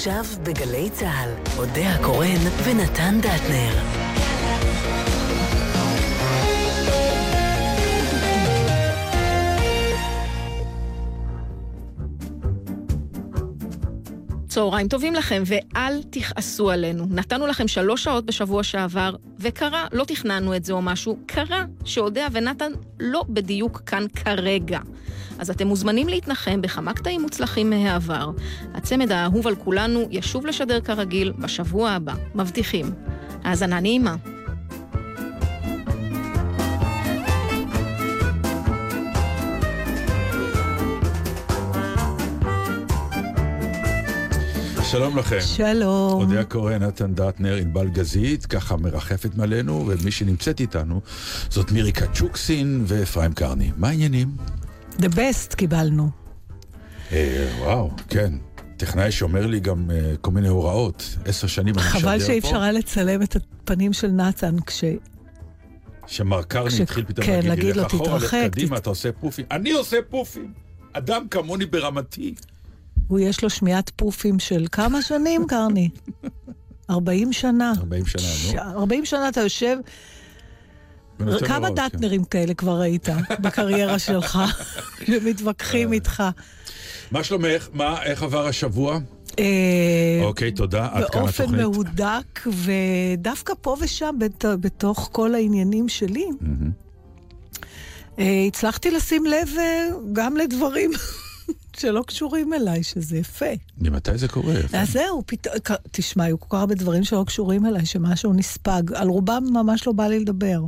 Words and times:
עכשיו 0.00 0.24
בגלי 0.42 0.90
צה"ל, 0.90 1.30
אודה 1.58 1.90
הקורן 1.94 2.40
ונתן 2.64 3.18
דטנר. 3.20 3.74
צהריים 14.60 14.88
טובים 14.88 15.14
לכם, 15.14 15.42
ואל 15.46 16.02
תכעסו 16.10 16.70
עלינו. 16.70 17.06
נתנו 17.10 17.46
לכם 17.46 17.68
שלוש 17.68 18.04
שעות 18.04 18.26
בשבוע 18.26 18.62
שעבר, 18.62 19.14
וקרה, 19.38 19.86
לא 19.92 20.04
תכננו 20.04 20.56
את 20.56 20.64
זה 20.64 20.72
או 20.72 20.82
משהו, 20.82 21.18
קרה 21.26 21.64
שאודיה 21.84 22.28
ונתן 22.32 22.72
לא 23.00 23.24
בדיוק 23.28 23.82
כאן 23.86 24.04
כרגע. 24.08 24.78
אז 25.38 25.50
אתם 25.50 25.66
מוזמנים 25.66 26.08
להתנחם 26.08 26.62
בכמה 26.62 26.92
קטעים 26.92 27.22
מוצלחים 27.22 27.70
מהעבר. 27.70 28.30
הצמד 28.74 29.12
האהוב 29.12 29.46
על 29.46 29.54
כולנו 29.54 30.08
ישוב 30.10 30.46
לשדר 30.46 30.80
כרגיל 30.80 31.32
בשבוע 31.38 31.90
הבא, 31.90 32.14
מבטיחים. 32.34 32.92
האזנה 33.44 33.80
נעימה. 33.80 34.16
שלום 44.90 45.18
לכם. 45.18 45.38
שלום. 45.40 46.12
אודיה 46.22 46.44
קורן, 46.44 46.82
נתן 46.82 47.14
דטנר, 47.14 47.54
ענבל 47.56 47.88
גזית, 47.88 48.46
ככה 48.46 48.76
מרחפת 48.76 49.34
מעלינו, 49.34 49.84
ומי 49.88 50.10
שנמצאת 50.10 50.60
איתנו 50.60 51.00
זאת 51.50 51.72
מירי 51.72 51.92
קצ'וקסין 51.92 52.84
ואפרים 52.86 53.32
קרני. 53.32 53.70
מה 53.76 53.88
העניינים? 53.88 54.28
The 54.98 55.04
best 55.14 55.56
קיבלנו. 55.56 56.10
אה, 57.12 57.48
וואו, 57.60 57.90
כן. 58.08 58.32
טכנאי 58.76 59.12
שאומר 59.12 59.46
לי 59.46 59.60
גם 59.60 59.90
uh, 59.90 60.16
כל 60.20 60.30
מיני 60.30 60.48
הוראות. 60.48 61.16
עשר 61.24 61.46
שנים 61.46 61.74
אני 61.74 61.82
משדר 61.86 61.92
פה. 61.92 62.00
חבל 62.00 62.20
שאי 62.20 62.38
אפשר 62.38 62.60
היה 62.60 62.72
לצלם 62.72 63.22
את 63.22 63.36
הפנים 63.36 63.92
של 63.92 64.08
נתן 64.08 64.56
כש... 64.66 64.84
שמר 66.06 66.42
קרני 66.42 66.70
כש- 66.70 66.80
התחיל 66.80 67.04
פתאום 67.04 67.26
כן, 67.26 67.40
להגיד 67.44 67.76
לך 67.76 67.86
אחורה, 67.86 68.16
לך 68.16 68.24
"תתרחק, 68.24 68.48
קדימה, 68.52 68.76
תת- 68.76 68.82
אתה 68.82 68.90
עושה 68.90 69.12
פופים. 69.12 69.44
אני 69.50 69.70
עושה 69.72 69.96
פופים! 70.10 70.52
אדם 70.92 71.28
כמוני 71.30 71.66
ברמתי. 71.66 72.34
הוא 73.08 73.20
יש 73.20 73.42
לו 73.42 73.50
שמיעת 73.50 73.90
פופים 73.96 74.38
של 74.38 74.66
כמה 74.72 75.02
שנים, 75.02 75.46
קרני? 75.46 75.88
40 76.90 77.32
שנה. 77.32 77.72
40 77.78 78.06
שנה, 78.06 78.22
נו. 78.22 78.52
ש- 78.52 78.54
40 78.54 79.04
שנה 79.04 79.28
אתה 79.28 79.40
יושב, 79.40 79.76
כמה 81.46 81.68
כן. 81.68 81.74
דטנרים 81.74 82.24
כאלה 82.24 82.54
כבר 82.54 82.80
ראית 82.80 83.08
בקריירה 83.40 83.98
שלך, 83.98 84.38
שמתווכחים 85.06 85.92
איתך? 85.92 86.22
מה 87.10 87.24
שלומך? 87.24 87.68
מה, 87.72 88.02
איך 88.02 88.22
עבר 88.22 88.46
השבוע? 88.46 88.98
אה, 89.38 89.44
אוקיי, 90.22 90.52
תודה. 90.52 90.88
עד 90.92 91.04
כאן 91.10 91.20
באופן 91.20 91.42
התוכנית. 91.42 91.60
מהודק, 91.62 92.40
ודווקא 92.46 93.52
פה 93.60 93.76
ושם, 93.80 94.14
בת- 94.20 94.44
בתוך 94.60 95.08
כל 95.12 95.34
העניינים 95.34 95.88
שלי. 95.88 96.26
אה, 98.18 98.44
הצלחתי 98.48 98.90
לשים 98.90 99.26
לב 99.26 99.48
אה, 99.58 99.86
גם 100.12 100.36
לדברים 100.36 100.90
שלא 101.80 102.02
קשורים 102.06 102.52
אליי, 102.54 102.82
שזה 102.82 103.18
יפה. 103.18 103.46
ממתי 103.78 104.18
זה 104.18 104.28
קורה? 104.28 104.54
אז 104.72 104.92
זהו, 104.92 105.22
פתאום, 105.26 105.54
תשמע, 105.90 106.24
היו 106.24 106.40
כל 106.40 106.46
כך 106.50 106.58
הרבה 106.60 106.74
דברים 106.74 107.04
שלא 107.04 107.24
קשורים 107.26 107.66
אליי, 107.66 107.86
שמשהו 107.86 108.32
נספג. 108.32 108.82
על 108.94 109.08
רובם 109.08 109.44
ממש 109.52 109.86
לא 109.86 109.92
בא 109.92 110.06
לי 110.06 110.20
לדבר. 110.20 110.60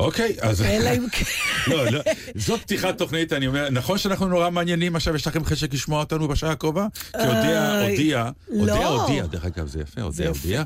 אוקיי, 0.00 0.36
אז... 0.40 0.62
אלא 0.62 0.90
אם 0.90 1.06
כן... 1.12 1.24
לא, 1.66 1.86
לא, 1.90 2.00
זאת 2.34 2.60
פתיחת 2.60 2.98
תוכנית, 2.98 3.32
אני 3.32 3.46
אומר, 3.46 3.70
נכון 3.70 3.98
שאנחנו 3.98 4.28
נורא 4.28 4.50
מעניינים, 4.50 4.96
עכשיו 4.96 5.14
יש 5.16 5.26
לכם 5.26 5.44
חשק 5.44 5.74
לשמוע 5.74 6.00
אותנו 6.00 6.28
בשעה 6.28 6.50
הקרובה? 6.52 6.86
כי 7.12 7.18
הודיע, 7.26 7.40
אה, 7.42 7.82
הודיע, 7.90 8.30
לא. 8.48 8.72
הודיע, 8.72 8.86
הודיע, 8.86 9.26
דרך 9.26 9.44
אגב, 9.44 9.66
זה 9.66 9.80
יפה, 9.80 10.00
הודיע. 10.00 10.28
הודיע, 10.28 10.62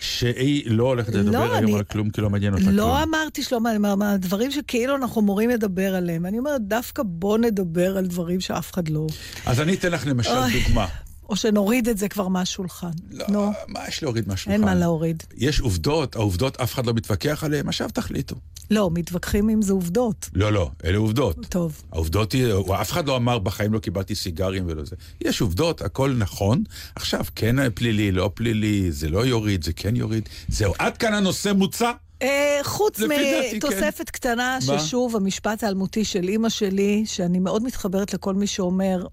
שהיא 0.00 0.62
לא 0.70 0.84
הולכת 0.84 1.14
לדבר 1.14 1.44
לא, 1.46 1.54
היום 1.56 1.74
על 1.74 1.82
כלום, 1.84 2.10
כי 2.10 2.20
לא 2.20 2.30
מעניין 2.30 2.52
אותה 2.52 2.64
כלום. 2.64 2.76
לא 2.76 3.02
אמרתי 3.02 3.42
שלא 3.42 3.60
מעניין, 3.60 3.82
מה- 3.82 3.96
מה- 3.96 4.16
דברים 4.16 4.50
שכאילו 4.50 4.96
אנחנו 4.96 5.20
אמורים 5.20 5.50
לדבר 5.50 5.94
עליהם. 5.94 6.26
אני 6.26 6.38
אומרת, 6.38 6.60
דווקא 6.68 7.02
בוא 7.06 7.38
נדבר 7.38 7.96
על 7.96 8.06
דברים 8.06 8.40
שאף 8.40 8.72
אחד 8.72 8.88
לא... 8.88 9.06
אז 9.46 9.60
אני 9.60 9.74
אתן 9.74 9.92
לך 9.92 10.06
למשל. 10.06 10.30
דוגמה. 10.66 10.86
או 11.28 11.36
שנוריד 11.36 11.88
את 11.88 11.98
זה 11.98 12.08
כבר 12.08 12.28
מהשולחן. 12.28 12.90
לא, 13.10 13.24
נו, 13.28 13.52
מה 13.68 13.80
יש 13.88 14.02
להוריד 14.02 14.28
מהשולחן? 14.28 14.52
אין 14.52 14.60
מה 14.60 14.74
להוריד. 14.74 15.22
יש 15.36 15.60
עובדות, 15.60 16.16
העובדות 16.16 16.60
אף 16.60 16.74
אחד 16.74 16.86
לא 16.86 16.94
מתווכח 16.94 17.44
עליהן, 17.44 17.68
עכשיו 17.68 17.88
תחליטו. 17.90 18.36
לא, 18.70 18.90
מתווכחים 18.94 19.50
אם 19.50 19.62
זה 19.62 19.72
עובדות. 19.72 20.30
לא, 20.34 20.52
לא, 20.52 20.70
אלה 20.84 20.98
עובדות. 20.98 21.46
טוב. 21.48 21.82
העובדות 21.92 22.32
היא, 22.32 22.54
אף 22.80 22.92
אחד 22.92 23.06
לא 23.06 23.16
אמר 23.16 23.38
בחיים 23.38 23.72
לא 23.72 23.78
קיבלתי 23.78 24.14
סיגרים 24.14 24.64
ולא 24.66 24.84
זה. 24.84 24.96
יש 25.20 25.40
עובדות, 25.40 25.82
הכל 25.82 26.14
נכון. 26.18 26.64
עכשיו, 26.94 27.24
כן 27.34 27.70
פלילי, 27.70 28.12
לא 28.12 28.30
פלילי, 28.34 28.92
זה 28.92 29.08
לא 29.08 29.26
יוריד, 29.26 29.64
זה 29.64 29.72
כן 29.72 29.96
יוריד. 29.96 30.28
זהו, 30.48 30.74
עד 30.78 30.96
כאן 30.96 31.14
הנושא 31.14 31.52
מוצע. 31.52 31.92
אה, 32.22 32.60
חוץ 32.62 33.00
דעתי, 33.00 33.14
כן. 33.50 33.56
מתוספת 33.56 34.10
קטנה, 34.10 34.58
מה? 34.66 34.78
ששוב, 34.78 35.16
המשפט 35.16 35.64
האלמותי 35.64 36.04
של 36.04 36.28
אימא 36.28 36.48
שלי, 36.48 37.02
שאני 37.06 37.38
מאוד 37.38 37.62
מתחברת 37.62 38.14
לכל 38.14 38.34
מי 38.34 38.46
שאומר, 38.46 39.06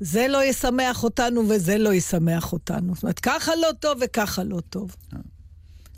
זה 0.00 0.26
לא 0.28 0.44
ישמח 0.44 1.04
אותנו 1.04 1.48
וזה 1.48 1.78
לא 1.78 1.94
ישמח 1.94 2.52
אותנו. 2.52 2.94
זאת 2.94 3.02
אומרת, 3.02 3.18
ככה 3.18 3.52
לא 3.56 3.68
טוב 3.80 3.98
וככה 4.04 4.44
לא 4.44 4.60
טוב. 4.70 4.96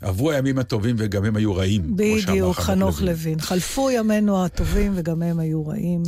עברו 0.01 0.31
הימים 0.31 0.59
הטובים 0.59 0.95
וגם 0.99 1.25
הם 1.25 1.35
היו 1.35 1.55
רעים. 1.55 1.95
בדיוק, 1.95 2.57
חנוך 2.57 3.01
לוין. 3.01 3.39
חלפו 3.41 3.91
ימינו 3.91 4.45
הטובים 4.45 4.91
וגם 4.95 5.21
הם 5.21 5.39
היו 5.39 5.67
רעים. 5.67 6.03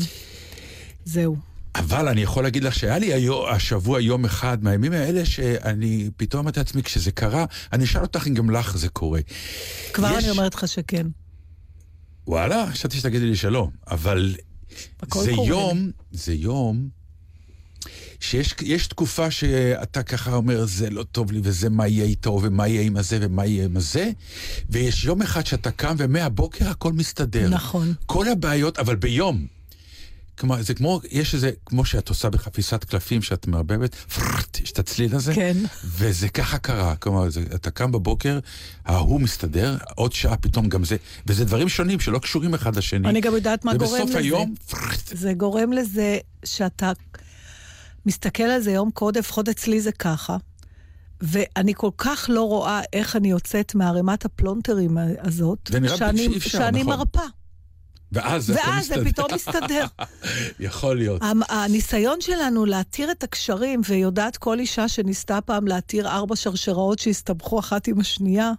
זהו. 1.06 1.36
אבל 1.76 2.08
אני 2.08 2.22
יכול 2.22 2.44
להגיד 2.44 2.64
לך 2.64 2.76
שהיה 2.76 3.00
לי 3.00 3.14
היום, 3.14 3.46
השבוע 3.50 4.02
יום 4.02 4.26
אחד 4.26 4.64
מהימים 4.64 4.92
האלה 4.94 5.26
שאני 5.26 6.10
פתאום 6.18 6.42
אמרתי 6.42 6.60
לעצמי, 6.60 6.84
כשזה 6.84 7.12
קרה, 7.12 7.46
אני 7.74 7.84
אשאל 7.84 8.02
אותך 8.02 8.28
אם 8.28 8.34
גם 8.34 8.50
לך 8.50 8.78
זה 8.78 8.90
קורה. 8.90 9.20
כבר 9.94 10.12
יש- 10.18 10.24
אני 10.24 10.30
אומרת 10.32 10.56
לך 10.56 10.68
שכן. 10.68 11.08
וואלה, 12.28 12.66
חשבתי 12.72 12.98
שתגידי 12.98 13.26
לי 13.26 13.36
שלא, 13.36 13.68
אבל 13.88 14.36
זה 15.02 15.06
קורה 15.10 15.32
יום, 15.48 15.92
זה 16.12 16.34
יום 16.34 16.90
שיש 18.22 18.56
יש 18.62 18.88
תקופה 18.88 19.32
שאתה 19.32 20.04
ככה 20.04 20.34
אומר, 20.34 20.66
זה 20.66 20.90
לא 20.90 21.04
טוב 21.04 21.32
לי, 21.32 21.40
וזה 21.44 21.70
מה 21.70 21.88
יהיה 21.88 22.06
איתו, 22.06 22.40
ומה 22.44 22.68
יהיה 22.68 22.82
עם 22.82 22.98
הזה, 22.98 23.18
ומה 23.22 23.46
יהיה 23.46 23.66
עם 23.66 23.78
הזה, 23.78 24.12
ויש 24.70 25.06
יום 25.06 25.22
אחד 25.22 25.46
שאתה 25.46 25.72
קם 25.72 25.96
ומהבוקר 25.98 26.70
הכל 26.70 26.94
מסתדר. 26.94 27.50
נכון. 27.50 27.94
כל 28.06 28.28
הבעיות, 28.28 28.80
אבל 28.80 28.96
ביום. 28.96 29.46
כלומר, 30.38 30.62
זה 30.62 30.74
כמו, 30.74 31.02
יש 31.12 31.34
איזה, 31.34 31.52
כמו 31.66 31.86
שאת 31.86 32.10
עושה 32.10 32.30
בחפיסת 32.30 32.84
קלפים, 32.84 33.22
שאת 33.22 33.48
מערבבת, 33.48 33.96
פררט, 33.96 34.60
יש 34.64 34.72
את 34.72 34.80
הצליל 34.80 35.16
הזה. 35.16 35.36
כן. 35.36 35.58
וזה 35.86 36.30
ככה 36.30 36.58
קרה, 36.58 36.96
כלומר, 36.96 37.30
זה, 37.30 37.44
אתה 37.56 37.72
קם 37.72 37.92
בבוקר, 37.92 38.40
ההוא 38.86 39.22
מסתדר, 39.22 39.78
עוד 39.96 40.14
שעה 40.14 40.38
פתאום 40.38 40.70
גם 40.70 40.84
זה, 40.84 40.96
וזה 41.28 41.46
דברים 41.46 41.70
שונים 41.70 42.00
שלא 42.00 42.20
קשורים 42.20 42.54
אחד 42.54 42.76
לשני. 42.76 43.10
אני 43.10 43.22
גם 43.22 43.36
יודעת 43.36 43.66
מה 43.66 43.74
גורם 43.74 43.92
ובסוף 43.92 44.10
לזה. 44.10 44.20
היום, 44.20 44.56
פררט, 44.70 45.12
זה 45.14 45.34
גורם 45.34 45.74
לזה 45.74 46.18
שאתה 46.46 46.92
מסתכל 48.06 48.44
על 48.44 48.62
זה 48.62 48.72
יום 48.72 48.92
קודם, 48.92 49.20
לפחות 49.20 49.50
אצלי 49.50 49.82
זה 49.82 49.92
ככה, 49.92 50.38
ואני 51.22 51.74
כל 51.76 51.90
כך 51.98 52.26
לא 52.30 52.42
רואה 52.44 52.82
איך 52.94 53.16
אני 53.16 53.32
יוצאת 53.32 53.76
מערימת 53.76 54.26
הפלונטרים 54.26 54.98
הזאת, 55.20 55.70
שאני, 55.98 56.28
אפשר, 56.38 56.50
שאני 56.50 56.82
נכון. 56.82 56.98
מרפה. 56.98 57.26
ואז 58.12 58.46
זה 58.46 58.54
ואז 58.54 58.88
זה. 58.88 59.06
פתאום 59.06 59.28
מסתדר. 59.34 59.86
יכול 60.60 60.98
להיות. 60.98 61.22
הניסיון 61.50 62.22
שלנו 62.22 62.66
להתיר 62.66 63.12
את 63.12 63.24
הקשרים, 63.24 63.82
ויודעת 63.88 64.38
כל 64.38 64.60
אישה 64.60 64.88
שניסתה 64.88 65.42
פעם 65.42 65.68
להתיר 65.68 66.08
ארבע 66.08 66.36
שרשראות 66.36 67.00
שהסתבכו 67.00 67.60
אחת 67.60 67.88
עם 67.88 68.00
השנייה, 68.00 68.52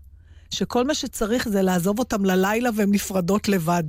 שכל 0.51 0.87
מה 0.87 0.95
שצריך 0.95 1.49
זה 1.49 1.63
לעזוב 1.63 1.99
אותם 1.99 2.25
ללילה 2.25 2.71
והן 2.77 2.91
נפרדות 2.91 3.49
לבד. 3.49 3.85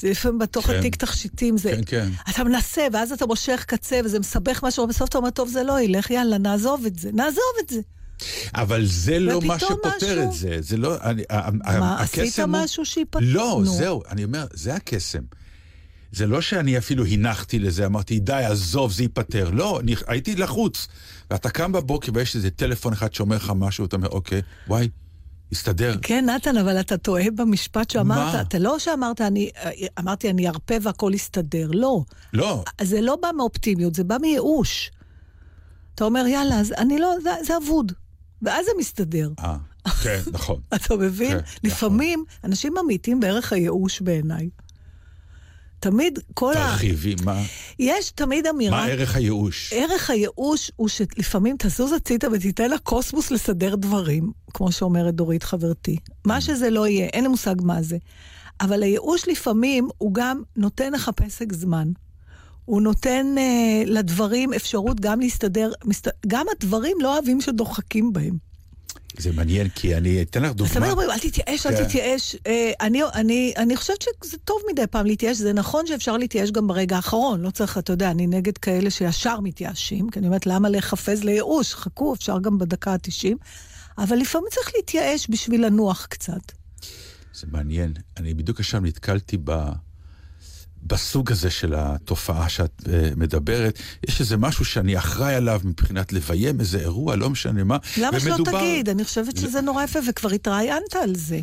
זה 0.00 0.10
לפעמים 0.10 0.38
בתוך 0.38 0.66
כן. 0.66 0.78
התיק 0.78 0.96
תכשיטים, 0.96 1.56
זה... 1.58 1.70
כן, 1.70 1.80
כן. 1.86 2.08
אתה 2.30 2.44
מנסה, 2.44 2.86
ואז 2.92 3.12
אתה 3.12 3.26
מושך 3.26 3.64
קצה, 3.66 4.00
וזה 4.04 4.18
מסבך 4.20 4.64
משהו, 4.64 4.84
ובסוף 4.84 5.08
אתה 5.08 5.18
אומר, 5.18 5.30
טוב, 5.30 5.48
זה 5.48 5.62
לא 5.62 5.80
ילך, 5.80 6.10
יאללה, 6.10 6.38
נעזוב 6.38 6.86
את 6.86 6.98
זה, 6.98 7.10
נעזוב 7.12 7.42
את 7.64 7.68
זה. 7.68 7.80
אבל 8.54 8.86
זה 8.86 9.18
לא 9.18 9.40
מה 9.44 9.58
שפותר 9.58 9.88
משהו- 9.96 10.22
את 10.22 10.32
זה. 10.32 10.56
זה 10.60 10.76
לא... 10.76 10.96
אני, 11.02 11.22
מה, 11.80 12.00
עשית 12.02 12.38
הוא- 12.38 12.46
משהו 12.48 12.84
שיפתר? 12.84 13.18
לא, 13.22 13.60
נו. 13.64 13.72
זהו, 13.76 14.02
אני 14.08 14.24
אומר, 14.24 14.46
זה 14.52 14.74
הקסם. 14.74 15.22
זה 16.12 16.26
לא 16.26 16.40
שאני 16.40 16.78
אפילו 16.78 17.06
הנחתי 17.06 17.58
לזה, 17.58 17.86
אמרתי, 17.86 18.20
די, 18.20 18.32
עזוב, 18.32 18.92
זה 18.92 19.02
ייפתר. 19.02 19.50
לא, 19.50 19.80
אני 19.80 19.94
הייתי 20.06 20.36
לחוץ. 20.36 20.88
ואתה 21.30 21.50
קם 21.50 21.72
בבוקר 21.72 22.12
ויש 22.14 22.36
איזה 22.36 22.50
טלפון 22.50 22.92
אחד 22.92 23.14
שאומר 23.14 23.36
לך 23.36 23.52
משהו, 23.56 23.84
אתה 23.84 23.96
אומר, 23.96 24.08
אוקיי, 24.08 24.42
וואי, 24.68 24.88
הסתדר. 25.52 25.96
כן, 26.02 26.24
נתן, 26.30 26.56
אבל 26.56 26.80
אתה 26.80 26.96
טועה 26.96 27.30
במשפט 27.34 27.90
שאמרת. 27.90 28.34
מה? 28.34 28.40
אתה 28.40 28.58
לא 28.58 28.78
שאמרת, 28.78 29.20
אני, 29.20 29.50
אמרתי, 29.98 30.30
אני 30.30 30.48
ארפה 30.48 30.74
והכל 30.82 31.12
יסתדר. 31.14 31.70
לא. 31.72 32.02
לא, 32.32 32.64
זה 32.80 33.00
לא 33.00 33.16
בא 33.22 33.28
מאופטימיות, 33.36 33.94
זה 33.94 34.04
בא 34.04 34.16
מייאוש. 34.20 34.90
אתה 35.94 36.04
אומר, 36.04 36.26
יאללה, 36.26 36.60
אז 36.60 36.72
אני 36.72 36.98
לא, 36.98 37.14
זה, 37.22 37.30
זה 37.46 37.56
אבוד. 37.56 37.92
ואז 38.42 38.64
זה 38.66 38.70
מסתדר. 38.78 39.30
אה, 39.38 39.56
כן, 40.02 40.20
נכון. 40.32 40.60
אתה 40.74 40.96
מבין? 40.96 41.38
כן, 41.38 41.68
לפעמים 41.68 42.24
אנשים 42.44 42.74
ממעיטים 42.82 43.20
בערך 43.20 43.52
הייאוש 43.52 44.00
בעיניי. 44.00 44.48
תמיד 45.80 46.18
כל 46.34 46.52
ה... 46.52 46.54
תרחיבי, 46.54 47.14
מה, 47.24 47.42
יש 47.78 48.10
תמיד 48.10 48.46
אמירה... 48.46 48.76
מה 48.76 48.86
ערך 48.86 49.16
הייאוש? 49.16 49.72
ערך 49.72 50.10
הייאוש 50.10 50.70
הוא 50.76 50.88
שלפעמים 50.88 51.56
תזוז 51.58 51.92
הצידה 51.92 52.28
ותיתן 52.32 52.70
לקוסמוס 52.70 53.30
לסדר 53.30 53.74
דברים, 53.74 54.32
כמו 54.54 54.72
שאומרת 54.72 55.14
דורית 55.14 55.42
חברתי. 55.42 55.96
מה 56.26 56.40
שזה 56.40 56.70
לא 56.70 56.86
יהיה, 56.86 57.06
אין 57.06 57.22
לי 57.22 57.28
מושג 57.28 57.54
מה 57.62 57.82
זה. 57.82 57.96
אבל 58.60 58.82
הייאוש 58.82 59.28
לפעמים 59.28 59.88
הוא 59.98 60.14
גם 60.14 60.42
נותן 60.56 60.92
לך 60.92 61.10
פסק 61.16 61.52
זמן. 61.52 61.92
הוא 62.64 62.82
נותן 62.82 63.26
אה, 63.38 63.82
לדברים 63.86 64.52
אפשרות 64.52 65.00
גם 65.00 65.20
להסתדר, 65.20 65.72
מסת... 65.84 66.08
גם 66.26 66.46
הדברים 66.56 66.96
לא 67.00 67.14
אוהבים 67.14 67.40
שדוחקים 67.40 68.12
בהם. 68.12 68.47
זה 69.18 69.32
מעניין, 69.32 69.68
כי 69.68 69.96
אני 69.96 70.22
אתן 70.22 70.42
לך 70.42 70.50
אז 70.50 70.56
תמיד 70.56 70.72
דוגמה. 70.72 70.90
אומרים, 70.90 71.10
אל 71.10 71.18
תתייאש, 71.18 71.66
אל 71.66 71.76
כן. 71.76 71.84
תתייאש. 71.84 72.36
אה, 72.46 72.72
אני, 72.80 73.02
אני, 73.14 73.52
אני 73.56 73.76
חושבת 73.76 74.04
שזה 74.24 74.38
טוב 74.44 74.62
מדי 74.72 74.86
פעם 74.86 75.06
להתייאש, 75.06 75.36
זה 75.36 75.52
נכון 75.52 75.86
שאפשר 75.86 76.16
להתייאש 76.16 76.50
גם 76.50 76.66
ברגע 76.66 76.96
האחרון, 76.96 77.40
לא 77.40 77.50
צריך, 77.50 77.78
אתה 77.78 77.92
יודע, 77.92 78.10
אני 78.10 78.26
נגד 78.26 78.58
כאלה 78.58 78.90
שישר 78.90 79.40
מתייאשים, 79.40 80.10
כי 80.10 80.18
אני 80.18 80.26
אומרת, 80.26 80.46
למה 80.46 80.68
להיחפז 80.68 81.24
לייאוש? 81.24 81.74
חכו, 81.74 82.14
אפשר 82.14 82.38
גם 82.38 82.58
בדקה 82.58 82.92
ה-90, 82.92 83.34
אבל 83.98 84.16
לפעמים 84.16 84.48
צריך 84.50 84.72
להתייאש 84.76 85.26
בשביל 85.30 85.66
לנוח 85.66 86.06
קצת. 86.06 86.52
זה 87.34 87.46
מעניין. 87.50 87.92
אני 88.16 88.34
בדיוק 88.34 88.60
עכשיו 88.60 88.80
נתקלתי 88.80 89.36
ב... 89.44 89.52
בסוג 90.86 91.32
הזה 91.32 91.50
של 91.50 91.74
התופעה 91.76 92.48
שאת 92.48 92.82
uh, 92.84 92.88
מדברת, 93.16 93.78
יש 94.08 94.20
איזה 94.20 94.36
משהו 94.36 94.64
שאני 94.64 94.98
אחראי 94.98 95.34
עליו 95.34 95.60
מבחינת 95.64 96.12
לביים 96.12 96.60
איזה 96.60 96.78
אירוע, 96.78 97.16
לא 97.16 97.30
משנה 97.30 97.64
מה. 97.64 97.76
למה 97.96 98.20
שלא 98.20 98.34
ומדובר- 98.34 98.58
תגיד? 98.60 98.88
אני 98.88 99.04
חושבת 99.04 99.36
שזה 99.36 99.60
נורא 99.60 99.84
יפה, 99.84 99.98
וכבר 100.08 100.30
התראיינת 100.30 100.96
על 101.02 101.14
זה. 101.14 101.40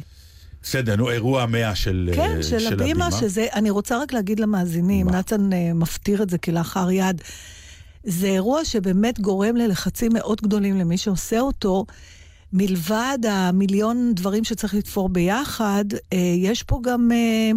בסדר, 0.64 0.96
נו, 0.96 1.12
אירוע 1.12 1.44
המאה 1.44 1.76
של, 1.76 2.10
אה, 2.12 2.16
כן, 2.16 2.44
של 2.44 2.74
הבימה, 2.74 3.12
שזה, 3.12 3.48
אני 3.54 3.70
רוצה 3.70 3.98
רק 4.02 4.14
להגיד 4.14 4.40
למאזינים, 4.40 5.06
מה? 5.06 5.12
נתן 5.12 5.54
אה, 5.54 5.74
מפטיר 5.74 6.24
את 6.24 6.30
זה 6.30 6.38
כלאחר 6.38 6.92
יד. 6.92 7.22
זה 8.04 8.28
אירוע 8.28 8.66
שבאמת 8.66 9.20
גורם 9.20 9.56
ללחצים 9.56 10.12
מאוד 10.14 10.42
גדולים 10.42 10.80
למי 10.80 10.98
שעושה 10.98 11.40
אותו. 11.40 11.86
מלבד 12.54 13.18
המיליון 13.30 14.12
דברים 14.16 14.44
שצריך 14.44 14.74
לתפור 14.74 15.10
ביחד, 15.10 15.86
אה, 16.14 16.18
יש 16.38 16.64
פה 16.64 16.80
גם 16.84 17.12
אה, 17.12 17.52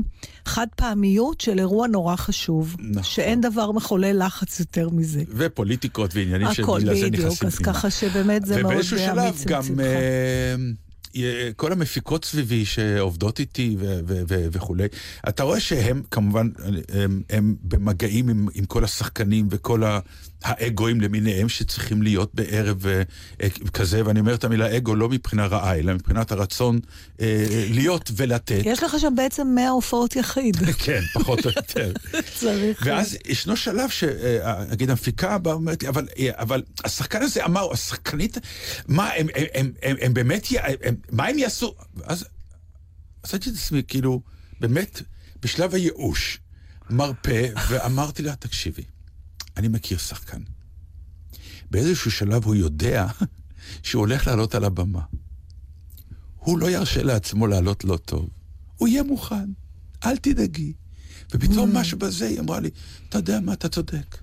חד 0.45 0.67
פעמיות 0.77 1.41
של 1.41 1.59
אירוע 1.59 1.87
נורא 1.87 2.17
חשוב. 2.17 2.77
נכון. 2.79 3.03
שאין 3.03 3.41
דבר 3.41 3.73
מחולל 3.73 4.27
לחץ 4.27 4.61
יותר 4.61 4.89
מזה. 4.89 5.23
ופוליטיקות 5.37 6.15
ועניינים 6.15 6.47
הכל 6.47 6.81
שבגלל 6.81 6.95
זה 6.97 7.07
בדיוק, 7.07 7.25
נכנסים 7.27 7.49
אז 7.49 7.57
פנימה. 7.57 7.73
ככה 7.73 7.91
שבאמת 7.91 8.47
זה 8.47 8.55
מאוד 8.63 8.73
ובאיזשהו 8.73 8.99
שלב 8.99 9.19
אמיץ 9.19 9.45
גם 9.45 9.63
אה, 9.81 10.57
כל 11.57 11.73
המפיקות 11.73 12.25
סביבי 12.25 12.65
שעובדות 12.65 13.41
איתי 13.41 13.77
ו- 13.79 14.01
ו- 14.09 14.23
ו- 14.29 14.47
וכולי, 14.53 14.87
אתה 15.29 15.43
רואה 15.43 15.61
שהם 15.61 16.03
כמובן, 16.11 16.49
הם, 16.89 17.23
הם 17.31 17.55
במגעים 17.63 18.29
עם, 18.29 18.49
עם 18.55 18.65
כל 18.65 18.85
השחקנים 18.85 19.49
וכל 19.51 19.85
ה- 19.85 20.01
האגואים 20.43 21.01
למיניהם 21.01 21.49
שצריכים 21.49 22.03
להיות 22.03 22.35
בערב 22.35 22.87
אה, 22.87 23.03
אה, 23.43 23.49
כזה, 23.73 24.07
ואני 24.07 24.21
אומר 24.21 24.35
את 24.35 24.45
המילה 24.45 24.77
אגו 24.77 24.95
לא 24.95 25.09
מבחינה 25.09 25.47
רעה, 25.47 25.79
אלא 25.79 25.95
מבחינת 25.95 26.33
הרצון 26.33 26.81
אה, 27.21 27.67
להיות 27.71 28.11
ולתת. 28.17 28.61
יש 28.65 28.83
לך 28.83 28.95
שם 28.99 29.13
בעצם 29.17 29.47
100 29.55 29.69
הופעות 29.69 30.17
יחיד. 30.17 30.57
כן, 30.85 31.01
פחות 31.15 31.47
או 31.47 31.51
יותר. 31.57 31.93
צריך... 32.39 32.83
ואז 32.85 33.17
ישנו 33.27 33.57
שלב 33.57 33.91
שנגיד 33.91 34.91
המפיקה 34.91 35.39
באה 35.39 35.55
ואומרת 35.55 35.83
לי, 35.83 35.89
אבל, 35.89 36.09
אה, 36.19 36.31
אבל 36.33 36.63
השחקן 36.85 37.23
הזה 37.23 37.45
אמר, 37.45 37.73
השחקנית, 37.73 38.39
מה, 38.89 39.11
הם, 39.13 39.27
הם, 39.35 39.47
הם, 39.55 39.73
הם, 39.83 39.97
הם 40.01 40.15
באמת, 40.15 40.47
הם, 40.85 40.95
מה 41.13 41.27
הם 41.27 41.39
יעשו? 41.39 41.75
אז 42.05 42.25
עשיתי 43.23 43.51
את 43.51 43.55
עצמי, 43.55 43.83
כאילו, 43.89 44.21
באמת, 44.61 45.03
בשלב 45.43 45.75
הייאוש, 45.75 46.39
מרפא, 46.91 47.49
ואמרתי 47.69 48.23
לה, 48.23 48.37
תקשיבי, 48.37 48.83
אני 49.59 49.69
מכיר 49.69 49.99
שחקן. 49.99 50.43
באיזשהו 51.71 52.11
שלב 52.11 52.45
הוא 52.45 52.55
יודע 52.55 53.07
שהוא 53.83 54.01
הולך 54.01 54.27
לעלות 54.27 54.55
על 54.55 54.65
הבמה. 54.65 55.03
הוא 56.37 56.59
לא 56.59 56.71
ירשה 56.71 57.03
לעצמו 57.03 57.47
לעלות 57.47 57.85
לא 57.85 57.97
טוב. 57.97 58.29
הוא 58.77 58.89
יהיה 58.89 59.03
מוכן, 59.03 59.51
אל 60.05 60.17
תדאגי. 60.17 60.73
ופתאום 61.35 61.77
משהו 61.77 61.99
בזה, 61.99 62.27
היא 62.27 62.41
אמרה 62.41 62.61
לי, 62.61 62.71
אתה 63.09 63.19
יודע 63.19 63.41
מה, 63.41 63.53
אתה 63.53 63.69
צודק. 63.69 64.19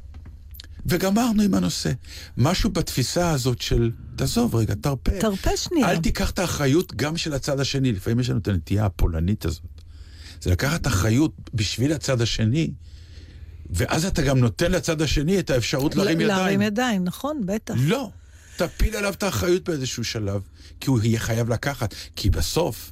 וגמרנו 0.86 1.42
עם 1.42 1.54
הנושא. 1.54 1.92
משהו 2.38 2.70
בתפיסה 2.70 3.32
הזאת 3.32 3.62
של, 3.62 3.92
תעזוב 4.16 4.56
רגע, 4.56 4.76
תרפה. 4.76 5.12
תרפה 5.20 5.58
שנייה. 5.58 5.92
אל 5.92 5.98
תיקח 5.98 6.32
את 6.32 6.40
האחריות 6.40 6.96
גם 6.96 7.18
של 7.18 7.34
הצד 7.34 7.60
השני. 7.60 7.92
לפעמים 7.92 8.20
יש 8.20 8.30
לנו 8.30 8.40
את 8.40 8.48
הנטייה 8.48 8.86
הפולנית 8.86 9.46
הזאת. 9.46 9.82
זה 10.42 10.52
לקחת 10.52 10.88
אחריות 10.88 11.50
בשביל 11.54 11.94
הצד 11.94 12.22
השני, 12.22 12.72
ואז 13.70 14.06
אתה 14.06 14.22
גם 14.22 14.38
נותן 14.38 14.72
לצד 14.72 15.02
השני 15.02 15.40
את 15.40 15.50
האפשרות 15.50 15.96
להרים 15.96 16.22
ידיים. 16.22 16.38
להרים 16.38 16.62
ידיים, 16.62 17.04
נכון, 17.04 17.42
בטח. 17.46 17.74
לא. 17.78 18.10
תפיל 18.58 18.96
עליו 18.96 19.14
את 19.14 19.24
האחריות 19.24 19.70
באיזשהו 19.70 20.04
שלב, 20.04 20.42
כי 20.80 20.90
הוא 20.90 21.00
יהיה 21.04 21.20
חייב 21.20 21.50
לקחת. 21.50 21.94
כי 22.16 22.30
בסוף, 22.30 22.92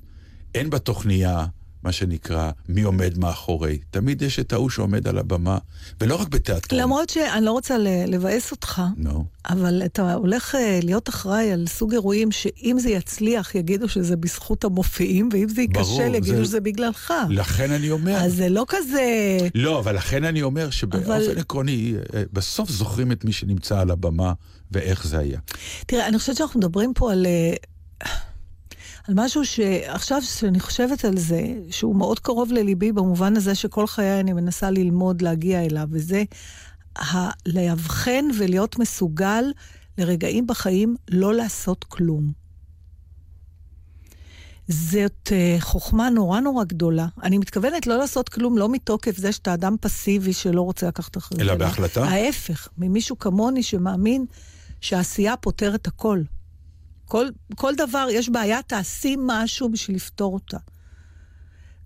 אין 0.55 0.69
בתוכניה, 0.69 1.45
מה 1.83 1.91
שנקרא, 1.91 2.51
מי 2.69 2.81
עומד 2.81 3.18
מאחורי. 3.18 3.77
תמיד 3.91 4.21
יש 4.21 4.39
את 4.39 4.53
ההוא 4.53 4.69
שעומד 4.69 5.07
על 5.07 5.18
הבמה, 5.18 5.57
ולא 6.01 6.15
רק 6.15 6.27
בתיאטרון. 6.27 6.81
למרות 6.81 7.09
שאני 7.09 7.45
לא 7.45 7.51
רוצה 7.51 7.77
לבאס 8.07 8.51
אותך, 8.51 8.81
נו. 8.97 9.25
אבל 9.50 9.81
אתה 9.85 10.13
הולך 10.13 10.56
אה, 10.56 10.80
להיות 10.83 11.09
אחראי 11.09 11.51
על 11.51 11.65
סוג 11.68 11.91
אירועים 11.94 12.31
שאם 12.31 12.77
זה 12.80 12.89
יצליח, 12.89 13.56
יגידו 13.56 13.89
שזה 13.89 14.15
בזכות 14.15 14.63
המופיעים, 14.63 15.30
ואם 15.33 15.50
זה 15.50 15.62
ייכשל, 15.62 16.15
יגידו 16.15 16.38
זה- 16.38 16.45
שזה 16.45 16.59
בגללך. 16.59 17.13
לכן 17.30 17.71
אני 17.71 17.91
אומר... 17.91 18.15
אז 18.18 18.33
זה 18.36 18.50
לא 18.50 18.65
כזה... 18.68 19.38
לא, 19.56 19.79
אבל 19.79 19.95
לכן 19.95 20.24
אני 20.24 20.41
אומר 20.41 20.69
שבאופן 20.69 21.06
אבל- 21.12 21.38
עקרוני, 21.39 21.94
אה, 22.15 22.24
בסוף 22.33 22.69
זוכרים 22.69 23.12
את 23.12 23.25
מי 23.25 23.31
שנמצא 23.31 23.79
על 23.79 23.91
הבמה 23.91 24.33
ואיך 24.71 25.07
זה 25.07 25.19
היה. 25.19 25.39
תראה, 25.88 26.07
אני 26.07 26.19
חושבת 26.19 26.36
שאנחנו 26.38 26.59
מדברים 26.59 26.94
פה 26.95 27.12
על... 27.12 27.25
על 29.07 29.13
משהו 29.17 29.45
שעכשיו 29.45 30.21
שאני 30.21 30.59
חושבת 30.59 31.05
על 31.05 31.17
זה, 31.17 31.41
שהוא 31.69 31.95
מאוד 31.95 32.19
קרוב 32.19 32.51
לליבי 32.51 32.91
במובן 32.91 33.35
הזה 33.35 33.55
שכל 33.55 33.88
חיי 33.88 34.19
אני 34.19 34.33
מנסה 34.33 34.69
ללמוד 34.71 35.21
להגיע 35.21 35.65
אליו, 35.65 35.88
וזה 35.91 36.23
ה- 36.97 37.31
לאבחן 37.45 38.25
ולהיות 38.39 38.79
מסוגל 38.79 39.44
לרגעים 39.97 40.47
בחיים 40.47 40.95
לא 41.09 41.33
לעשות 41.33 41.83
כלום. 41.83 42.44
זאת 44.67 45.27
uh, 45.27 45.61
חוכמה 45.61 46.09
נורא 46.09 46.39
נורא 46.39 46.63
גדולה. 46.63 47.07
אני 47.23 47.38
מתכוונת 47.38 47.88
לא 47.88 47.97
לעשות 47.97 48.29
כלום, 48.29 48.57
לא 48.57 48.69
מתוקף 48.69 49.17
זה 49.17 49.31
שאתה 49.31 49.53
אדם 49.53 49.75
פסיבי 49.81 50.33
שלא 50.33 50.61
רוצה 50.61 50.88
לקחת 50.88 51.17
אחריות. 51.17 51.41
אלא 51.41 51.55
בהחלטה? 51.55 52.03
ההפך, 52.05 52.67
ממישהו 52.77 53.19
כמוני 53.19 53.63
שמאמין 53.63 54.25
שהעשייה 54.81 55.38
פותרת 55.38 55.88
הכל. 55.88 56.22
כל, 57.13 57.27
כל 57.55 57.74
דבר, 57.75 58.08
יש 58.12 58.29
בעיה, 58.29 58.62
תעשי 58.62 59.15
משהו 59.20 59.70
בשביל 59.70 59.96
לפתור 59.96 60.34
אותה. 60.34 60.58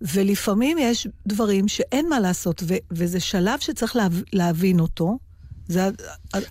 ולפעמים 0.00 0.78
יש 0.80 1.06
דברים 1.26 1.68
שאין 1.68 2.08
מה 2.08 2.20
לעשות, 2.20 2.62
ו- 2.66 2.74
וזה 2.90 3.20
שלב 3.20 3.58
שצריך 3.60 3.96
להב- 3.96 4.22
להבין 4.32 4.80
אותו. 4.80 5.18
זה, 5.68 5.88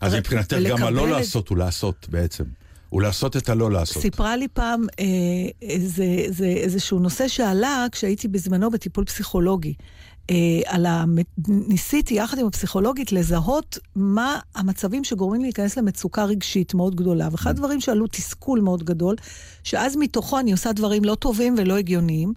אז 0.01 0.15
מבחינתך 0.15 0.57
גם 0.69 0.83
הלא 0.83 1.09
לעשות 1.09 1.47
הוא 1.49 1.57
לעשות 1.57 2.07
בעצם. 2.09 2.43
הוא 2.89 3.01
לעשות 3.01 3.37
את 3.37 3.49
הלא 3.49 3.71
לעשות. 3.71 4.01
סיפרה 4.01 4.35
לי 4.35 4.47
פעם 4.47 4.85
אה, 4.99 5.05
איזה, 5.61 6.03
איזה, 6.03 6.45
איזשהו 6.45 6.99
נושא 6.99 7.27
שעלה 7.27 7.85
כשהייתי 7.91 8.27
בזמנו 8.27 8.71
בטיפול 8.71 9.05
פסיכולוגי. 9.05 9.73
אה, 10.29 10.35
על 10.65 10.85
ה... 10.85 11.05
ניסיתי 11.47 12.13
יחד 12.13 12.39
עם 12.39 12.47
הפסיכולוגית 12.47 13.11
לזהות 13.11 13.77
מה 13.95 14.39
המצבים 14.55 15.03
שגורמים 15.03 15.41
להיכנס 15.41 15.77
למצוקה 15.77 16.25
רגשית 16.25 16.73
מאוד 16.73 16.95
גדולה. 16.95 17.27
ואחד 17.31 17.49
הדברים 17.49 17.81
שעלו 17.81 18.07
תסכול 18.07 18.59
מאוד 18.59 18.83
גדול, 18.83 19.15
שאז 19.63 19.95
מתוכו 19.95 20.39
אני 20.39 20.51
עושה 20.51 20.71
דברים 20.71 21.03
לא 21.03 21.15
טובים 21.15 21.55
ולא 21.57 21.77
הגיוניים, 21.77 22.33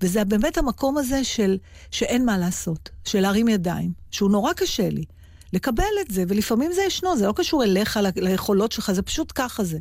וזה 0.00 0.24
באמת 0.24 0.58
המקום 0.58 0.98
הזה 0.98 1.24
של 1.24 1.58
שאין 1.90 2.24
מה 2.24 2.38
לעשות, 2.38 2.90
של 3.04 3.20
להרים 3.20 3.48
ידיים, 3.48 3.92
שהוא 4.10 4.30
נורא 4.30 4.52
קשה 4.52 4.88
לי. 4.88 5.04
לקבל 5.52 5.84
את 6.00 6.10
זה, 6.10 6.24
ולפעמים 6.28 6.72
זה 6.72 6.82
ישנו, 6.82 7.16
זה 7.16 7.26
לא 7.26 7.32
קשור 7.36 7.64
אליך, 7.64 8.00
ליכולות 8.16 8.72
שלך, 8.72 8.92
זה 8.92 9.02
פשוט 9.02 9.32
ככה 9.34 9.64
זה. 9.64 9.78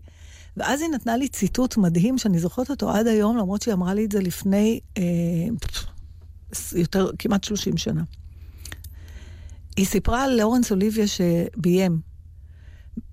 ואז 0.58 0.82
היא 0.82 0.90
נתנה 0.90 1.18
לי 1.18 1.28
ציטוט 1.28 1.78
מדהים, 1.78 2.18
שאני 2.18 2.40
זוכרת 2.40 2.70
אותו 2.70 2.90
עד 2.90 3.08
היום, 3.08 3.38
למרות 3.38 3.62
שהיא 3.62 3.74
אמרה 3.74 3.94
לי 3.94 4.06
את 4.06 4.12
זה 4.12 4.20
לפני 4.22 4.80
אה, 4.98 5.04
יותר, 6.76 7.10
כמעט 7.20 7.44
30 7.44 7.78
שנה. 7.78 8.04
היא 9.78 9.86
סיפרה 9.86 10.24
על 10.24 10.36
לאורנס 10.38 10.72
אוליביה 10.72 11.06
שביים, 11.08 12.02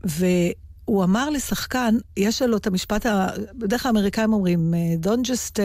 והוא 0.04 1.04
אמר 1.04 1.30
לשחקן, 1.30 1.94
יש 2.16 2.42
לו 2.42 2.56
את 2.56 2.66
המשפט, 2.66 3.06
ה... 3.06 3.26
בדרך 3.58 3.82
כלל 3.82 3.88
האמריקאים 3.96 4.32
אומרים, 4.32 4.74
Don't 5.02 5.26
just 5.26 5.52
uh, 5.56 5.60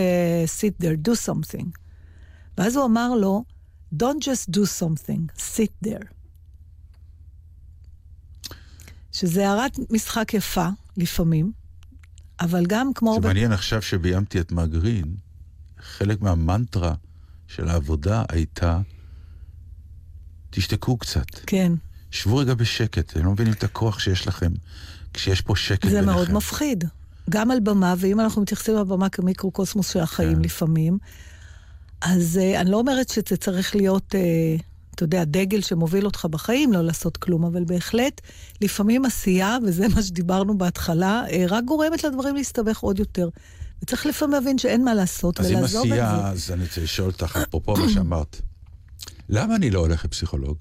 sit 0.59 0.83
there, 0.83 1.07
do 1.09 1.11
something. 1.29 1.65
ואז 2.57 2.75
הוא 2.75 2.85
אמר 2.85 3.15
לו, 3.15 3.43
Don't 3.95 4.21
just 4.23 4.51
do 4.55 4.61
something, 4.81 5.39
sit 5.55 5.87
there. 5.87 6.05
שזה 9.11 9.49
הערת 9.49 9.79
משחק 9.89 10.33
יפה, 10.33 10.67
לפעמים, 10.97 11.51
אבל 12.41 12.63
גם 12.67 12.91
כמו... 12.95 13.11
זה 13.11 13.15
הרבה- 13.15 13.27
מעניין 13.27 13.51
עכשיו 13.51 13.81
שביימתי 13.81 14.39
את 14.39 14.51
מגרין, 14.51 15.15
חלק 15.79 16.21
מהמנטרה 16.21 16.93
של 17.55 17.69
העבודה 17.69 18.23
הייתה 18.29 18.79
תשתקו 20.49 20.97
קצת. 20.97 21.25
כן. 21.47 21.73
שבו 22.11 22.37
רגע 22.37 22.53
בשקט, 22.53 23.17
הם 23.17 23.25
לא 23.25 23.31
מבינים 23.31 23.53
את 23.53 23.63
הכוח 23.63 23.99
שיש 23.99 24.27
לכם 24.27 24.51
כשיש 25.13 25.41
פה 25.41 25.55
שקט 25.55 25.89
זה 25.89 25.95
ביניכם. 25.95 26.05
מאוד 26.05 26.31
מפחיד. 26.31 26.83
גם 27.29 27.51
על 27.51 27.59
במה, 27.59 27.93
ואם 27.97 28.19
אנחנו 28.19 28.41
מתייחסים 28.41 28.75
לבמה 28.75 29.09
כמיקרוקוסמוס 29.09 29.89
של 29.89 29.99
החיים 29.99 30.35
כן. 30.35 30.41
לפעמים, 30.41 30.97
אז 32.01 32.39
uh, 32.41 32.59
אני 32.59 32.71
לא 32.71 32.77
אומרת 32.77 33.09
שזה 33.09 33.37
צריך 33.37 33.75
להיות, 33.75 34.15
uh, 34.15 34.61
אתה 34.95 35.03
יודע, 35.03 35.23
דגל 35.23 35.61
שמוביל 35.61 36.05
אותך 36.05 36.25
בחיים, 36.25 36.73
לא 36.73 36.81
לעשות 36.81 37.17
כלום, 37.17 37.43
אבל 37.45 37.63
בהחלט, 37.63 38.21
לפעמים 38.61 39.05
עשייה, 39.05 39.57
וזה 39.65 39.87
מה 39.87 40.01
שדיברנו 40.03 40.57
בהתחלה, 40.57 41.23
uh, 41.27 41.31
רק 41.47 41.63
גורמת 41.63 42.03
לדברים 42.03 42.35
להסתבך 42.35 42.79
עוד 42.79 42.99
יותר. 42.99 43.29
וצריך 43.83 44.05
לפעמים 44.05 44.33
להבין 44.33 44.57
שאין 44.57 44.83
מה 44.83 44.93
לעשות, 44.93 45.39
אז 45.39 45.51
אם 45.51 45.57
ולעזוב 45.57 45.83
את 45.83 45.89
זה. 45.89 45.93
עשייה, 45.93 46.27
אז 46.27 46.51
אני 46.51 46.63
רוצה 46.63 46.81
לשאול 46.81 47.07
אותך, 47.07 47.39
אפרופו 47.43 47.73
מה 47.73 47.89
שאמרת, 47.89 48.41
למה 49.29 49.55
אני 49.55 49.69
לא 49.69 49.79
הולך 49.79 50.05
לפסיכולוג? 50.05 50.57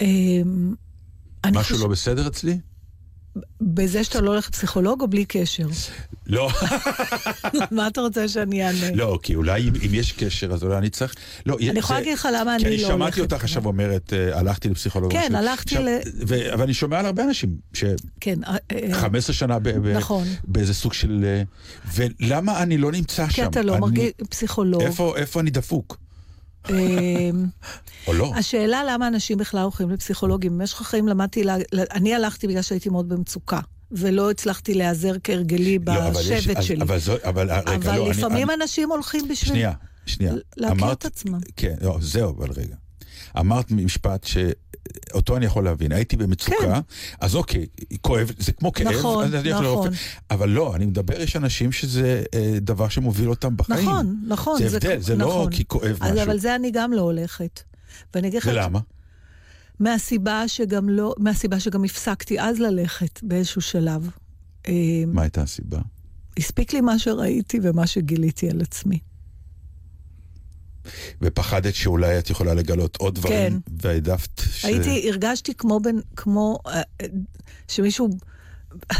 אמ, 0.00 0.74
משהו 1.52 1.78
לא 1.78 1.88
בסדר 1.88 2.28
אצלי? 2.28 2.60
בזה 3.60 4.04
שאתה 4.04 4.20
לא 4.20 4.30
הולך 4.30 4.48
לפסיכולוג 4.48 5.00
או 5.00 5.08
בלי 5.08 5.24
קשר? 5.24 5.68
לא, 6.30 6.50
מה 7.70 7.86
אתה 7.86 8.00
רוצה 8.00 8.28
שאני 8.28 8.66
אענה? 8.66 8.90
לא, 8.94 9.18
כי 9.22 9.34
אולי 9.34 9.62
אם, 9.68 9.94
יש 9.94 10.12
קשר, 10.12 10.52
אז 10.52 10.62
אולי 10.64 10.76
אני 10.78 10.90
צריך... 10.90 11.14
לא, 11.46 11.56
אני 11.70 11.78
יכולה 11.78 11.98
להגיד 11.98 12.14
לך 12.14 12.28
למה 12.34 12.54
אני 12.54 12.64
כי 12.64 12.68
לא 12.70 12.74
אני 12.74 12.82
הולכת. 12.82 12.94
שמעתי 12.96 13.20
אותך 13.20 13.44
עכשיו 13.44 13.66
אומרת, 13.66 14.12
אה, 14.12 14.38
הלכתי 14.38 14.68
לפסיכולוג. 14.68 15.12
כן. 15.12 15.34
הלכתי 15.34 15.74
ל- 15.78 15.98
ו- 16.28 16.54
אבל 16.54 16.62
אני 16.62 16.74
שומע 16.74 16.98
על 16.98 17.06
הרבה 17.06 17.24
אנשים, 17.24 17.56
כן. 18.20 18.44
אה, 18.46 18.56
אה, 18.72 19.00
ש-15 19.00 19.32
שנה 19.32 19.58
נכון. 19.94 20.24
באיזה 20.44 20.74
סוג 20.74 20.92
של... 20.92 21.24
אה, 21.24 21.42
ולמה 21.94 22.62
אני 22.62 22.78
לא 22.78 22.92
נמצא 22.92 23.26
שם? 23.28 23.32
כי 23.34 23.44
אתה 23.44 23.62
לא 23.62 23.72
אני- 23.72 23.80
מרגיש 23.80 24.10
פסיכולוג. 24.30 24.82
איפה, 24.82 25.16
איפה 25.16 25.40
אני 25.40 25.50
דפוק? 25.50 25.96
או 28.06 28.12
לא? 28.14 28.32
השאלה 28.36 28.82
למה 28.88 29.08
אנשים 29.08 29.38
בכלל 29.38 29.60
הולכים 29.60 29.90
לפסיכולוגים. 29.90 30.58
במשך 30.58 30.80
החיים 30.80 31.08
למדתי, 31.08 31.44
אני 31.92 32.14
הלכתי 32.14 32.46
בגלל 32.46 32.62
שהייתי 32.62 32.88
מאוד 32.88 33.08
במצוקה, 33.08 33.60
ולא 33.92 34.30
הצלחתי 34.30 34.74
להיעזר 34.74 35.12
כהרגלי 35.24 35.78
לא, 35.86 36.08
אבל 36.08 36.20
יש- 36.20 36.30
בשבט 36.46 36.62
שלי. 36.62 36.82
אבל 36.82 36.98
זו, 36.98 37.14
אבל 37.24 37.42
רגע, 37.52 37.60
אבל 37.76 37.96
לא, 37.96 38.02
אני- 38.06 38.10
לפעמים 38.18 38.50
אני- 38.50 38.62
אנשים 38.62 38.90
הולכים 38.90 39.20
בשביל 39.28 39.36
שנייה, 39.50 39.72
שנייה. 40.06 40.32
להכיר 40.56 40.76
אמרת- 40.78 40.98
את 40.98 41.04
עצמם. 41.04 41.38
כן, 41.56 41.74
לא, 41.80 41.98
זהו, 42.00 42.36
אבל 42.38 42.48
רגע. 42.56 42.74
אמרת 43.38 43.70
משפט 43.70 44.24
שאותו 44.24 45.36
אני 45.36 45.46
יכול 45.46 45.64
להבין. 45.64 45.92
הייתי 45.92 46.16
במצוקה, 46.16 46.54
כן. 46.62 46.80
אז 47.20 47.34
אוקיי, 47.34 47.66
כואב, 48.00 48.32
זה 48.38 48.52
כמו 48.52 48.72
כאב, 48.72 48.86
נכון, 48.88 49.24
אז 49.24 49.34
אני 49.34 49.50
נכון. 49.50 49.64
לרופא. 49.64 49.88
אבל 50.30 50.48
לא, 50.48 50.76
אני 50.76 50.86
מדבר, 50.86 51.20
יש 51.20 51.36
אנשים 51.36 51.72
שזה 51.72 52.22
אה, 52.34 52.58
דבר 52.60 52.88
שמוביל 52.88 53.30
אותם 53.30 53.56
בחיים. 53.56 53.88
נכון, 53.88 54.16
נכון. 54.28 54.58
זה 54.68 54.76
הבדל, 54.76 55.00
זה 55.00 55.16
לא 55.16 55.26
נכון. 55.26 55.50
כי 55.50 55.64
כואב 55.64 55.96
אז 56.00 56.12
משהו. 56.12 56.24
אבל 56.24 56.38
זה 56.38 56.54
אני 56.54 56.70
גם 56.70 56.92
לא 56.92 57.00
הולכת. 57.00 57.60
ולמה? 58.46 58.80
מהסיבה 59.80 60.48
שגם 60.48 60.88
לא... 60.88 61.14
מהסיבה 61.18 61.60
שגם 61.60 61.84
הפסקתי 61.84 62.40
אז 62.40 62.58
ללכת 62.58 63.22
באיזשהו 63.22 63.60
שלב. 63.60 64.10
אמ, 64.68 64.74
מה 65.06 65.22
הייתה 65.22 65.42
הסיבה? 65.42 65.78
הספיק 66.38 66.72
לי 66.72 66.80
מה 66.80 66.98
שראיתי 66.98 67.58
ומה 67.62 67.86
שגיליתי 67.86 68.50
על 68.50 68.60
עצמי. 68.60 68.98
ופחדת 71.22 71.74
שאולי 71.74 72.18
את 72.18 72.30
יכולה 72.30 72.54
לגלות 72.54 72.96
עוד 72.96 73.14
דברים, 73.14 73.52
כן. 73.52 73.58
והעדפת 73.82 74.40
ש... 74.52 74.64
הייתי, 74.64 75.08
הרגשתי 75.08 75.54
כמו 75.54 75.80
בן, 75.80 75.96
כמו 76.16 76.58
אה, 76.66 76.82
שמישהו, 77.68 78.08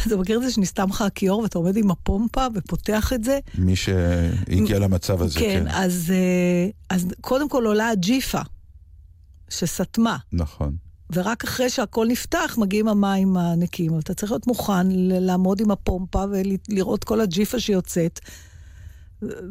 אתה 0.07 0.17
מכיר 0.17 0.39
את 0.39 0.43
זה 0.43 0.53
שנסתם 0.53 0.89
לך 0.89 1.03
הכיור 1.03 1.41
ואתה 1.41 1.59
עומד 1.59 1.77
עם 1.77 1.91
הפומפה 1.91 2.47
ופותח 2.55 3.13
את 3.13 3.25
זה? 3.25 3.39
מי 3.59 3.77
שהגיע 3.77 4.79
למצב 4.79 5.23
הזה, 5.23 5.41
כן, 5.41 5.65
כן. 5.65 5.69
אז, 5.69 6.13
אה, 6.15 6.97
אז 6.97 7.07
קודם 7.21 7.49
כל 7.49 7.67
עולה 7.67 7.89
הג'יפה, 7.89 8.41
שסתמה, 9.51 10.17
נכון. 10.33 10.77
ורק 11.13 11.45
אחרי 11.45 11.71
שהכל 11.71 12.07
נפתח 12.07 12.57
מגיעים 12.59 12.89
המים 12.89 13.37
הנקיים. 13.37 13.99
אתה 13.99 14.15
צריך 14.15 14.33
להיות 14.33 14.47
מוכן 14.47 14.87
לעמוד 15.21 15.61
עם 15.61 15.71
הפומפה 15.71 16.25
ולראות 16.31 17.05
כל 17.05 17.21
הג'יפה 17.21 17.61
שיוצאת. 17.61 18.21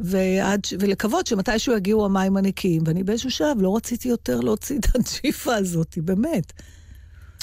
ועד, 0.04 0.60
ולקוות 0.80 1.28
שמתישהו 1.28 1.78
יגיעו 1.78 2.06
המים 2.06 2.38
הנקיים. 2.38 2.82
ואני 2.86 3.04
באיזשהו 3.04 3.32
שלב 3.32 3.62
לא 3.62 3.76
רציתי 3.76 4.10
יותר 4.10 4.40
להוציא 4.40 4.80
את 4.80 4.86
הג'יפה 4.96 5.56
הזאת, 5.56 5.98
באמת. 5.98 6.54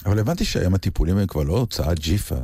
אבל 0.07 0.19
הבנתי 0.19 0.45
שהיום 0.45 0.75
הטיפולים 0.75 1.19
הם 1.19 1.27
כבר 1.27 1.43
לא 1.43 1.59
הוצאת 1.59 1.99
ג'יפה, 1.99 2.37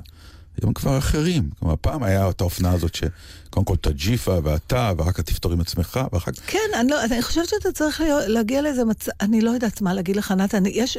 הם 0.62 0.73
כבר 0.73 0.99
אחרים. 0.99 1.50
כלומר, 1.59 1.75
פעם 1.80 2.02
היה 2.02 2.30
את 2.30 2.40
האופנה 2.40 2.73
הזאת 2.73 2.94
שקודם 2.94 3.64
כל 3.64 3.75
את 3.75 3.87
הג'יפה 3.87 4.38
ואתה, 4.44 4.92
ואחר 4.99 5.12
כך 5.12 5.21
תפתור 5.21 5.52
עם 5.52 5.61
עצמך, 5.61 6.00
ואחר 6.12 6.32
כך... 6.32 6.40
כן, 6.47 6.59
אני, 6.80 6.90
לא, 6.90 7.04
אני 7.04 7.23
חושבת 7.23 7.49
שאתה 7.49 7.73
צריך 7.73 8.02
להגיע 8.26 8.62
לאיזה 8.62 8.85
מצב, 8.85 9.11
אני 9.21 9.40
לא 9.40 9.50
יודעת 9.50 9.80
מה 9.80 9.94
להגיד 9.94 10.16
לך, 10.16 10.32
נתן, 10.32 10.62
יש... 10.66 10.99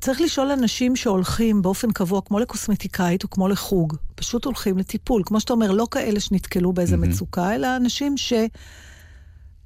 צריך 0.00 0.20
לשאול 0.20 0.50
אנשים 0.50 0.96
שהולכים 0.96 1.62
באופן 1.62 1.92
קבוע, 1.92 2.20
כמו 2.20 2.38
לקוסמטיקאית 2.38 3.24
או 3.24 3.30
כמו 3.30 3.48
לחוג, 3.48 3.96
פשוט 4.14 4.44
הולכים 4.44 4.78
לטיפול. 4.78 5.22
כמו 5.26 5.40
שאתה 5.40 5.52
אומר, 5.52 5.70
לא 5.70 5.86
כאלה 5.90 6.20
שנתקלו 6.20 6.72
באיזה 6.72 6.96
מהמם. 6.96 7.12
מצוקה, 7.12 7.54
אלא 7.54 7.76
אנשים 7.76 8.16
ש... 8.16 8.32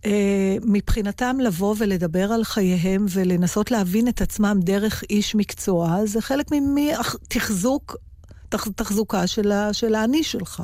אה, 0.04 0.56
מבחינתם 0.64 1.36
לבוא 1.40 1.74
ולדבר 1.78 2.32
על 2.32 2.44
חייהם 2.44 3.06
ולנסות 3.10 3.70
להבין 3.70 4.08
את 4.08 4.20
עצמם 4.20 4.60
דרך 4.62 5.04
איש 5.10 5.34
מקצוע, 5.34 6.06
זה 6.06 6.20
חלק 6.20 6.46
מתחזוק, 6.50 7.96
תחזוקה 8.76 9.26
של, 9.26 9.52
ה, 9.52 9.72
של 9.72 9.94
האני 9.94 10.22
שלך. 10.24 10.62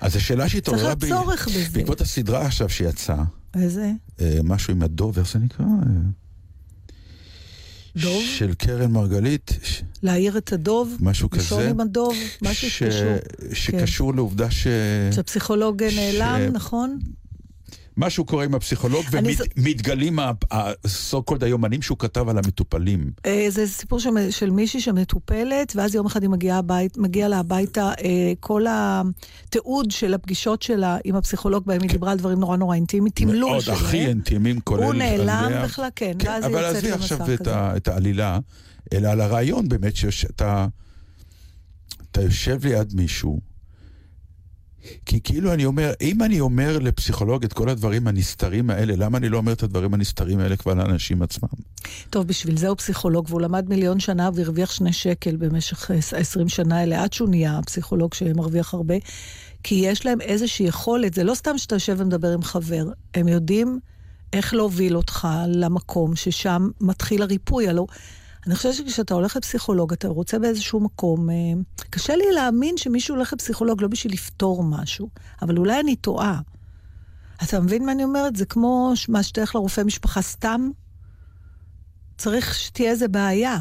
אז 0.00 0.16
השאלה 0.16 0.48
שהתעוררה 0.48 0.82
צריך 0.82 0.98
בי... 0.98 1.08
צורך 1.08 1.48
בזה. 1.48 1.68
בעקבות 1.72 2.00
הסדרה 2.00 2.46
עכשיו 2.46 2.68
שיצאה, 2.68 3.24
איזה? 3.56 3.90
אה, 4.20 4.38
משהו 4.44 4.72
עם 4.74 4.82
הדוב, 4.82 5.18
איך 5.18 5.32
זה 5.32 5.38
נקרא? 5.38 5.64
דוב? 7.96 8.22
של 8.38 8.54
קרן 8.54 8.92
מרגלית, 8.92 9.50
ש- 9.62 9.82
להעיר 10.02 10.38
את 10.38 10.52
הדוב, 10.52 10.96
משהו 11.00 11.30
כזה. 11.30 11.70
עם 11.70 11.80
הדוב, 11.80 12.14
משהו 12.42 12.70
ש- 12.70 12.78
שקשור. 12.78 13.16
שקשור 13.54 14.14
לעובדה 14.14 14.50
ש... 14.50 14.66
שהפסיכולוג 15.14 15.82
נעלם, 15.82 16.52
נכון? 16.52 16.98
משהו 17.96 18.24
קורה 18.24 18.44
עם 18.44 18.54
הפסיכולוג, 18.54 19.04
ומתגלים 19.56 20.18
ה-so 20.18 21.16
called 21.30 21.44
היומנים 21.44 21.82
שהוא 21.82 21.98
כתב 21.98 22.28
על 22.28 22.38
המטופלים. 22.38 23.10
אה, 23.26 23.46
זה 23.48 23.66
סיפור 23.66 23.98
של, 24.30 24.50
מישהי 24.50 24.80
שמטופלת, 24.80 25.72
ואז 25.76 25.94
יום 25.94 26.06
אחד 26.06 26.22
היא 26.22 26.30
מגיעה 26.30 26.58
הבית, 26.58 26.98
מגיע 26.98 27.28
לה 27.28 27.38
הביתה, 27.38 27.92
אה, 28.04 28.32
כל 28.40 28.64
התיעוד 28.68 29.90
של 29.90 30.14
הפגישות 30.14 30.62
שלה 30.62 30.98
עם 31.04 31.16
הפסיכולוג, 31.16 31.66
בהם 31.66 31.82
היא 31.82 31.90
דיברה 31.90 32.12
על 32.12 32.18
דברים 32.18 32.40
נורא 32.40 32.56
נורא 32.56 32.74
אינטימיים, 32.74 33.12
תמלול 33.14 33.34
כן. 33.34 33.50
מאוד 33.50 33.60
שלהם. 33.60 33.76
הכי 33.78 34.06
אינטימיים, 34.06 34.60
כולל... 34.60 34.82
הוא 34.82 34.94
נעלם. 34.94 35.62
בכלל, 35.64 35.88
כן, 35.96 36.12
כן, 36.18 36.28
ואז 36.28 36.44
היא 36.44 36.54
אבל 36.54 36.62
יוצאת 36.62 36.76
עזבי 36.76 36.90
למסע 36.90 37.14
עכשיו 37.14 37.34
את, 37.34 37.40
כזה. 37.40 37.56
ה, 37.56 37.76
את 37.76 37.88
העלילה, 37.88 38.38
אלא 38.92 39.08
על 39.08 39.20
הרעיון 39.20 39.68
באמת 39.68 39.96
שאתה 39.96 40.66
אתה 42.10 42.22
יושב 42.22 42.66
ליד 42.66 42.92
מישהו, 42.94 43.40
כי 45.06 45.20
כאילו 45.20 45.52
אני 45.52 45.64
אומר, 45.64 45.92
אם 46.00 46.22
אני 46.22 46.40
אומר 46.40 46.78
לפסיכולוג 46.78 47.44
את 47.44 47.52
כל 47.52 47.68
הדברים 47.68 48.06
הנסתרים 48.06 48.70
האלה, 48.70 48.94
למה 48.96 49.18
אני 49.18 49.28
לא 49.28 49.36
אומר 49.36 49.52
את 49.52 49.62
הדברים 49.62 49.94
הנסתרים 49.94 50.40
האלה 50.40 50.56
כבר 50.56 50.74
לאנשים 50.74 51.22
עצמם? 51.22 51.48
טוב, 52.10 52.26
בשביל 52.26 52.56
זה 52.56 52.68
הוא 52.68 52.76
פסיכולוג, 52.76 53.26
והוא 53.28 53.40
למד 53.40 53.68
מיליון 53.68 54.00
שנה 54.00 54.30
והרוויח 54.34 54.70
שני 54.70 54.92
שקל 54.92 55.36
במשך 55.36 55.90
אה, 55.90 55.96
20 55.96 56.48
שנה 56.48 56.78
האלה, 56.78 57.02
עד 57.02 57.12
שהוא 57.12 57.28
נהיה 57.28 57.60
פסיכולוג 57.66 58.14
שמרוויח 58.14 58.74
הרבה. 58.74 58.94
כי 59.62 59.74
יש 59.74 60.06
להם 60.06 60.20
איזושהי 60.20 60.66
יכולת, 60.66 61.14
זה 61.14 61.24
לא 61.24 61.34
סתם 61.34 61.58
שאתה 61.58 61.74
יושב 61.74 61.96
ומדבר 61.98 62.32
עם 62.32 62.42
חבר, 62.42 62.84
הם 63.14 63.28
יודעים 63.28 63.78
איך 64.32 64.54
להוביל 64.54 64.96
אותך 64.96 65.28
למקום 65.48 66.16
ששם 66.16 66.68
מתחיל 66.80 67.22
הריפוי. 67.22 67.68
הלא... 67.68 67.86
אני 68.46 68.54
חושבת 68.54 68.74
שכשאתה 68.74 69.14
הולך 69.14 69.36
לפסיכולוג, 69.36 69.92
אתה 69.92 70.08
רוצה 70.08 70.38
באיזשהו 70.38 70.80
מקום... 70.80 71.30
אה, 71.30 71.34
קשה 71.90 72.16
לי 72.16 72.32
להאמין 72.34 72.76
שמישהו 72.76 73.14
הולך 73.14 73.32
לפסיכולוג 73.32 73.82
לא 73.82 73.88
בשביל 73.88 74.12
לפתור 74.12 74.64
משהו, 74.64 75.08
אבל 75.42 75.58
אולי 75.58 75.80
אני 75.80 75.96
טועה. 75.96 76.40
אתה 77.42 77.60
מבין 77.60 77.86
מה 77.86 77.92
אני 77.92 78.04
אומרת? 78.04 78.36
זה 78.36 78.46
כמו 78.46 78.92
מה 79.08 79.22
שתלך 79.22 79.54
לרופא 79.54 79.80
משפחה 79.80 80.22
סתם, 80.22 80.70
צריך 82.18 82.54
שתהיה 82.54 82.90
איזה 82.90 83.08
בעיה. 83.08 83.58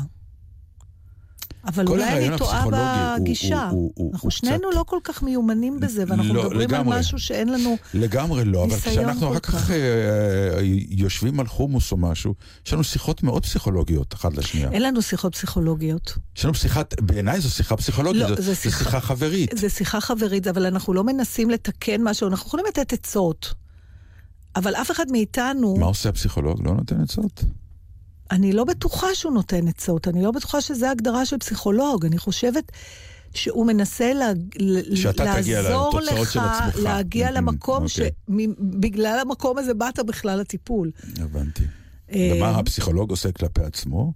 אבל 1.68 1.88
אולי 1.88 2.28
אני 2.28 2.38
טועה 2.38 2.58
הפסיכולוגי 2.58 2.84
הוא- 2.84 3.20
בגישה. 3.20 3.70
הוא- 3.70 3.92
הוא- 3.96 4.12
אנחנו 4.14 4.26
הוא 4.26 4.32
שנינו 4.32 4.58
קצת- 4.70 4.76
לא 4.78 4.84
כל 4.88 5.00
כך 5.04 5.24
מיומנים 5.24 5.80
בזה, 5.80 6.04
ואנחנו 6.08 6.34
לא, 6.34 6.44
מדברים 6.44 6.74
על 6.74 6.80
לגמרי. 6.80 7.00
משהו 7.00 7.20
שאין 7.20 7.50
לנו... 7.50 7.78
לגמרי 7.94 8.46
לא, 8.46 8.64
אבל 8.64 8.76
כשאנחנו 8.80 9.32
אחר 9.32 9.40
כך. 9.40 9.72
אה, 9.72 9.76
אה, 9.76 10.60
יושבים 10.90 11.40
על 11.40 11.48
חומוס 11.48 11.92
או 11.92 11.98
משהו, 11.98 12.34
יש 12.66 12.74
לנו 12.74 12.84
שיחות 12.84 13.24
מאוד 13.24 13.44
פסיכולוגיות 13.44 14.14
אחת 14.14 14.38
לשנייה. 14.38 14.72
אין 14.72 14.82
לנו 14.82 15.02
שיחות 15.02 15.36
פסיכולוגיות. 15.36 16.18
יש 16.38 16.46
לנו 16.46 16.54
שיחת, 16.54 17.02
בעיניי 17.02 17.42
זו 17.42 17.50
שיחה 17.50 17.78
פסיכולוגית, 17.78 18.22
לא, 18.22 18.36
זו, 18.36 18.42
זו 18.42 18.56
שיחה- 18.56 18.78
שיחה 18.84 19.00
חברית. 19.00 19.50
זו 19.58 19.70
שיחה 19.70 20.02
חברית, 20.02 20.48
אבל 20.48 20.66
אנחנו 20.66 20.94
לא 20.94 21.04
מנסים 21.04 21.50
לתקן 21.50 22.02
משהו, 22.04 22.28
אנחנו 22.28 22.48
יכולים 22.48 22.66
לתת 22.70 22.94
עצות. 22.94 23.54
אבל 24.56 24.76
אף 24.76 24.92
אחד 24.92 25.06
מאיתנו, 25.12 25.76
מה 25.78 25.86
עושה 25.86 26.10
הפסיכולוג? 26.10 26.68
לא 26.68 26.74
נותן 26.74 27.02
עצות. 27.02 27.44
אני 28.34 28.54
לא 28.54 28.64
בטוחה 28.64 29.08
שהוא 29.16 29.34
נותן 29.34 29.68
עצות, 29.68 30.08
אני 30.08 30.24
לא 30.24 30.32
בטוחה 30.32 30.62
שזו 30.62 30.86
הגדרה 30.86 31.26
של 31.26 31.38
פסיכולוג. 31.38 32.06
אני 32.06 32.18
חושבת 32.18 32.72
שהוא 33.34 33.66
מנסה 33.68 34.14
לה, 34.14 34.32
לעזור 34.56 36.00
לך. 36.00 36.40
להגיע 36.76 37.30
Mhm, 37.30 37.32
למקום 37.32 37.84
אוקיי. 37.84 38.10
שבגלל 38.30 39.20
המקום 39.22 39.58
הזה 39.58 39.74
באת 39.74 40.00
בכלל 40.00 40.40
לטיפול. 40.40 40.92
הבנתי. 41.18 41.64
אה, 42.12 42.32
ומה 42.36 42.50
הפסיכולוג 42.50 43.10
עושה 43.10 43.32
כלפי 43.32 43.62
עצמו? 43.62 44.14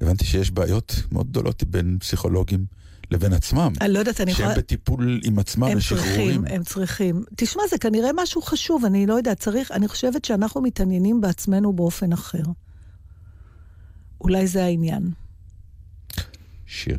הבנתי 0.00 0.24
שיש 0.24 0.50
בעיות 0.50 1.02
מאוד 1.12 1.26
גדולות 1.30 1.64
בין 1.64 1.96
פסיכולוגים 2.00 2.64
לבין 3.10 3.32
עצמם. 3.32 3.72
אני 3.80 3.92
לא 3.92 3.98
יודעת, 3.98 4.20
אני 4.20 4.34
שהם 4.34 4.44
יכולה... 4.44 4.58
בטיפול 4.58 5.20
עם 5.24 5.38
עצמם 5.38 5.64
הם 5.64 5.78
לשחרורים. 5.78 6.14
צריכים, 6.14 6.44
הם 6.46 6.64
צריכים. 6.64 7.22
תשמע, 7.36 7.62
זה 7.70 7.78
כנראה 7.78 8.10
משהו 8.16 8.42
חשוב, 8.42 8.84
אני 8.84 9.06
לא 9.06 9.14
יודעת, 9.14 9.38
צריך, 9.38 9.70
אני 9.70 9.88
חושבת 9.88 10.24
שאנחנו 10.24 10.62
מתעניינים 10.62 11.20
בעצמנו 11.20 11.72
באופן 11.72 12.12
אחר. 12.12 12.42
אולי 14.20 14.46
זה 14.46 14.64
העניין. 14.64 15.10
שיר. 16.66 16.98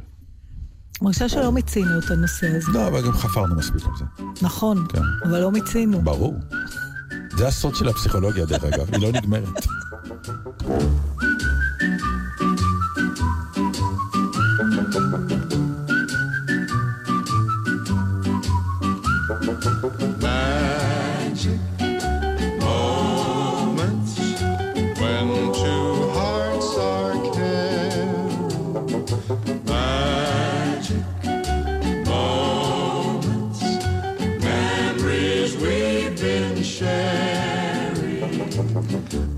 מרגישה 1.01 1.29
שלא 1.29 1.51
מיצינו 1.51 1.99
את 1.99 2.11
הנושא 2.11 2.47
הזה. 2.57 2.71
לא, 2.71 2.87
אבל 2.87 3.05
גם 3.05 3.13
חפרנו 3.13 3.55
מספיק 3.55 3.85
על 3.85 3.91
זה. 3.97 4.05
נכון, 4.41 4.85
כן. 4.89 5.01
אבל 5.23 5.39
לא 5.41 5.51
מיצינו. 5.51 6.01
ברור. 6.01 6.35
זה 7.37 7.47
הסוד 7.47 7.75
של 7.75 7.89
הפסיכולוגיה, 7.89 8.45
דרך 8.45 8.63
אגב, 8.63 8.93
היא 8.93 9.01
לא 9.01 9.11
נגמרת. 9.11 9.65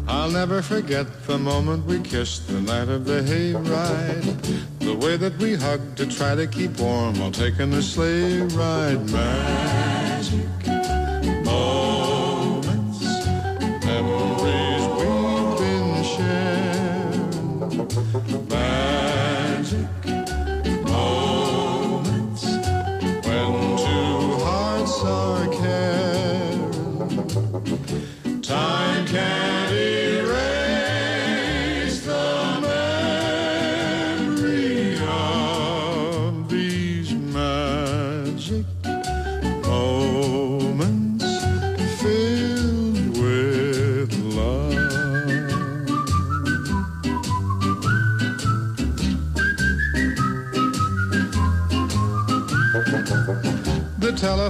I'll 0.08 0.30
never 0.30 0.62
forget 0.62 1.08
the 1.26 1.38
moment 1.38 1.86
we 1.86 2.00
kissed 2.00 2.48
the 2.48 2.62
night 2.62 2.90
of 2.90 3.06
the 3.06 3.22
hayride. 3.22 4.80
The 4.80 4.96
way 4.96 5.18
that 5.18 5.38
we 5.38 5.56
hugged 5.56 5.98
to 5.98 6.06
try 6.06 6.36
to 6.36 6.46
keep 6.46 6.80
warm 6.80 7.20
while 7.20 7.32
taking 7.32 7.72
the 7.72 7.82
sleigh 7.82 8.42
ride. 8.42 9.10
Magic 9.10 10.73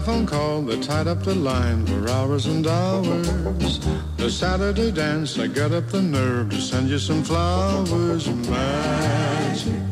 telephone 0.03 0.25
call 0.25 0.61
that 0.63 0.83
tied 0.83 1.07
up 1.07 1.23
the 1.23 1.33
line 1.33 1.85
for 1.85 2.09
hours 2.09 2.45
and 2.45 2.67
hours. 2.67 3.79
The 4.17 4.29
Saturday 4.29 4.91
dance, 4.91 5.39
I 5.39 5.47
got 5.47 5.71
up 5.71 5.87
the 5.87 6.01
nerve 6.01 6.49
to 6.49 6.59
send 6.59 6.89
you 6.89 6.99
some 6.99 7.23
flowers. 7.23 8.27
Magic 8.27 9.82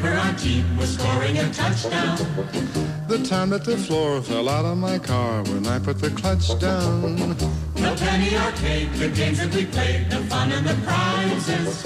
cheered 0.00 0.12
whenever 0.12 0.28
our 0.28 0.34
team 0.38 0.76
was 0.76 0.94
scoring 0.94 1.38
a 1.38 1.52
touchdown. 1.52 2.16
The 3.08 3.18
time 3.28 3.50
that 3.50 3.64
the 3.64 3.76
floor 3.76 4.20
fell 4.22 4.48
out 4.48 4.64
of 4.64 4.78
my 4.78 4.98
car 4.98 5.42
when 5.44 5.66
I 5.66 5.78
put 5.78 5.98
the 5.98 6.10
clutch 6.10 6.58
down. 6.58 7.16
The 7.74 7.96
penny 7.98 8.36
arcade, 8.36 8.92
the 8.94 9.08
games 9.08 9.38
that 9.38 9.54
we 9.54 9.66
played, 9.66 10.10
the 10.10 10.18
fun 10.24 10.52
and 10.52 10.66
the 10.66 10.74
prizes. 10.86 11.82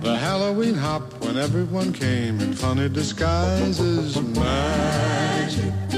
The 0.00 0.16
Halloween 0.16 0.74
hop 0.74 1.02
when 1.24 1.36
everyone 1.36 1.92
came 1.92 2.40
in 2.40 2.52
funny 2.54 2.88
disguises. 2.88 4.20
Magic 4.20 5.91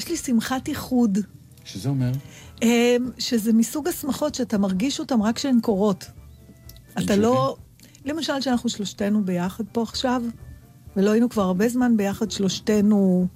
יש 0.00 0.08
לי 0.08 0.16
שמחת 0.16 0.68
איחוד, 0.68 1.18
שזה 1.64 1.88
אומר? 1.88 2.10
אה, 2.62 2.96
שזה 3.18 3.52
מסוג 3.52 3.88
השמחות 3.88 4.34
שאתה 4.34 4.58
מרגיש 4.58 5.00
אותן 5.00 5.20
רק 5.20 5.36
כשהן 5.36 5.60
קורות. 5.60 6.04
אתה 6.98 7.16
לא... 7.16 7.56
למשל, 8.04 8.40
שאנחנו 8.40 8.68
שלושתנו 8.68 9.24
ביחד 9.24 9.64
פה 9.72 9.82
עכשיו, 9.82 10.22
ולא 10.96 11.10
היינו 11.10 11.28
כבר 11.28 11.42
הרבה 11.42 11.68
זמן 11.68 11.96
ביחד, 11.96 12.30
שלושתנו 12.30 13.26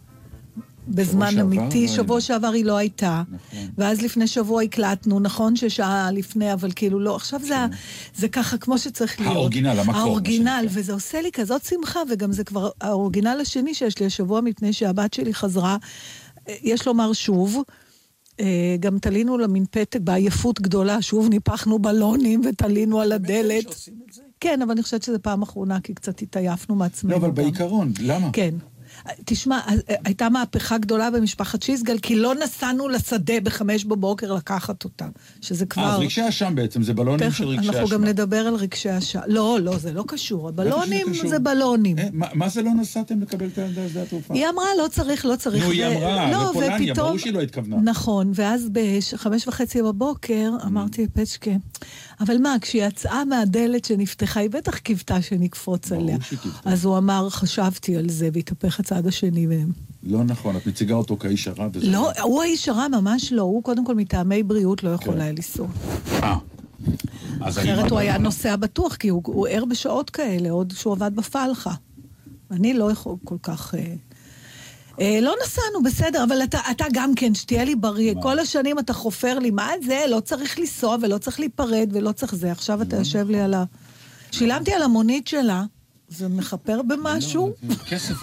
בזמן 0.89 1.31
שעבר 1.31 1.41
אמיתי. 1.43 1.63
לא 1.63 1.71
היינו. 1.75 1.93
שבוע 1.93 2.21
שעבר 2.21 2.49
היא 2.49 2.65
לא 2.65 2.77
הייתה. 2.77 3.23
נכון. 3.33 3.69
ואז 3.79 4.03
לפני 4.03 4.27
שבוע 4.27 4.63
הקלטנו, 4.63 5.21
נכון 5.21 5.57
ששעה 5.57 6.11
לפני, 6.11 6.53
אבל 6.53 6.71
כאילו 6.77 7.01
לא. 7.01 7.17
עכשיו 7.17 7.41
זה, 7.43 7.59
ה- 7.59 7.67
זה 8.15 8.29
ככה 8.29 8.59
כמו 8.59 8.79
שצריך 8.79 9.21
להיות. 9.21 9.35
האורגינל, 9.37 9.79
המקור, 9.81 9.95
האורגינל. 9.97 10.67
וזה 10.71 10.93
עושה 10.93 11.21
לי 11.21 11.33
כזאת 11.33 11.65
שמחה, 11.65 12.01
וגם 12.11 12.33
זה 12.33 12.45
כבר 12.45 12.71
האורגינל 12.81 13.39
השני 13.43 13.75
שיש 13.75 13.99
לי 13.99 14.07
השבוע, 14.07 14.41
מפני 14.41 14.73
שהבת 14.73 15.15
שלי 15.15 15.35
חזרה, 15.35 15.77
יש 16.49 16.87
לומר 16.87 17.13
שוב. 17.13 17.63
אה, 18.41 18.77
גם 18.81 18.99
תלינו 18.99 19.39
לה 19.39 19.47
מין 19.47 19.65
פתק 19.71 20.01
בעייפות 20.01 20.61
גדולה, 20.61 21.03
שוב 21.03 21.29
ניפחנו 21.29 21.79
בלונים 21.79 22.41
ותלינו 22.45 23.01
על 23.01 23.13
הדלת. 23.13 23.89
כן, 24.41 24.63
אבל 24.63 24.71
אני 24.71 24.83
חושבת 24.83 25.03
שזו 25.03 25.19
פעם 25.23 25.43
אחרונה, 25.43 25.81
כי 25.81 25.95
קצת 25.95 26.23
התעייפנו 26.23 26.75
מעצמנו. 26.75 27.13
לא, 27.13 27.17
אבל 27.17 27.29
גם. 27.29 27.35
בעיקרון, 27.35 27.93
למה? 28.01 28.31
כן. 28.33 28.55
תשמע, 29.25 29.61
הייתה 30.05 30.29
מהפכה 30.29 30.79
גדולה 30.79 31.11
במשפחת 31.11 31.63
שיסגל, 31.63 31.99
כי 31.99 32.17
לא 32.17 32.35
נסענו 32.35 32.89
לשדה 32.89 33.41
בחמש 33.43 33.85
בבוקר 33.85 34.33
לקחת 34.33 34.85
אותה, 34.85 35.07
שזה 35.41 35.67
כבר... 35.67 35.83
אה, 35.83 35.95
אז 35.95 36.01
רגשי 36.01 36.29
אשם 36.29 36.53
בעצם, 36.55 36.83
זה 36.83 36.95
בלונים 36.95 37.29
תכף, 37.29 37.37
של 37.39 37.47
רגשי 37.49 37.69
אשם. 37.71 37.79
אנחנו 37.79 37.89
גם 37.89 38.05
נדבר 38.05 38.47
על 38.47 38.55
רגשי 38.55 38.99
אשם. 38.99 39.21
לא, 39.27 39.59
לא, 39.63 39.79
זה 39.79 39.93
לא 39.93 40.05
קשור. 40.09 40.49
הבלונים 40.49 41.07
קשור. 41.13 41.29
זה 41.31 41.39
בלונים. 41.39 41.99
אה, 41.99 42.09
מה- 42.13 42.27
מה 42.35 42.49
זה 42.49 42.63
לא 42.63 42.71
נסעתם 42.71 43.21
לקבל 43.21 43.47
את 43.47 43.59
הילדה 43.59 43.85
לשדה 43.85 44.03
התעופה? 44.03 44.35
היא 44.35 44.47
אמרה, 44.49 44.65
לא 44.83 44.89
צריך, 44.89 45.27
לא 45.27 45.37
צריך. 45.37 45.65
נו, 45.65 45.71
היא 45.71 45.87
אמרה, 45.87 46.31
לא, 46.33 46.51
בפולניה, 46.51 46.77
ופתאום- 46.93 47.07
ברור 47.07 47.19
שהיא 47.19 47.33
לא 47.33 47.41
התכוונה. 47.41 47.77
נכון, 47.83 48.33
ואז 48.35 48.69
בחמש 48.73 49.49
וחצי 49.49 49.83
בבוקר 49.83 50.51
אמרתי 50.67 51.03
לפצ'קה, 51.05 51.51
אבל 52.21 52.39
מה, 52.39 52.57
כשהיא 52.61 52.85
יצאה 52.85 53.25
מהדלת 53.25 53.85
שנפתחה, 53.85 54.41
היא 54.41 54.51
בטח 54.51 54.79
קיוותה 54.79 55.23
שנקפוץ 55.23 55.93
עליה. 55.93 56.17
אז 56.65 56.85
הוא 56.85 56.99
אמר, 56.99 57.31
חשבתי 57.31 57.97
על 57.97 58.09
זה, 58.09 58.29
והתהפך 58.33 58.81
הצד 58.81 59.07
השני 59.07 59.47
מהם. 59.47 59.73
לא 60.03 60.25
נכון, 60.25 60.57
את 60.57 60.67
מציגה 60.67 60.95
אותו 60.95 61.17
כאיש 61.17 61.49
הרע. 61.49 61.69
וזה 61.73 61.87
לא, 61.91 62.13
הוא 62.23 62.43
האיש 62.43 62.69
הרע, 62.69 62.89
ממש 62.89 63.33
לא. 63.33 63.43
הוא 63.43 63.63
קודם 63.63 63.85
כל 63.85 63.95
מטעמי 63.95 64.43
בריאות 64.43 64.83
לא 64.83 64.91
יכול 64.91 65.15
כן. 65.15 65.21
היה 65.21 65.33
לנסוע. 65.33 65.69
אה. 66.13 66.37
אחרת 67.41 67.83
הוא 67.83 67.91
לא 67.91 67.99
היה. 67.99 68.19
נוסע 68.19 68.57
בטוח, 68.57 68.97
כי 68.97 69.09
הוא 69.09 69.23
הוא 69.25 69.47
ער 69.49 69.65
בשעות 69.65 70.11
כאלה, 70.11 70.51
עוד 70.51 70.73
שהוא 70.77 70.93
עבד 70.93 71.17
בפלחה. 71.17 71.75
אני 72.51 72.75
לא 72.75 72.91
יכול 72.91 73.17
כל 73.25 73.37
כך... 73.43 73.75
אה, 75.01 75.19
לא 75.23 75.35
נסענו, 75.45 75.83
בסדר, 75.85 76.25
אבל 76.25 76.43
אתה, 76.43 76.59
אתה 76.71 76.85
גם 76.93 77.15
כן, 77.15 77.35
שתהיה 77.35 77.65
לי 77.65 77.75
בריא. 77.75 78.15
מה? 78.15 78.23
כל 78.23 78.39
השנים 78.39 78.79
אתה 78.79 78.93
חופר 78.93 79.39
לי, 79.39 79.51
מה 79.51 79.71
זה? 79.87 80.05
לא 80.09 80.21
צריך 80.21 80.59
לנסוע 80.59 80.97
ולא 81.03 81.19
צריך 81.19 81.41
להיפרד 81.41 81.91
ולא 81.93 82.13
צריך 82.13 82.35
זה. 82.35 82.53
עכשיו 82.53 82.83
אתה 82.83 82.97
יושב 82.97 83.31
לי 83.31 83.41
על 83.41 83.55
ה... 83.55 83.65
שילמתי 84.31 84.73
על 84.73 84.83
המונית 84.83 85.27
שלה, 85.27 85.65
זה 86.09 86.29
מכפר 86.29 86.81
במשהו? 86.83 87.53
לא, 87.69 87.75
כסף 87.75 88.23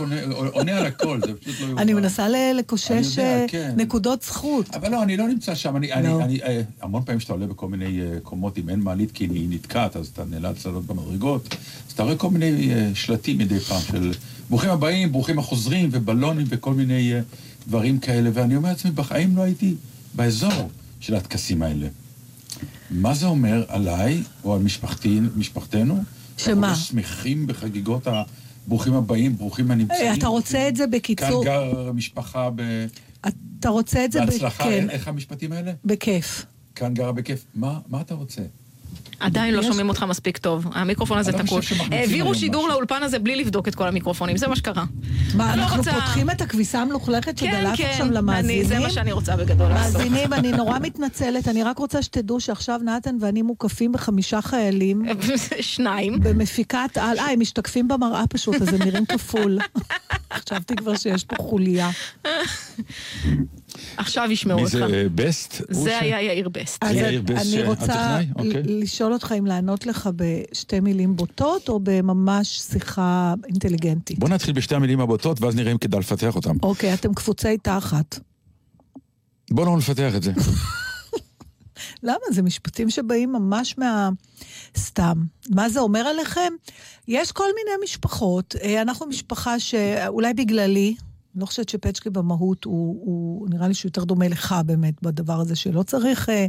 עונה- 0.53 0.77
על 0.77 0.85
הכל, 0.85 1.19
זה 1.25 1.33
פשוט 1.33 1.59
לא 1.59 1.65
יאומן. 1.65 1.81
אני 1.81 1.93
מנסה 1.93 2.25
אני 2.25 2.53
לקושש 2.53 3.19
אה, 3.19 3.45
כן. 3.47 3.73
נקודות 3.77 4.23
זכות. 4.23 4.75
אבל 4.75 4.91
לא, 4.91 5.03
אני 5.03 5.17
לא 5.17 5.27
נמצא 5.27 5.55
שם. 5.55 5.75
אני, 5.75 5.93
אני, 5.93 6.07
לא. 6.07 6.21
אה, 6.43 6.61
המון 6.81 7.03
פעמים 7.05 7.19
שאתה 7.19 7.33
עולה 7.33 7.47
בכל 7.47 7.67
מיני 7.67 8.01
אה, 8.01 8.19
קומות, 8.23 8.57
אם 8.57 8.69
אין 8.69 8.79
מעלית 8.79 9.11
כי 9.11 9.23
היא 9.23 9.47
נתקעת, 9.49 9.95
אז 9.95 10.07
אתה 10.07 10.23
נאלץ 10.25 10.65
לעלות 10.65 10.85
במדרגות, 10.85 11.55
אז 11.87 11.93
אתה 11.93 12.03
רואה 12.03 12.15
כל 12.15 12.29
מיני 12.29 12.73
אה, 12.73 12.91
שלטים 12.93 13.37
מדי 13.37 13.59
פעם 13.59 13.81
של 13.81 14.11
ברוכים 14.49 14.69
הבאים, 14.69 15.11
ברוכים 15.11 15.39
החוזרים, 15.39 15.89
ובלונים 15.91 16.45
וכל 16.49 16.73
מיני 16.73 17.13
אה, 17.13 17.19
דברים 17.67 17.99
כאלה, 17.99 18.29
ואני 18.33 18.55
אומר 18.55 18.69
לעצמי, 18.69 18.91
בחיים 18.91 19.35
לא 19.37 19.41
הייתי 19.41 19.75
באזור 20.13 20.69
של 20.99 21.15
הטקסים 21.15 21.61
האלה. 21.61 21.87
מה 22.91 23.13
זה 23.13 23.25
אומר 23.25 23.63
עליי, 23.67 24.23
או 24.43 24.53
על 24.55 24.61
משפחתי, 24.61 25.19
משפחתנו? 25.35 26.03
שמה? 26.45 26.67
אנחנו 26.69 26.83
שמחים 26.83 27.47
בחגיגות 27.47 28.07
הברוכים 28.07 28.93
הבאים, 28.93 29.37
ברוכים 29.37 29.71
הנמצאים. 29.71 30.07
אה, 30.07 30.13
אתה 30.13 30.27
רוצה 30.27 30.67
את 30.67 30.75
זה 30.75 30.87
בקיצור? 30.87 31.43
כאן 31.43 31.53
גר 31.53 31.91
משפחה 31.91 32.49
ב... 32.55 32.85
אתה 33.59 33.69
רוצה 33.69 34.05
את 34.05 34.11
זה 34.11 34.25
בהצלחה, 34.25 34.63
כן, 34.63 34.89
איך 34.89 35.07
המשפטים 35.07 35.51
האלה? 35.51 35.71
בכיף. 35.85 36.45
כאן 36.75 36.93
גרה 36.93 37.11
בכיף. 37.11 37.45
מה, 37.55 37.79
מה 37.87 38.01
אתה 38.01 38.13
רוצה? 38.13 38.41
עדיין 39.21 39.53
לא 39.53 39.63
שומעים 39.63 39.89
אותך 39.89 40.03
מספיק 40.03 40.37
טוב. 40.37 40.67
המיקרופון 40.73 41.17
הזה 41.17 41.31
לא 41.31 41.37
שמחמיצים 41.37 41.77
העבירו 41.91 42.35
שידור. 42.35 42.69
לאולפן 42.69 43.03
הזה 43.03 43.19
בלי 43.19 43.35
לבדוק 43.35 43.67
את 43.67 43.75
כל 43.75 43.87
המיקרופונים, 43.87 44.37
זה 44.37 44.47
מה 44.47 44.55
שקרה. 44.55 44.85
מה, 45.35 45.55
לא 45.55 45.61
אנחנו 45.61 45.83
פותחים 45.83 46.29
את 46.29 46.41
הכביסה 46.41 46.81
המלוכלכת 46.81 47.39
כן, 47.39 47.51
שדלת 47.51 47.77
כן, 47.77 47.85
עכשיו 47.85 48.11
למאזינים? 48.11 48.63
זה 48.63 48.79
מה 48.79 48.89
שאני 48.89 49.11
רוצה 49.11 49.35
בגדול 49.35 49.69
לעשות. 49.69 50.01
מאזינים, 50.01 50.33
אני 50.33 50.51
נורא 50.51 50.79
מתנצלת, 50.79 51.47
אני 51.47 51.63
רק 51.63 51.77
רוצה 51.77 52.01
שתדעו 52.01 52.39
שעכשיו 52.39 52.79
נתן 52.83 53.17
ואני 53.19 53.41
מוקפים 53.41 53.91
בחמישה 53.91 54.41
חיילים 54.41 55.01
שניים. 55.61 56.19
במפיקת 56.19 56.97
על, 56.97 57.19
אה, 57.19 57.31
הם 57.31 57.39
משתקפים 57.39 57.87
במראה 57.87 58.27
פשוט, 58.27 58.61
אז 58.61 58.73
הם 58.73 58.81
נראים 58.83 59.05
כפול. 59.05 59.57
חשבתי 60.33 60.75
כבר 60.75 60.95
שיש 60.95 61.23
פה 61.23 61.35
חוליה. 61.39 61.89
עכשיו 63.97 64.31
ישמעו 64.31 64.57
מי 64.57 64.63
אותך. 64.63 64.77
זה 64.89 65.07
בסט? 65.15 65.61
זה 65.69 65.99
היה 65.99 66.21
יאיר 66.21 66.49
בסט. 66.49 66.83
אז 66.83 66.97
אני 66.97 67.61
אה, 67.61 67.67
רוצה 67.67 67.83
הטכנאי? 67.83 68.27
אוקיי. 68.35 68.63
לשאול 68.81 69.13
אותך 69.13 69.33
אם 69.39 69.45
לענות 69.45 69.85
לך 69.85 70.09
בשתי 70.15 70.79
מילים 70.79 71.15
בוטות, 71.15 71.69
או 71.69 71.79
בממש 71.83 72.47
שיחה 72.47 73.33
אינטליגנטית. 73.47 74.19
בוא 74.19 74.29
נתחיל 74.29 74.53
בשתי 74.53 74.75
המילים 74.75 74.99
הבוטות, 74.99 75.41
ואז 75.41 75.55
נראה 75.55 75.71
אם 75.71 75.77
כדאי 75.77 75.99
לפתח 75.99 76.35
אותם. 76.35 76.55
אוקיי, 76.63 76.93
אתם 76.93 77.13
קבוצי 77.13 77.57
תחת. 77.57 78.19
בוא 79.51 79.65
לא 79.65 79.77
נפתח 79.77 80.15
את 80.15 80.23
זה. 80.23 80.31
למה? 82.03 82.25
זה 82.31 82.41
משפטים 82.41 82.89
שבאים 82.89 83.31
ממש 83.31 83.77
מה... 83.77 84.09
סתם. 84.77 85.13
מה 85.49 85.69
זה 85.69 85.79
אומר 85.79 85.99
עליכם? 85.99 86.53
יש 87.07 87.31
כל 87.31 87.47
מיני 87.55 87.83
משפחות. 87.83 88.55
אה, 88.63 88.81
אנחנו 88.81 89.05
משפחה 89.05 89.59
שאולי 89.59 90.33
בגללי, 90.33 90.95
אני 91.35 91.41
לא 91.41 91.45
חושבת 91.45 91.69
שפצ'קי 91.69 92.09
במהות 92.09 92.63
הוא, 92.63 93.01
הוא 93.05 93.49
נראה 93.49 93.67
לי 93.67 93.73
שהוא 93.73 93.89
יותר 93.89 94.03
דומה 94.03 94.27
לך 94.27 94.55
באמת 94.65 95.01
בדבר 95.01 95.39
הזה, 95.39 95.55
שלא 95.55 95.83
צריך... 95.83 96.29
אה, 96.29 96.45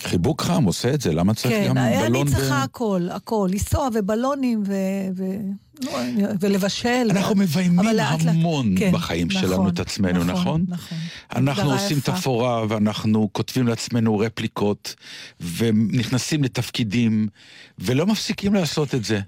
חיבוק 0.00 0.42
חם 0.42 0.64
עושה 0.64 0.94
את 0.94 1.00
זה, 1.00 1.12
למה 1.12 1.34
צריך 1.34 1.54
כן, 1.54 1.68
גם 1.68 1.78
אני 1.78 2.08
בלון? 2.08 2.28
צריכה 2.28 2.54
ו- 2.54 2.62
הכל, 2.62 3.08
הכל. 3.10 3.48
לנסוע 3.52 3.88
ובלונים 3.94 4.62
ו... 4.66 4.74
ו... 5.16 5.24
לא, 5.82 5.98
ולבשל. 6.40 7.06
אנחנו 7.10 7.34
מביימים 7.34 7.98
המון 8.28 8.74
כן, 8.78 8.92
בחיים 8.92 9.28
נכון, 9.30 9.42
שלנו 9.42 9.68
את 9.68 9.80
עצמנו, 9.80 10.24
נכון? 10.24 10.64
נכון. 10.68 10.98
אנחנו 11.36 11.62
הגדרה 11.62 11.82
עושים 11.82 11.98
יפה. 11.98 12.12
תפאורה 12.12 12.64
ואנחנו 12.68 13.28
כותבים 13.32 13.66
לעצמנו 13.66 14.18
רפליקות 14.18 14.94
ונכנסים 15.56 16.44
לתפקידים 16.44 17.28
ולא 17.78 18.06
מפסיקים 18.06 18.54
לעשות 18.54 18.94
את 18.94 19.04
זה. 19.04 19.20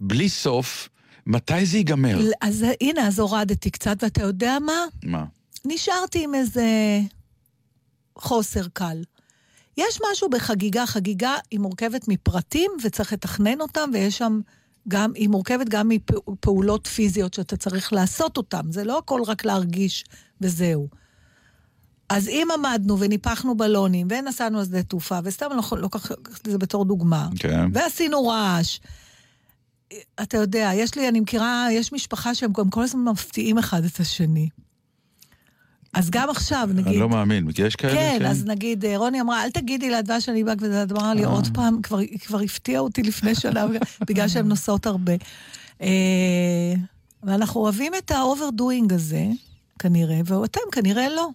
בלי 0.00 0.28
סוף, 0.28 0.88
מתי 1.26 1.66
זה 1.66 1.76
ייגמר? 1.76 2.18
אז 2.40 2.64
הנה, 2.80 3.06
אז 3.06 3.18
הורדתי 3.18 3.70
קצת, 3.70 3.96
ואתה 4.02 4.22
יודע 4.22 4.58
מה? 4.58 4.84
מה? 5.04 5.24
נשארתי 5.64 6.24
עם 6.24 6.34
איזה 6.34 6.66
חוסר 8.18 8.68
קל. 8.72 9.02
יש 9.76 10.00
משהו 10.10 10.30
בחגיגה, 10.30 10.86
חגיגה 10.86 11.34
היא 11.50 11.60
מורכבת 11.60 12.08
מפרטים 12.08 12.70
וצריך 12.84 13.12
לתכנן 13.12 13.60
אותם, 13.60 13.90
ויש 13.92 14.18
שם 14.18 14.40
גם, 14.88 15.12
היא 15.14 15.28
מורכבת 15.28 15.68
גם 15.68 15.88
מפעולות 15.88 16.86
פיזיות 16.86 17.34
שאתה 17.34 17.56
צריך 17.56 17.92
לעשות 17.92 18.36
אותן. 18.36 18.72
זה 18.72 18.84
לא 18.84 18.98
הכל 18.98 19.22
רק 19.26 19.44
להרגיש 19.44 20.04
וזהו. 20.40 20.88
אז 22.08 22.28
אם 22.28 22.48
עמדנו 22.54 23.00
וניפחנו 23.00 23.56
בלונים, 23.56 24.06
ונסענו 24.10 24.58
על 24.58 24.64
שדה 24.64 24.82
תעופה, 24.82 25.18
וסתם 25.24 25.46
אני 25.50 25.60
לא 25.72 25.78
לוקחת 25.78 26.12
את 26.40 26.50
זה 26.50 26.58
בתור 26.58 26.84
דוגמה, 26.84 27.28
כן. 27.38 27.70
ועשינו 27.72 28.26
רעש. 28.26 28.78
אתה 30.22 30.36
יודע, 30.36 30.70
יש 30.74 30.94
לי, 30.94 31.08
אני 31.08 31.20
מכירה, 31.20 31.66
יש 31.72 31.92
משפחה 31.92 32.34
שהם 32.34 32.52
גם 32.52 32.70
כל 32.70 32.82
הזמן 32.82 33.12
מפתיעים 33.12 33.58
אחד 33.58 33.84
את 33.84 34.00
השני. 34.00 34.48
אז 35.92 36.10
גם 36.10 36.30
עכשיו, 36.30 36.68
נגיד... 36.72 36.86
אני 36.86 36.98
לא 36.98 37.08
מאמין, 37.08 37.52
כי 37.52 37.62
יש 37.62 37.76
כאלה? 37.76 37.94
כן, 37.94 38.26
אז 38.26 38.44
נגיד, 38.44 38.84
אה, 38.84 38.96
רוני 38.96 39.20
אמרה, 39.20 39.44
אל 39.44 39.50
תגידי 39.50 39.90
לדבש 39.90 40.24
שאני 40.24 40.44
באג, 40.44 40.58
וזה 40.62 40.84
אמרה 40.90 41.14
לי 41.14 41.24
אה. 41.24 41.30
עוד 41.30 41.48
פעם, 41.54 41.82
כבר, 41.82 41.98
כבר 42.20 42.40
הפתיעה 42.40 42.80
אותי 42.80 43.02
לפני 43.02 43.34
שנה, 43.34 43.66
בגלל 44.08 44.28
שהן 44.28 44.48
נוסעות 44.48 44.86
הרבה. 44.86 45.12
אה, 45.82 46.74
ואנחנו 47.22 47.60
אוהבים 47.60 47.92
את 47.98 48.10
ה 48.10 48.18
overdoing 48.18 48.92
הזה, 48.92 49.26
כנראה, 49.78 50.20
ואתם 50.24 50.60
כנראה 50.72 51.08
לא. 51.08 51.28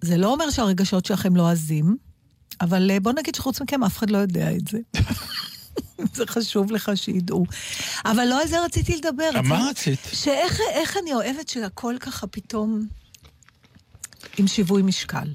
זה 0.00 0.16
לא 0.16 0.32
אומר 0.32 0.50
שהרגשות 0.50 1.04
שלכם 1.06 1.36
לא 1.36 1.48
עזים, 1.48 1.96
אבל 2.60 2.98
בוא 2.98 3.12
נגיד 3.12 3.34
שחוץ 3.34 3.60
מכם 3.60 3.84
אף 3.84 3.98
אחד 3.98 4.10
לא 4.10 4.18
יודע 4.18 4.56
את 4.56 4.68
זה. 4.68 4.78
זה 6.16 6.26
חשוב 6.26 6.72
לך 6.72 6.90
שידעו. 6.94 7.44
אבל 8.04 8.24
לא 8.24 8.40
על 8.42 8.48
זה 8.48 8.64
רציתי 8.64 8.96
לדבר. 8.96 9.30
מה 9.44 9.68
רצית? 9.70 10.00
שאיך 10.12 10.60
איך 10.72 10.96
אני 11.02 11.14
אוהבת 11.14 11.48
שהכל 11.48 11.96
ככה 12.00 12.26
פתאום 12.26 12.86
עם 14.38 14.46
שיווי 14.46 14.82
משקל. 14.82 15.28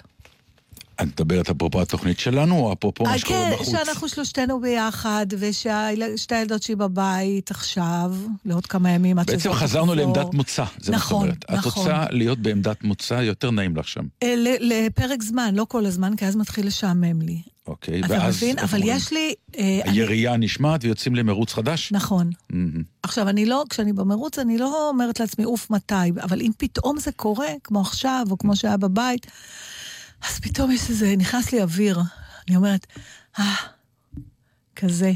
את 0.95 1.01
מדברת 1.01 1.49
אפרופו 1.49 1.81
התוכנית 1.81 2.19
שלנו, 2.19 2.55
או 2.55 2.73
אפרופו 2.73 3.03
מה 3.03 3.11
אה, 3.11 3.17
שקורה 3.19 3.39
כן, 3.39 3.53
בחוץ? 3.53 3.69
שאנחנו 3.71 4.09
שלושתנו 4.09 4.61
ביחד, 4.61 5.25
וששתי 5.39 6.35
הילדות 6.35 6.63
שלי 6.63 6.75
בבית 6.75 7.51
עכשיו, 7.51 8.15
לעוד 8.45 8.65
כמה 8.65 8.91
ימים 8.91 9.19
עד 9.19 9.27
שזה 9.27 9.37
בעצם. 9.37 9.53
חזרנו 9.53 9.95
לעמדת 9.95 10.33
מוצא, 10.33 10.63
זה 10.63 10.91
מה 10.91 10.97
שאת 10.97 11.05
נכון, 11.05 11.21
אומרת. 11.21 11.45
את 11.45 11.51
נכון. 11.51 11.83
רוצה 11.87 12.05
להיות 12.09 12.39
בעמדת 12.39 12.83
מוצא, 12.83 13.13
יותר 13.13 13.51
נעים 13.51 13.77
לך 13.77 13.87
שם. 13.87 14.03
אה, 14.23 14.33
לפרק 14.37 15.21
זמן, 15.23 15.55
לא 15.55 15.65
כל 15.69 15.85
הזמן, 15.85 16.15
כי 16.15 16.25
אז 16.25 16.35
מתחיל 16.35 16.67
לשעמם 16.67 17.21
לי. 17.21 17.41
אוקיי, 17.67 17.99
אתה 17.99 18.07
ואז... 18.13 18.35
מבין? 18.37 18.57
איך 18.57 18.63
אבל 18.73 18.79
אומרים? 18.81 18.97
יש 18.97 19.11
לי... 19.13 19.33
אה, 19.57 19.79
אני- 19.85 19.91
הירייה 19.99 20.37
נשמעת 20.37 20.83
ויוצאים 20.83 21.15
למרוץ 21.15 21.53
חדש? 21.53 21.91
נכון. 21.91 22.29
מהמם. 22.49 22.83
עכשיו, 23.03 23.29
אני 23.29 23.45
לא, 23.45 23.63
כשאני 23.69 23.93
במרוץ, 23.93 24.39
אני 24.39 24.57
לא 24.57 24.89
אומרת 24.89 25.19
לעצמי, 25.19 25.45
אוף, 25.45 25.69
מתי, 25.69 25.93
אבל 26.23 26.41
אם 26.41 26.51
פתאום 26.57 26.99
זה 26.99 27.11
קורה, 27.11 27.47
כמו 27.63 27.81
עכשיו, 27.81 28.25
או 28.31 28.37
כמו 28.37 28.55
שהיה 28.55 28.77
בבית, 28.77 29.27
אז 30.29 30.39
פתאום 30.39 30.71
יש 30.71 30.89
איזה, 30.89 31.15
נכנס 31.17 31.51
לי 31.51 31.61
אוויר. 31.61 31.99
אני 32.47 32.55
אומרת, 32.55 32.87
אה, 33.39 33.55
כזה. 34.75 35.11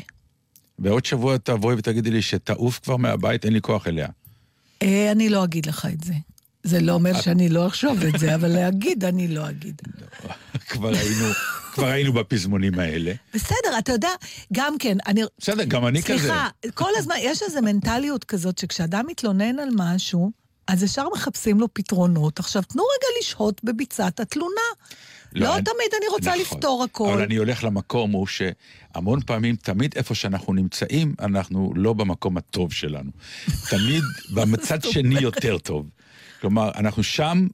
ועוד 0.79 1.05
שבוע 1.05 1.37
תבואי 1.37 1.75
ותגידי 1.75 2.11
לי 2.11 2.21
שתעוף 2.21 2.79
כבר 2.83 2.97
מהבית, 2.97 3.45
אין 3.45 3.53
לי 3.53 3.61
כוח 3.61 3.87
אליה. 3.87 4.07
אה, 4.81 5.11
אני 5.11 5.29
לא 5.29 5.43
אגיד 5.43 5.65
לך 5.65 5.85
את 5.93 6.03
זה. 6.03 6.13
זה 6.67 6.79
לא 6.79 6.91
אומר 6.93 7.21
שאני 7.21 7.49
לא 7.49 7.67
אחשוב 7.67 8.01
את 8.03 8.19
זה, 8.19 8.35
אבל 8.35 8.47
להגיד, 8.47 9.05
אני 9.05 9.27
לא 9.27 9.49
אגיד. 9.49 9.81
כבר 10.69 10.89
היינו, 10.89 11.25
כבר 11.73 11.85
היינו 11.87 12.13
בפזמונים 12.13 12.79
האלה. 12.79 13.13
בסדר, 13.33 13.77
אתה 13.79 13.91
יודע, 13.91 14.09
גם 14.53 14.77
כן, 14.79 14.97
אני... 15.07 15.21
בסדר, 15.39 15.63
גם 15.63 15.87
אני 15.87 16.03
כזה. 16.03 16.17
סליחה, 16.19 16.47
כל 16.73 16.89
הזמן, 16.97 17.15
יש 17.19 17.41
איזו 17.43 17.61
מנטליות 17.61 18.23
כזאת 18.23 18.57
שכשאדם 18.57 19.05
מתלונן 19.07 19.59
על 19.59 19.69
משהו, 19.75 20.31
אז 20.67 20.83
ישר 20.83 21.07
מחפשים 21.13 21.59
לו 21.59 21.73
פתרונות. 21.73 22.39
עכשיו, 22.39 22.61
תנו 22.63 22.83
רגע 22.83 23.07
לשהות 23.21 23.61
בביצת 23.63 24.19
התלונה. 24.19 24.61
לא 25.33 25.55
אני- 25.55 25.63
תמיד 25.63 25.87
אני 25.97 26.07
רוצה 26.09 26.29
נכון. 26.29 26.41
לפתור 26.41 26.83
הכל. 26.83 27.09
אבל 27.13 27.21
אני 27.21 27.35
הולך 27.35 27.63
למקום 27.63 28.11
הוא 28.11 28.27
שהמון 28.27 29.19
פעמים, 29.25 29.55
תמיד 29.55 29.93
איפה 29.95 30.15
שאנחנו 30.15 30.53
נמצאים, 30.53 31.15
אנחנו 31.19 31.73
לא 31.75 31.93
במקום 31.93 32.37
הטוב 32.37 32.73
שלנו. 32.73 33.11
תמיד 33.69 34.03
במצד 34.35 34.81
שני 34.83 35.19
יותר 35.19 35.57
טוב. 35.57 35.85
כלומר, 36.41 36.71
אנחנו 36.75 37.03
שם, 37.03 37.47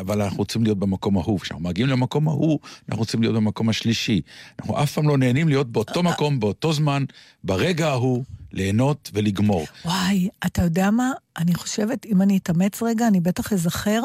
אבל 0.00 0.22
אנחנו 0.22 0.38
רוצים 0.38 0.64
להיות 0.64 0.78
במקום 0.78 1.16
ההוא. 1.16 1.40
כשאנחנו 1.40 1.68
מגיעים 1.68 1.88
למקום 1.88 2.28
ההוא, 2.28 2.58
אנחנו 2.88 3.00
רוצים 3.00 3.22
להיות 3.22 3.34
במקום 3.34 3.68
השלישי. 3.68 4.20
אנחנו 4.60 4.82
אף 4.82 4.92
פעם 4.92 5.08
לא 5.08 5.18
נהנים 5.18 5.48
להיות 5.48 5.72
באותו 5.72 6.02
מקום, 6.02 6.40
באותו 6.40 6.72
זמן, 6.72 7.04
ברגע 7.44 7.88
ההוא, 7.88 8.24
ליהנות 8.52 9.10
ולגמור. 9.14 9.66
וואי, 9.84 10.28
אתה 10.46 10.62
יודע 10.62 10.90
מה? 10.90 11.12
אני 11.38 11.54
חושבת, 11.54 12.06
אם 12.06 12.22
אני 12.22 12.36
אתאמץ 12.36 12.82
רגע, 12.82 13.06
אני 13.06 13.20
בטח 13.20 13.52
אזכר 13.52 14.02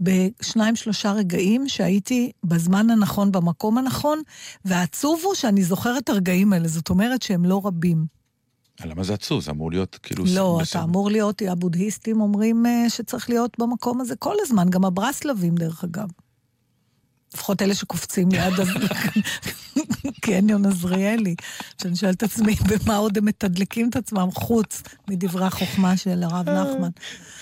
בשניים, 0.00 0.76
שלושה 0.76 1.12
רגעים 1.12 1.68
שהייתי 1.68 2.32
בזמן 2.44 2.90
הנכון, 2.90 3.32
במקום 3.32 3.78
הנכון, 3.78 4.22
והעצוב 4.64 5.20
הוא 5.24 5.34
שאני 5.34 5.62
זוכרת 5.62 6.02
את 6.02 6.08
הרגעים 6.08 6.52
האלה, 6.52 6.68
זאת 6.68 6.90
אומרת 6.90 7.22
שהם 7.22 7.44
לא 7.44 7.60
רבים. 7.64 8.19
למה 8.84 9.04
זה 9.04 9.14
עצוב? 9.14 9.42
זה 9.42 9.50
אמור 9.50 9.70
להיות 9.70 9.98
כאילו... 10.02 10.24
לא, 10.34 10.58
בסדר. 10.60 10.80
אתה 10.80 10.88
אמור 10.88 11.10
להיות, 11.10 11.42
הבודהיסטים 11.48 12.20
אומרים 12.20 12.66
אה, 12.66 12.90
שצריך 12.90 13.30
להיות 13.30 13.58
במקום 13.58 14.00
הזה 14.00 14.16
כל 14.16 14.34
הזמן, 14.40 14.70
גם 14.70 14.84
הברסלבים 14.84 15.54
דרך 15.54 15.84
אגב. 15.84 16.08
לפחות 17.34 17.62
אלה 17.62 17.74
שקופצים 17.74 18.28
ליד, 18.32 18.52
קניון 20.20 20.66
עזריאלי. 20.66 21.34
שאני 21.82 21.96
שואלת 21.96 22.16
את 22.16 22.22
עצמי, 22.22 22.54
במה 22.54 22.96
עוד 22.96 23.18
הם 23.18 23.24
מתדלקים 23.24 23.88
את 23.88 23.96
עצמם 23.96 24.28
חוץ 24.34 24.82
מדברי 25.08 25.44
החוכמה 25.44 25.96
של 25.96 26.22
הרב 26.22 26.50
נחמן. 26.50 26.90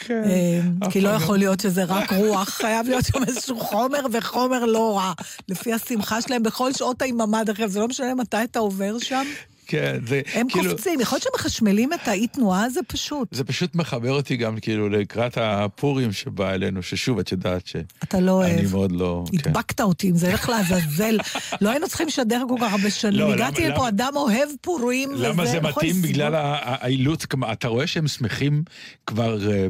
כן. 0.00 0.22
אה, 0.24 0.90
כי 0.90 1.00
לא 1.00 1.08
יכול 1.08 1.38
להיות 1.38 1.60
שזה 1.60 1.84
רק 1.84 2.12
רוח, 2.12 2.48
חייב 2.48 2.86
להיות 2.86 3.04
שם 3.04 3.24
איזשהו 3.24 3.60
חומר 3.60 4.00
וחומר 4.12 4.64
לא 4.64 4.96
רע. 4.98 5.12
לפי 5.48 5.72
השמחה 5.72 6.22
שלהם 6.22 6.42
בכל 6.42 6.72
שעות 6.72 7.02
היממה, 7.02 7.44
דרך 7.44 7.60
אגב, 7.60 7.68
זה 7.68 7.80
לא 7.80 7.88
משנה 7.88 8.14
מתי 8.14 8.44
אתה 8.44 8.58
עובר 8.58 8.98
שם. 8.98 9.24
כן, 9.70 9.98
זה 10.06 10.20
הם 10.34 10.46
כאילו... 10.48 10.70
קופצים, 10.70 11.00
יכול 11.00 11.16
להיות 11.22 11.36
שמחשמלים 11.38 11.92
את 11.92 12.08
האי 12.08 12.26
תנועה 12.26 12.64
הזה 12.64 12.80
פשוט. 12.86 13.28
זה 13.34 13.44
פשוט 13.44 13.74
מחבר 13.74 14.12
אותי 14.12 14.36
גם 14.36 14.60
כאילו 14.60 14.88
לקראת 14.88 15.38
הפורים 15.40 16.12
שבא 16.12 16.50
אלינו, 16.50 16.82
ששוב, 16.82 17.18
את 17.18 17.32
יודעת 17.32 17.66
ש... 17.66 17.76
אתה 18.04 18.20
לא 18.20 18.44
אני 18.44 18.54
אוהב. 18.56 18.72
מאוד 18.72 18.92
לא... 18.92 19.24
כן. 19.32 19.48
הדבקת 19.50 19.80
אותי 19.80 20.08
עם 20.08 20.16
זה, 20.16 20.32
לך 20.32 20.48
לעזאזל. 20.48 21.18
לא 21.60 21.70
היינו 21.70 21.88
צריכים 21.88 22.06
לשדר 22.06 22.42
כל 22.48 22.54
כך 22.60 22.72
הרבה 22.72 22.90
שנים. 22.90 23.18
לא, 23.20 23.32
הגעתי 23.34 23.60
למה- 23.64 23.70
לפה 23.74 23.78
למה- 23.80 23.88
אדם 23.88 24.12
אוהב 24.16 24.48
פורים, 24.60 25.10
וזה... 25.14 25.28
למה 25.28 25.46
זה 25.46 25.60
בכל 25.60 25.68
מתאים? 25.68 25.92
סיבות. 25.94 26.10
בגלל 26.10 26.32
האילוץ, 26.36 27.24
אתה 27.52 27.68
רואה 27.68 27.86
שהם 27.86 28.08
שמחים 28.08 28.62
כבר... 29.06 29.50
אה, 29.52 29.66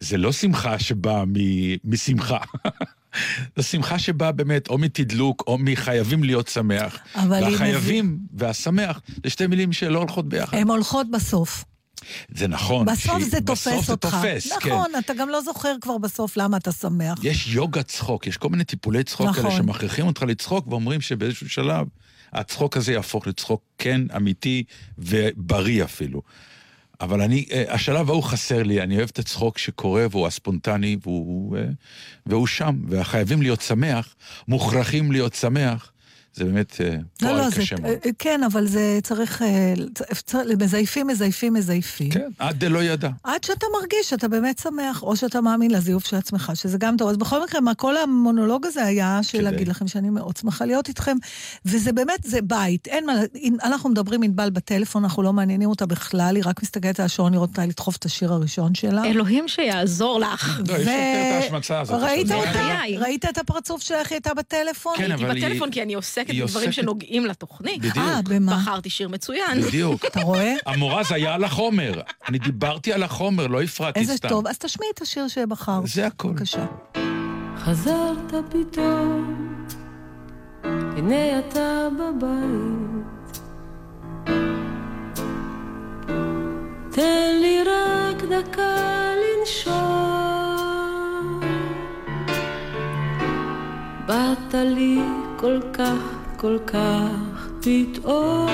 זה 0.00 0.16
לא 0.16 0.32
שמחה 0.32 0.78
שבאה 0.78 1.24
משמחה. 1.84 2.38
זו 3.56 3.62
שמחה 3.62 3.98
שבאה 3.98 4.32
באמת 4.32 4.68
או 4.68 4.78
מתדלוק 4.78 5.44
או 5.46 5.58
מחייבים 5.58 6.24
להיות 6.24 6.48
שמח. 6.48 6.98
אבל 7.14 7.44
והחייבים 7.44 8.18
והשמח 8.34 9.00
זה 9.24 9.30
שתי 9.30 9.46
מילים 9.46 9.72
שלא 9.72 9.98
הולכות 9.98 10.28
ביחד. 10.28 10.56
הן 10.56 10.68
הולכות 10.68 11.10
בסוף. 11.10 11.64
זה 12.34 12.48
נכון. 12.48 12.86
בסוף 12.86 13.22
זה 13.22 13.40
תופס 13.40 13.66
בסוף 13.68 13.86
זה 13.86 13.92
אותך. 13.92 14.16
תופס, 14.22 14.52
כן. 14.52 14.68
נכון, 14.68 14.90
אתה 14.98 15.14
גם 15.14 15.28
לא 15.28 15.40
זוכר 15.40 15.74
כבר 15.80 15.98
בסוף 15.98 16.36
למה 16.36 16.56
אתה 16.56 16.72
שמח. 16.72 17.18
יש 17.22 17.48
יוגה 17.48 17.82
צחוק, 17.82 18.26
יש 18.26 18.36
כל 18.36 18.48
מיני 18.48 18.64
טיפולי 18.64 19.04
צחוק 19.04 19.26
נכון. 19.26 19.42
כאלה 19.42 19.56
שמכריחים 19.56 20.06
אותך 20.06 20.22
לצחוק 20.22 20.66
ואומרים 20.66 21.00
שבאיזשהו 21.00 21.48
שלב 21.48 21.86
הצחוק 22.32 22.76
הזה 22.76 22.92
יהפוך 22.92 23.26
לצחוק 23.26 23.62
כן, 23.78 24.00
אמיתי 24.16 24.64
ובריא 24.98 25.84
אפילו. 25.84 26.22
אבל 27.00 27.22
אני, 27.22 27.44
אה, 27.52 27.64
השלב 27.68 28.10
ההוא 28.10 28.22
חסר 28.22 28.62
לי, 28.62 28.82
אני 28.82 28.96
אוהב 28.96 29.08
את 29.12 29.18
הצחוק 29.18 29.58
שקורה 29.58 30.06
והוא 30.10 30.26
הספונטני 30.26 30.96
והוא, 31.02 31.56
אה, 31.56 31.64
והוא 32.26 32.46
שם, 32.46 32.76
והחייבים 32.88 33.42
להיות 33.42 33.60
שמח, 33.60 34.14
מוכרחים 34.48 35.12
להיות 35.12 35.34
שמח, 35.34 35.92
זה 36.36 36.44
באמת 36.44 36.76
אה, 36.80 36.90
לא, 36.90 36.98
פועל 37.28 37.36
לא, 37.36 37.50
זה... 37.50 37.56
קשה 37.60 37.76
מאוד. 37.82 37.92
כן, 38.18 38.40
אבל 38.42 38.66
זה 38.66 38.98
צריך... 39.02 39.42
אה, 39.42 39.74
מזייפים, 40.58 41.06
מזייפים, 41.06 41.52
מזייפים. 41.54 42.10
כן, 42.10 42.28
עד 42.38 42.58
דלא 42.64 42.82
ידע. 42.82 43.08
עד 43.24 43.44
שאתה 43.44 43.66
מרגיש 43.80 44.10
שאתה 44.10 44.28
באמת 44.28 44.58
שמח, 44.58 45.02
או 45.02 45.16
שאתה 45.16 45.40
מאמין 45.40 45.70
לזיוף 45.70 46.06
של 46.06 46.16
עצמך, 46.16 46.52
שזה 46.54 46.78
גם 46.78 46.96
טוב. 46.96 47.08
אז 47.08 47.16
בכל 47.16 47.42
מקרה, 47.44 47.60
מה 47.60 47.74
כל 47.74 47.96
המונולוג 47.96 48.66
הזה 48.66 48.84
היה 48.84 49.18
של 49.22 49.32
כדי. 49.38 49.42
להגיד 49.42 49.68
לכם 49.68 49.88
שאני 49.88 50.10
מאוד 50.10 50.36
שמחה 50.36 50.64
להיות 50.64 50.88
איתכם, 50.88 51.16
וזה 51.64 51.92
באמת, 51.92 52.20
זה 52.24 52.42
בית. 52.42 52.86
אין 52.88 53.06
מה... 53.06 53.12
אנחנו 53.64 53.90
מדברים 53.90 54.22
עם 54.22 54.30
ענבל 54.30 54.50
בטלפון, 54.50 55.04
אנחנו 55.04 55.22
לא 55.22 55.32
מעניינים 55.32 55.68
אותה 55.70 55.86
בכלל, 55.86 56.36
היא 56.36 56.42
רק 56.46 56.62
מסתכלת 56.62 57.00
על 57.00 57.06
השעון 57.06 57.32
לראות 57.32 57.50
מתי 57.50 57.60
לדחוף 57.68 57.96
את 57.96 58.04
השיר 58.04 58.32
הראשון 58.32 58.74
שלה. 58.74 59.04
אלוהים 59.04 59.48
שיעזור 59.48 60.20
לך. 60.20 60.60
לא, 60.68 60.74
אי 60.76 60.82
אפשר 60.82 60.90
יותר 60.90 61.36
את 61.38 61.42
ההשמצה 61.42 61.80
הזאת. 61.80 62.02
ראית 62.02 62.26
זה- 62.26 62.34
אותה? 62.34 62.50
בחיי. 62.50 62.98
ראית 62.98 63.24
את 63.24 63.38
הפרצוף 63.38 63.82
שלך? 63.82 64.06
היא 64.10 64.16
הייתה 64.16 64.34
בטלפון? 64.34 64.94
כן, 64.96 65.12
אבל 65.12 65.30
היא- 65.36 65.46
בטלפון 65.46 65.70
כי 65.70 65.82
אני 65.82 65.94
עוסקת 65.94 66.25
היא 66.32 66.44
בדברים 66.44 66.68
עוסקת- 66.68 66.72
שנוגעים 66.82 67.26
לתוכנית. 67.26 67.78
בדיוק. 67.78 67.96
אה, 67.96 68.20
במה? 68.24 68.52
בחרתי 68.56 68.90
שיר 68.90 69.08
מצוין. 69.08 69.60
בדיוק. 69.60 70.04
אתה 70.04 70.20
רואה? 70.20 70.54
המורה 70.66 71.02
זה 71.04 71.14
היה 71.14 71.34
על 71.34 71.44
החומר. 71.44 72.00
אני 72.28 72.38
דיברתי 72.38 72.92
על 72.92 73.02
החומר, 73.02 73.46
לא 73.46 73.62
הפרעתי 73.62 74.04
סתם. 74.04 74.12
איזה 74.12 74.28
טוב. 74.28 74.46
אז 74.46 74.58
תשמיעי 74.58 74.90
את 74.94 75.02
השיר 75.02 75.28
שבחרת. 75.28 75.86
זה 75.86 76.06
הכל. 76.06 76.28
בבקשה. 76.28 76.66
חזרת 77.58 78.34
פתאום, 78.50 79.36
הנה 80.64 81.38
אתה 81.38 81.88
בבית. 81.98 83.40
תן 86.90 87.38
לי 87.40 87.58
רק 87.62 88.22
דקה 88.22 88.76
לנשום. 89.22 89.72
באת 94.06 94.54
לי 94.54 94.98
כל 95.36 95.60
כך, 95.72 96.15
כל 96.36 96.58
כך 96.66 97.48
פתאום. 97.60 98.50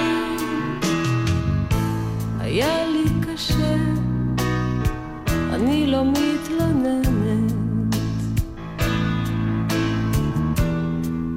היה 2.41 2.87
לי 2.87 3.05
קשה, 3.27 3.77
אני 5.53 5.87
לא 5.87 6.05
מתלוננת. 6.05 7.53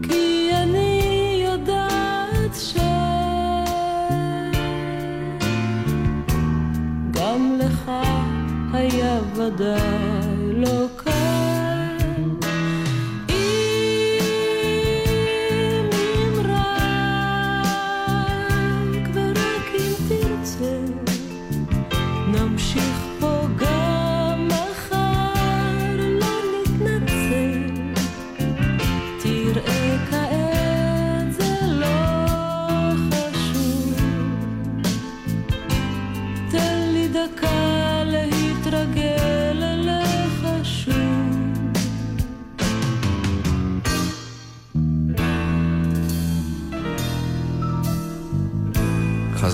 כי 0.04 0.50
אני 0.54 1.44
יודעת 1.46 2.56
ש... 2.56 2.76
גם 7.12 7.60
לך 7.60 7.92
היה 8.74 9.20
ודאי 9.36 10.54
לא 10.54 10.88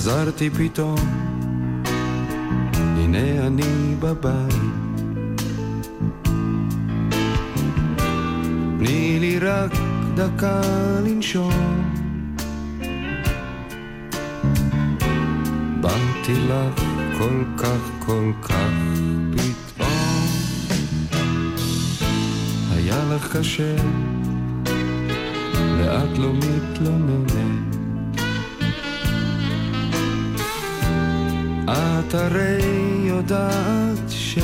חזרתי 0.01 0.49
פתאום, 0.49 0.95
הנה 2.73 3.47
אני 3.47 3.95
בבית. 3.99 4.53
תני 8.79 9.17
לי 9.19 9.39
רק 9.39 9.71
דקה 10.15 10.61
לנשום. 11.05 11.93
באתי 15.81 16.33
לך 16.49 16.83
כל 17.17 17.43
כך 17.57 17.89
כל 17.99 18.31
כך 18.41 18.71
פתאום. 19.31 20.27
היה 22.71 23.03
לך 23.15 23.37
קשה, 23.37 23.75
ואת 25.77 26.17
לא 26.17 26.33
מתלוננת. 26.33 27.70
את 31.73 32.13
הרי 32.13 32.61
יודעת 33.03 34.09
ש... 34.09 34.37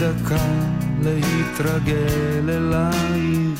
דקה 0.00 0.46
להתרגל 1.02 2.50
אלייך 2.50 3.57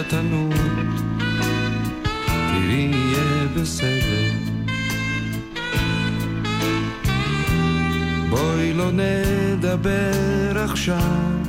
התנור, 0.00 0.52
תראי 2.26 2.90
יהיה 2.92 3.48
בסדר. 3.56 4.32
בואי 8.30 8.72
לא 8.72 8.90
נדבר 8.92 10.64
עכשיו. 10.64 11.40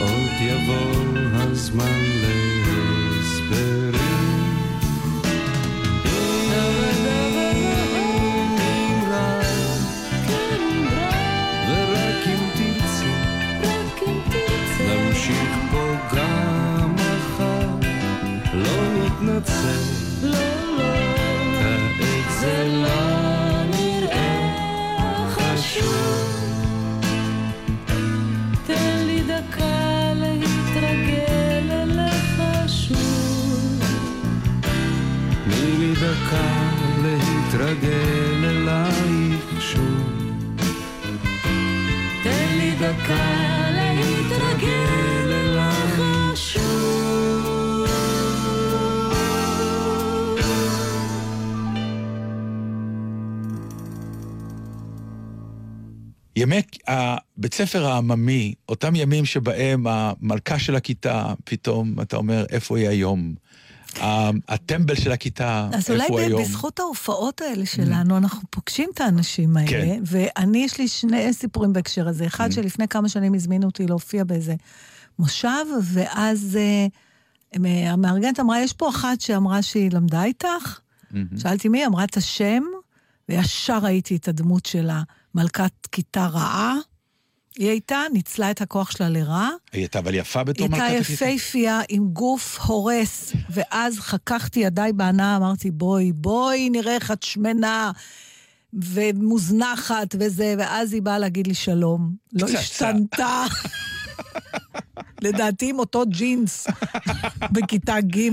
עוד 0.00 0.32
יבוא 0.40 0.92
הזמן 1.32 2.15
זה 22.46 22.64
לא 22.64 23.64
נראה 23.70 25.26
חשוב. 25.30 26.36
תן 28.66 29.02
לי 29.06 29.22
דקה 29.22 30.12
להתרגל 30.14 31.70
אליך 31.70 32.42
שוב. 32.66 33.82
תני 35.44 35.76
לי 35.78 35.94
דקה 35.94 36.70
להתרגל 37.02 38.44
אלייך 38.44 39.60
שוב. 39.60 40.32
תן 42.22 42.48
לי 42.58 42.70
דקה 42.80 43.45
ימי 56.36 56.62
הבית 56.86 57.54
ספר 57.54 57.86
העממי, 57.86 58.54
אותם 58.68 58.94
ימים 58.94 59.24
שבהם 59.24 59.86
המלכה 59.86 60.58
של 60.58 60.76
הכיתה, 60.76 61.32
פתאום 61.44 62.00
אתה 62.00 62.16
אומר, 62.16 62.44
איפה 62.50 62.78
היא 62.78 62.88
היום? 62.88 63.34
הטמבל 64.48 64.94
של 64.94 65.12
הכיתה, 65.12 65.68
אז 65.72 65.90
איפה 65.90 66.04
הוא 66.04 66.12
אולי 66.12 66.24
ב- 66.24 66.28
היום? 66.28 66.42
בזכות 66.42 66.78
ההופעות 66.78 67.40
האלה 67.40 67.66
שלנו, 67.66 68.16
אנחנו 68.16 68.42
פוגשים 68.50 68.90
את 68.94 69.00
האנשים 69.00 69.56
האלה, 69.56 69.70
כן. 69.70 70.02
ואני, 70.06 70.64
יש 70.64 70.78
לי 70.78 70.88
שני 70.88 71.32
סיפורים 71.32 71.72
בהקשר 71.72 72.08
הזה. 72.08 72.26
אחד, 72.26 72.52
שלפני 72.52 72.88
כמה 72.88 73.08
שנים 73.08 73.34
הזמינו 73.34 73.66
אותי 73.66 73.86
להופיע 73.86 74.24
באיזה 74.24 74.54
מושב, 75.18 75.64
ואז 75.82 76.58
אה, 76.60 76.86
אה, 77.64 77.92
המארגנת 77.92 78.40
אמרה, 78.40 78.60
יש 78.60 78.72
פה 78.72 78.88
אחת 78.88 79.20
שאמרה 79.20 79.62
שהיא 79.62 79.90
למדה 79.92 80.24
איתך. 80.24 80.80
שאלתי 81.38 81.68
מי, 81.68 81.86
אמרה 81.86 82.04
את 82.04 82.16
השם, 82.16 82.62
וישר 83.28 83.78
ראיתי 83.78 84.16
את 84.16 84.28
הדמות 84.28 84.66
שלה, 84.66 85.02
מלכת 85.36 85.86
כיתה 85.92 86.26
רעה. 86.26 86.76
היא 87.58 87.68
הייתה, 87.68 88.02
ניצלה 88.12 88.50
את 88.50 88.60
הכוח 88.60 88.90
שלה 88.90 89.08
לרע. 89.08 89.48
היא 89.72 89.80
הייתה 89.80 89.98
אבל 89.98 90.14
יפה 90.14 90.44
בתור 90.44 90.64
היא 90.64 90.70
מלכת 90.70 90.82
הייתה 90.82 91.00
הכיתה. 91.00 91.12
יפייפייה 91.12 91.80
עם 91.88 92.08
גוף 92.08 92.58
הורס, 92.60 93.32
ואז 93.50 93.98
חככתי 93.98 94.60
ידיי 94.60 94.92
בהנאה, 94.92 95.36
אמרתי, 95.36 95.70
בואי, 95.70 96.12
בואי, 96.12 96.70
נראה 96.70 96.94
איך 96.94 97.10
את 97.10 97.22
שמנה 97.22 97.92
ומוזנחת 98.72 100.14
וזה, 100.20 100.54
ואז 100.58 100.92
היא 100.92 101.02
באה 101.02 101.18
להגיד 101.18 101.46
לי 101.46 101.54
שלום. 101.54 102.14
לא. 102.32 102.46
השתנתה. 102.58 103.44
לדעתי 105.22 105.70
עם 105.70 105.78
אותו 105.78 106.02
ג'ינס 106.06 106.66
בכיתה 107.52 108.00
ג'. 108.00 108.28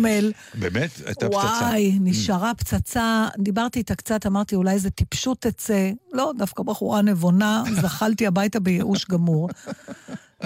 באמת? 0.54 0.92
הייתה 1.06 1.26
פצצה. 1.26 1.38
וואי, 1.38 1.98
נשארה 2.02 2.52
פצצה. 2.54 3.28
דיברתי 3.40 3.80
איתה 3.80 3.96
קצת, 3.96 4.26
אמרתי, 4.26 4.56
אולי 4.56 4.72
איזה 4.72 4.90
טיפשות 4.90 5.42
תצא. 5.42 5.92
לא, 6.14 6.32
דווקא 6.38 6.64
בחורה 6.64 7.02
נבונה, 7.02 7.64
זחלתי 7.82 8.28
הביתה 8.28 8.60
בייאוש 8.60 9.06
גמור. 9.06 9.50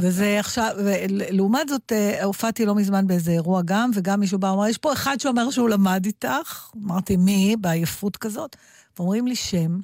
וזה 0.02 0.40
עכשיו, 0.40 0.76
ולעומת 0.78 1.70
זאת, 1.70 1.92
אה, 1.92 2.24
הופעתי 2.24 2.66
לא 2.66 2.76
מזמן 2.76 3.08
באיזה 3.08 3.32
אירוע 3.32 3.62
גם, 3.66 3.92
וגם 3.94 4.20
מישהו 4.20 4.40
בא, 4.40 4.52
אמר, 4.52 4.68
יש 4.68 4.78
פה 4.78 4.94
אחד 4.94 5.20
שאומר 5.20 5.52
שהוא 5.52 5.70
למד 5.70 6.06
איתך. 6.06 6.70
אמרתי, 6.86 7.18
מי? 7.18 7.56
בעייפות 7.62 8.18
כזאת. 8.18 8.56
ואומרים 8.98 9.28
לי 9.28 9.36
שם. 9.36 9.80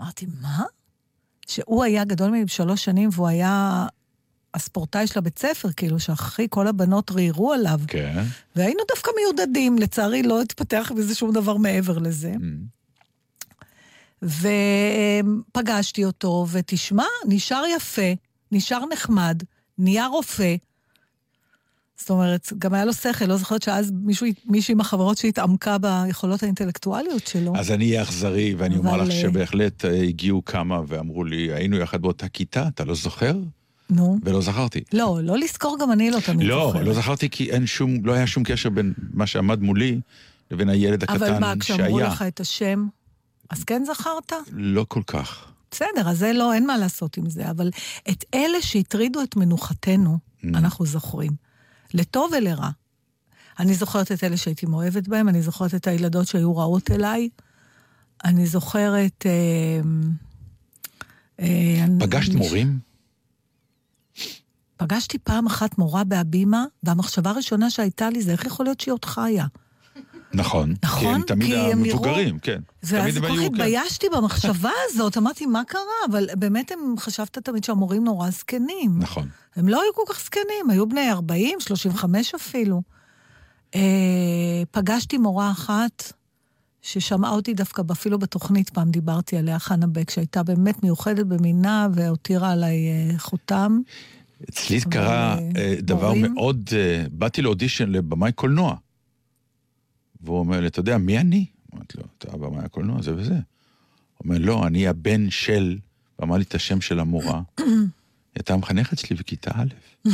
אמרתי, 0.00 0.26
מה? 0.40 0.64
שהוא 1.46 1.84
היה 1.84 2.04
גדול 2.04 2.28
ממני 2.28 2.44
בשלוש 2.44 2.84
שנים, 2.84 3.08
והוא 3.12 3.28
היה 3.28 3.86
הספורטאי 4.56 5.06
של 5.06 5.18
הבית 5.18 5.38
ספר, 5.38 5.68
כאילו, 5.76 6.00
שאחי 6.00 6.46
כל 6.50 6.66
הבנות 6.66 7.10
ריירו 7.10 7.52
עליו. 7.52 7.80
כן. 7.86 8.22
והיינו 8.56 8.80
דווקא 8.88 9.10
מיודדים, 9.16 9.78
לצערי 9.78 10.22
לא 10.22 10.42
התפתח 10.42 10.92
בזה 10.96 11.14
שום 11.14 11.32
דבר 11.32 11.56
מעבר 11.56 11.98
לזה. 11.98 12.32
ופגשתי 14.22 16.04
אותו, 16.04 16.46
ותשמע, 16.50 17.04
נשאר 17.28 17.62
יפה, 17.76 18.12
נשאר 18.52 18.86
נחמד, 18.92 19.42
נהיה 19.78 20.06
רופא. 20.06 20.56
זאת 21.96 22.10
אומרת, 22.10 22.52
גם 22.58 22.74
היה 22.74 22.84
לו 22.84 22.92
שכל, 22.92 23.24
לא 23.24 23.36
זוכרת 23.36 23.62
שאז 23.62 23.92
מישהו, 24.02 24.26
מישהי 24.46 24.74
מהחברות 24.74 25.18
שהתעמקה 25.18 25.78
ביכולות 25.78 26.42
האינטלקטואליות 26.42 27.26
שלו. 27.26 27.52
אז 27.56 27.70
אני 27.70 27.90
אהיה 27.90 28.02
אכזרי, 28.02 28.54
ואני 28.54 28.76
אומר 28.76 28.94
אבל, 28.94 29.02
לך 29.02 29.10
אה, 29.10 29.20
שבהחלט 29.20 29.84
אה, 29.84 30.02
הגיעו 30.02 30.44
כמה 30.44 30.80
ואמרו 30.86 31.24
לי, 31.24 31.52
היינו 31.52 31.76
יחד 31.76 32.02
באותה 32.02 32.28
כיתה, 32.28 32.68
אתה 32.68 32.84
לא 32.84 32.94
זוכר? 32.94 33.36
נו. 33.90 34.18
ולא 34.22 34.40
זכרתי. 34.40 34.80
לא, 34.92 35.18
לא 35.22 35.38
לזכור 35.38 35.76
גם 35.80 35.92
אני 35.92 36.10
לא 36.10 36.18
תמיד 36.26 36.46
לא, 36.48 36.66
זוכרת. 36.66 36.86
לא 36.86 36.94
זכרתי 36.94 37.30
כי 37.30 37.50
אין 37.50 37.66
שום, 37.66 38.06
לא 38.06 38.12
היה 38.12 38.26
שום 38.26 38.44
קשר 38.44 38.68
בין 38.70 38.92
מה 39.12 39.26
שעמד 39.26 39.60
מולי 39.62 40.00
לבין 40.50 40.68
הילד 40.68 41.02
הקטן 41.02 41.14
אבל 41.16 41.38
מה, 41.38 41.52
כשאמרו 41.60 41.98
שהיה. 41.98 42.08
לך 42.08 42.22
את 42.22 42.40
השם, 42.40 42.86
אז 43.50 43.64
כן 43.64 43.82
זכרת? 43.86 44.32
לא 44.52 44.86
כל 44.88 45.02
כך. 45.06 45.44
בסדר, 45.70 46.08
אז 46.08 46.18
זה 46.18 46.32
לא, 46.32 46.52
אין 46.52 46.66
מה 46.66 46.76
לעשות 46.78 47.16
עם 47.16 47.30
זה, 47.30 47.50
אבל 47.50 47.70
את 48.10 48.24
אלה 48.34 48.62
שהטרידו 48.62 49.22
את 49.22 49.36
מנוחתנו, 49.36 50.18
Mm. 50.36 50.48
אנחנו 50.48 50.86
זוכרים. 50.86 51.32
לטוב 51.94 52.30
ולרע. 52.38 52.68
אני 53.58 53.74
זוכרת 53.74 54.12
את 54.12 54.24
אלה 54.24 54.36
שהייתי 54.36 54.66
מאוהבת 54.66 55.08
בהם, 55.08 55.28
אני 55.28 55.42
זוכרת 55.42 55.74
את 55.74 55.86
הילדות 55.86 56.26
שהיו 56.26 56.56
רעות 56.56 56.90
אליי, 56.90 57.28
אני 58.24 58.46
זוכרת... 58.46 59.26
אה, 59.26 59.80
אה, 61.40 61.84
אני- 61.84 62.00
פגשת 62.06 62.34
מורים? 62.34 62.78
פגשתי 64.76 65.18
פעם 65.18 65.46
אחת 65.46 65.78
מורה 65.78 66.04
בהבימה, 66.04 66.64
והמחשבה 66.82 67.30
הראשונה 67.30 67.70
שהייתה 67.70 68.10
לי 68.10 68.22
זה 68.22 68.32
איך 68.32 68.44
יכול 68.44 68.66
להיות 68.66 68.80
שהיא 68.80 68.92
עוד 68.92 69.04
חיה. 69.04 69.46
נכון. 70.34 70.74
כי 70.74 70.78
נכון, 70.86 71.14
הם 71.14 71.22
תמיד 71.22 71.46
כי 71.46 71.56
הם 71.56 71.82
נראו- 71.82 71.92
המבוגרים, 71.92 72.38
כן. 72.38 72.60
ואז 72.82 73.14
תמיד 73.14 73.22
כל 73.22 73.36
כך 73.36 73.40
כן. 73.40 73.44
התביישתי 73.46 74.06
במחשבה 74.16 74.70
הזאת, 74.90 75.16
אמרתי, 75.16 75.46
מה 75.46 75.62
קרה? 75.64 75.80
אבל 76.10 76.26
באמת 76.38 76.70
הם, 76.72 76.94
חשבת 76.98 77.38
תמיד 77.38 77.64
שהמורים 77.64 78.04
נורא 78.04 78.30
זקנים. 78.30 78.98
נכון. 78.98 79.28
הם 79.56 79.68
לא 79.68 79.82
היו 79.82 79.92
כל 79.94 80.12
כך 80.12 80.20
זקנים, 80.24 80.70
היו 80.70 80.88
בני 80.88 81.10
40, 81.10 81.60
35 81.60 82.34
אפילו. 82.34 82.82
אה, 83.74 83.80
פגשתי 84.70 85.18
מורה 85.18 85.50
אחת 85.50 86.12
ששמעה 86.82 87.30
אותי 87.30 87.54
דווקא, 87.54 87.82
אפילו 87.92 88.18
בתוכנית 88.18 88.70
פעם 88.70 88.90
דיברתי 88.90 89.36
עליה, 89.36 89.58
חנה 89.58 89.86
בק, 89.86 90.10
שהייתה 90.10 90.42
באמת 90.42 90.82
מיוחדת 90.82 91.26
במינה 91.26 91.88
והותירה 91.94 92.50
עליי 92.52 92.76
אה, 92.88 93.18
חותם. 93.18 93.80
אצלי 94.50 94.78
אבל, 94.78 94.90
קרה 94.92 95.38
אה, 95.38 95.48
אה, 95.56 95.74
דבר? 95.80 96.14
מאוד... 96.14 96.70
אה, 96.72 97.04
באתי 97.10 97.42
לאודישן 97.42 97.88
לבמאי 97.88 98.32
קולנוע. 98.32 98.76
והוא 100.20 100.38
אומר 100.38 100.60
לי, 100.60 100.66
אתה 100.66 100.80
יודע, 100.80 100.98
מי 100.98 101.18
אני? 101.18 101.46
אמרתי 101.74 101.98
לו, 101.98 102.04
אתה 102.18 102.36
במאי 102.36 102.64
הקולנוע, 102.64 103.02
זה 103.02 103.14
וזה. 103.16 103.34
הוא 103.34 103.40
אומר, 104.24 104.38
לא, 104.38 104.66
אני 104.66 104.88
הבן 104.88 105.30
של... 105.30 105.78
ואמר 106.18 106.36
לי 106.36 106.42
את 106.42 106.54
השם 106.54 106.80
של 106.80 107.00
המורה. 107.00 107.42
היא 107.58 107.66
הייתה 108.34 108.54
המחנכת 108.54 108.98
שלי 108.98 109.16
בכיתה 109.16 109.50
א'. 109.54 109.68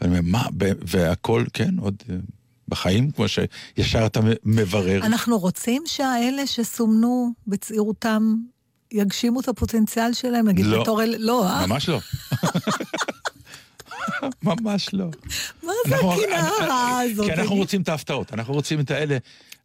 ואני 0.00 0.18
אומר, 0.18 0.20
מה, 0.22 0.46
והכל, 0.86 1.44
כן, 1.52 1.78
עוד 1.78 2.02
בחיים, 2.68 3.10
כמו 3.10 3.24
שישר 3.28 4.06
אתה 4.06 4.20
מברר. 4.44 5.06
אנחנו 5.06 5.38
רוצים 5.38 5.82
שהאלה 5.86 6.46
שסומנו 6.46 7.32
בצעירותם 7.46 8.36
יגשימו 8.94 9.40
את 9.40 9.48
הפוטנציאל 9.48 10.12
שלהם, 10.12 10.48
נגיד 10.48 10.66
לא. 10.66 10.82
בתור 10.82 11.02
אלה, 11.02 11.16
לא, 11.18 11.48
אה? 11.48 11.66
ממש 11.66 11.88
לא. 11.88 12.00
ממש 14.42 14.88
לא. 14.94 15.06
מה 15.62 15.72
זה 15.88 15.94
אנחנו- 15.94 16.12
הקנאה 16.12 16.48
הרעה 16.60 17.00
הזאת? 17.02 17.26
כי 17.26 17.32
אנחנו? 17.32 17.54
רוצים 17.56 17.82
את 17.82 17.88
ההפתעות, 17.88 18.32
אנחנו 18.34 18.54
רוצים 18.54 18.80
את 18.80 18.90
האלה. 18.90 19.18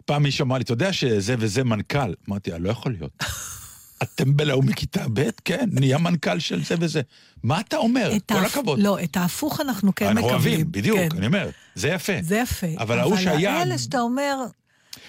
פעם 0.05 0.23
מישהו 0.23 0.45
אמר 0.45 0.57
לי, 0.57 0.63
אתה 0.63 0.73
יודע 0.73 0.93
שזה 0.93 1.36
וזה 1.39 1.63
מנכ"ל? 1.63 2.13
אמרתי, 2.30 2.51
לא 2.59 2.69
יכול 2.69 2.91
להיות. 2.99 3.11
הטמבל 4.01 4.49
ההוא 4.49 4.63
מכיתה 4.63 5.03
ב', 5.13 5.30
כן, 5.45 5.69
נהיה 5.71 5.97
מנכ"ל 5.97 6.39
של 6.39 6.63
זה 6.63 6.75
וזה. 6.80 7.01
מה 7.43 7.59
אתה 7.59 7.77
אומר? 7.77 8.11
כל 8.25 8.36
ההפ- 8.36 8.45
הכבוד. 8.45 8.80
לא, 8.80 8.97
את 9.03 9.17
ההפוך 9.17 9.59
אנחנו 9.61 9.95
כן 9.95 10.05
אנחנו 10.05 10.21
מקבלים. 10.27 10.34
אוהבים, 10.53 10.71
בדיוק, 10.71 10.97
כן. 10.99 11.07
אני 11.17 11.25
אומר, 11.27 11.49
זה 11.75 11.88
יפה. 11.88 12.13
זה 12.21 12.38
יפה. 12.38 12.67
אבל 12.77 12.99
ההוא 12.99 13.17
שהיה- 13.17 13.49
אבל 13.51 13.59
האלה 13.59 13.77
שאתה 13.77 13.99
אומר, 13.99 14.36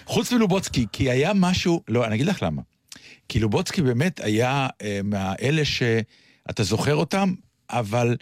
חוץ 0.05 0.31
מלובוצקי, 0.33 0.85
כי 0.91 1.09
היה 1.11 1.31
משהו, 1.35 1.81
לא, 1.87 2.05
אני 2.05 2.15
אגיד 2.15 2.27
לך 2.27 2.43
למה. 2.43 2.61
כי 3.31 3.39
לובוצקי 3.39 3.81
באמת 3.81 4.19
היה 4.23 4.67
אה, 4.81 4.99
מהאלה 5.03 5.65
שאתה 5.65 6.63
זוכר 6.63 6.95
אותם, 6.95 7.33
אבל 7.69 8.17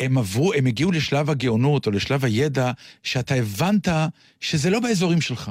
הם 0.00 0.18
עברו, 0.18 0.54
הם 0.54 0.66
הגיעו 0.66 0.92
לשלב 0.92 1.30
הגאונות 1.30 1.86
או 1.86 1.90
לשלב 1.90 2.24
הידע, 2.24 2.72
שאתה 3.02 3.34
הבנת 3.34 3.88
שזה 4.40 4.70
לא 4.70 4.80
באזורים 4.80 5.20
שלך. 5.20 5.50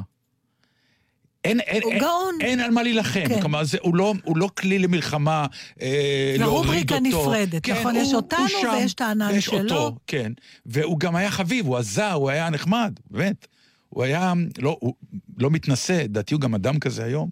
אין, 1.43 1.59
אין, 1.59 1.83
הוא 1.83 1.91
אין, 1.91 2.01
גאון. 2.01 2.37
אין 2.41 2.59
על 2.59 2.71
מה 2.71 2.83
להילחם. 2.83 3.27
כן. 3.27 3.41
כלומר, 3.41 3.63
זה, 3.63 3.77
הוא, 3.81 3.95
לא, 3.95 4.13
הוא 4.23 4.37
לא 4.37 4.49
כלי 4.57 4.79
למלחמה, 4.79 5.45
אה, 5.81 6.35
להוריד 6.39 6.41
לרובריקה 6.41 6.95
אותו. 6.95 7.07
נפרדת, 7.07 7.69
נכון? 7.69 7.95
יש 7.95 8.13
אותנו 8.13 8.45
ויש 8.73 8.93
את 8.93 9.01
הענן 9.01 9.41
שלו. 9.41 9.59
אותו, 9.59 9.95
כן. 10.07 10.31
והוא 10.65 10.99
גם 10.99 11.15
היה 11.15 11.31
חביב, 11.31 11.65
הוא 11.65 11.77
עזר, 11.77 12.11
הוא 12.11 12.29
היה 12.29 12.49
נחמד, 12.49 12.99
באמת. 13.11 13.47
הוא 13.89 14.03
היה, 14.03 14.33
לא, 14.57 14.77
הוא 14.79 14.93
לא 15.37 15.49
מתנשא, 15.51 16.01
לדעתי 16.03 16.33
הוא 16.33 16.41
גם 16.41 16.55
אדם 16.55 16.79
כזה 16.79 17.03
היום. 17.03 17.29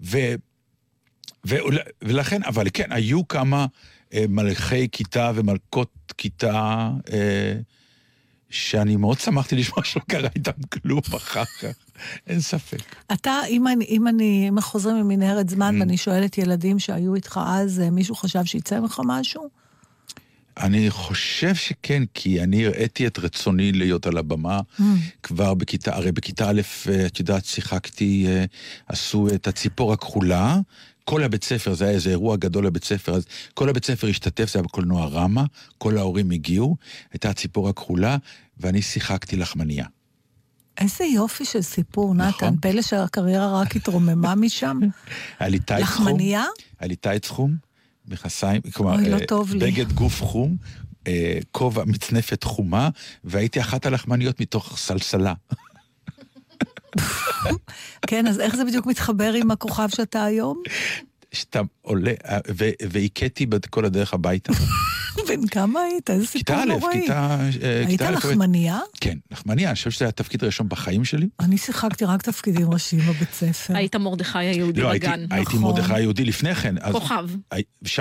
ו, 0.00 0.18
ולכן, 2.02 2.42
אבל 2.42 2.66
כן, 2.72 2.92
היו 2.92 3.28
כמה 3.28 3.66
אה, 4.14 4.24
מלכי 4.28 4.88
כיתה 4.92 5.32
ומלכות 5.34 6.12
כיתה, 6.16 6.90
אה, 7.12 7.54
שאני 8.50 8.96
מאוד 8.96 9.18
שמחתי 9.18 9.56
לשמוע 9.56 9.84
שלא 9.84 10.02
קרה 10.08 10.28
איתם 10.34 10.52
כלום 10.72 11.00
אחר 11.16 11.44
כך, 11.44 11.74
אין 12.26 12.40
ספק. 12.40 12.96
אתה, 13.12 13.40
אם 13.48 13.68
אני, 13.68 13.84
אם 13.84 14.08
אני, 14.08 14.48
אם 14.48 14.60
חוזרים 14.60 14.96
ממנהרת 14.96 15.48
זמן 15.48 15.76
Mm. 15.76 15.80
ואני 15.80 15.96
שואלת 15.96 16.38
ילדים 16.38 16.78
שהיו 16.78 17.14
איתך 17.14 17.40
אז, 17.46 17.80
אה, 17.80 17.90
מישהו 17.90 18.14
חשב 18.14 18.44
שיצא 18.44 18.80
ממך 18.80 19.00
משהו? 19.04 19.48
אני 20.58 20.90
חושב 20.90 21.54
שכן, 21.54 22.02
כי 22.14 22.42
אני 22.42 22.66
הראיתי 22.66 23.06
את 23.06 23.18
רצוני 23.18 23.72
להיות 23.72 24.06
על 24.06 24.18
הבמה 24.18 24.60
Mm. 24.78 24.82
כבר 25.22 25.54
בכיתה, 25.54 25.96
הרי 25.96 26.12
בכיתה 26.12 26.50
א', 26.50 26.60
אה, 26.88 27.06
את 27.06 27.18
יודעת, 27.18 27.44
שיחקתי, 27.44 28.26
אה, 28.28 28.44
עשו 28.86 29.28
את 29.34 29.46
הציפור 29.46 29.92
הכחולה, 29.92 30.58
כל 31.08 31.24
הבית 31.24 31.44
ספר, 31.44 31.74
זה 31.74 31.84
היה 31.84 31.94
איזה 31.94 32.10
אירוע 32.10 32.36
גדול 32.36 32.66
לבית 32.66 32.84
ספר, 32.84 33.14
אז 33.14 33.26
כל 33.54 33.68
הבית 33.68 33.84
ספר 33.84 34.06
השתתף, 34.06 34.52
זה 34.52 34.58
היה 34.58 34.62
בקולנוע 34.62 35.06
רמה, 35.06 35.44
כל 35.78 35.98
ההורים 35.98 36.30
הגיעו, 36.30 36.76
הייתה 37.12 37.30
הציפור 37.30 37.68
הכחולה, 37.68 38.16
ואני 38.60 38.82
שיחקתי 38.82 39.36
לחמניה. 39.36 39.86
איזה 40.80 41.04
יופי 41.04 41.44
של 41.44 41.62
סיפור, 41.62 42.14
נכון. 42.14 42.48
נתן. 42.48 42.60
פלא 42.60 42.82
שהקריירה 42.82 43.60
רק 43.60 43.76
התרוממה 43.76 44.34
משם. 44.34 44.78
היה 45.38 45.48
לי 45.48 45.58
טייץ 45.58 45.86
חום. 45.86 46.06
לחמניה? 46.06 46.44
היה 46.80 46.88
לי 46.88 46.96
טייץ 46.96 47.28
חום, 47.28 47.56
מכסיים, 48.08 48.60
כלומר, 48.74 48.94
אוי, 48.94 49.10
לא 49.10 49.16
אה, 49.16 49.52
לי. 49.52 49.58
בגד 49.58 49.92
גוף 49.92 50.22
חום, 50.22 50.56
אה, 51.06 51.38
כובע, 51.52 51.84
מצנפת 51.84 52.44
חומה, 52.44 52.88
והייתי 53.24 53.60
אחת 53.60 53.86
הלחמניות 53.86 54.40
מתוך 54.40 54.78
סלסלה. 54.78 55.34
כן, 58.08 58.26
אז 58.26 58.40
איך 58.40 58.56
זה 58.56 58.64
בדיוק 58.64 58.86
מתחבר 58.86 59.32
עם 59.32 59.50
הכוכב 59.50 59.88
שאתה 59.88 60.24
היום? 60.24 60.62
שאתה 61.32 61.60
עולה, 61.82 62.12
אה, 62.24 62.38
ו- 62.58 62.70
והכיתי 62.90 63.46
בת- 63.46 63.66
כל 63.66 63.84
הדרך 63.84 64.14
הביתה. 64.14 64.52
בן 65.28 65.46
כמה 65.46 65.80
היית? 65.80 66.10
איזה 66.10 66.26
סיפור 66.26 66.56
כיתה 66.56 66.62
א', 66.62 66.66
נוראי. 66.66 67.00
כיתה... 67.00 67.38
אה, 67.62 67.76
היית 67.78 67.88
כיתה 67.90 68.08
א', 68.08 68.12
לחמניה? 68.12 68.78
כן, 69.00 69.18
לחמניה, 69.30 69.68
אני 69.68 69.74
חושב 69.74 69.90
שזה 69.90 70.04
היה 70.04 70.08
התפקיד 70.08 70.42
הראשון 70.42 70.68
בחיים 70.68 71.04
שלי. 71.04 71.28
אני 71.40 71.58
שיחקתי 71.58 72.04
רק 72.04 72.22
תפקידים 72.22 72.70
ראשיים 72.72 73.02
בבית 73.02 73.32
ספר. 73.32 73.76
היית 73.76 73.96
מרדכי 73.96 74.38
היהודי 74.38 74.80
לא, 74.80 74.90
הייתי, 74.90 75.06
בגן. 75.06 75.26
הייתי 75.30 75.56
נכון. 75.56 75.62
מרדכי 75.62 75.94
היהודי 75.94 76.24
לפני 76.24 76.54
כן. 76.54 76.74
כוכב. 76.92 77.28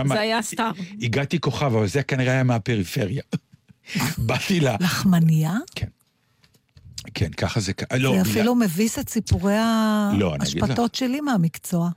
זה 0.08 0.20
היה 0.20 0.42
סטאר. 0.42 0.72
הגעתי 1.02 1.40
כוכב, 1.40 1.66
אבל 1.76 1.88
זה 1.88 2.04
כנראה 2.04 2.32
היה 2.34 2.44
מהפריפריה. 2.44 3.22
באתי 4.18 4.60
ל... 4.60 4.68
לחמניה? 4.80 5.54
כן, 5.76 5.88
ככה 7.38 7.60
זה... 7.60 7.74
ק- 7.74 7.94
לא, 7.94 8.14
זה 8.16 8.22
אפילו 8.22 8.56
מביס 8.56 9.00
את 9.00 9.10
סיפורי 9.10 9.56
לא. 10.14 10.36
ההשפטות 10.40 10.96
שלי 10.96 11.22
מהמקצוע. 11.22 11.90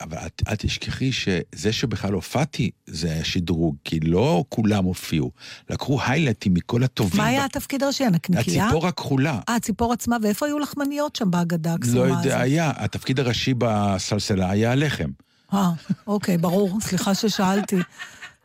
אבל 0.00 0.18
את, 0.26 0.42
אל 0.48 0.54
תשכחי 0.56 1.12
שזה 1.12 1.72
שבכלל 1.72 2.12
הופעתי, 2.12 2.70
זה 2.86 3.12
היה 3.12 3.24
שדרוג, 3.24 3.76
כי 3.84 4.00
לא 4.00 4.44
כולם 4.48 4.84
הופיעו. 4.84 5.30
לקחו 5.70 6.02
היילייטים 6.06 6.54
מכל 6.54 6.82
הטובים. 6.82 7.20
מה 7.20 7.26
היה 7.26 7.44
התפקיד 7.44 7.82
הראשי? 7.82 8.04
הנקניקייה? 8.04 8.64
הציפור 8.64 8.86
הכחולה. 8.86 9.40
אה, 9.48 9.54
הציפור 9.56 9.92
עצמה, 9.92 10.16
ואיפה 10.22 10.46
היו 10.46 10.58
לחמניות 10.58 11.16
שם 11.16 11.30
בהגדה 11.30 11.70
לא 11.70 11.74
הקסומה 11.74 12.04
הזאת? 12.04 12.24
יודע, 12.24 12.40
היה. 12.40 12.72
התפקיד 12.76 13.20
הראשי 13.20 13.54
בסלסלה 13.58 14.50
היה 14.50 14.72
הלחם. 14.72 15.10
אה, 15.54 15.70
אוקיי, 16.06 16.38
ברור, 16.38 16.80
סליחה 16.80 17.14
ששאלתי. 17.14 17.76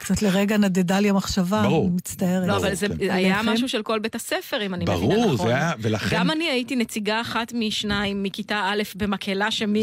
קצת 0.02 0.22
לרגע 0.22 0.58
נדדה 0.58 0.99
לי 0.99 1.10
המחשבה, 1.10 1.62
ברור. 1.62 1.88
אני 1.88 1.95
מצטערת. 1.95 2.47
לא, 2.47 2.58
אבל 2.58 2.76
זה 2.76 2.88
כן. 2.88 3.12
היה? 3.12 3.41
משהו 3.43 3.70
של 3.70 3.82
כל 3.82 3.99
בית 3.99 4.16
הספר, 4.16 4.66
אם 4.66 4.74
אני 4.74 4.84
מבינה 4.84 4.99
ברור, 4.99 5.34
נכון. 5.34 5.47
זה 5.47 5.56
היה, 5.56 5.74
ולכן... 5.80 6.16
גם 6.16 6.32
אני 6.32 6.49
הייתי 6.49 6.76
נציגה 6.76 7.22
אחת 7.22 7.54
משניים 7.56 8.24
מכיתה 8.24 8.70
א' 8.72 8.82
במקהלה, 8.95 9.52
שמא'. 9.52 9.80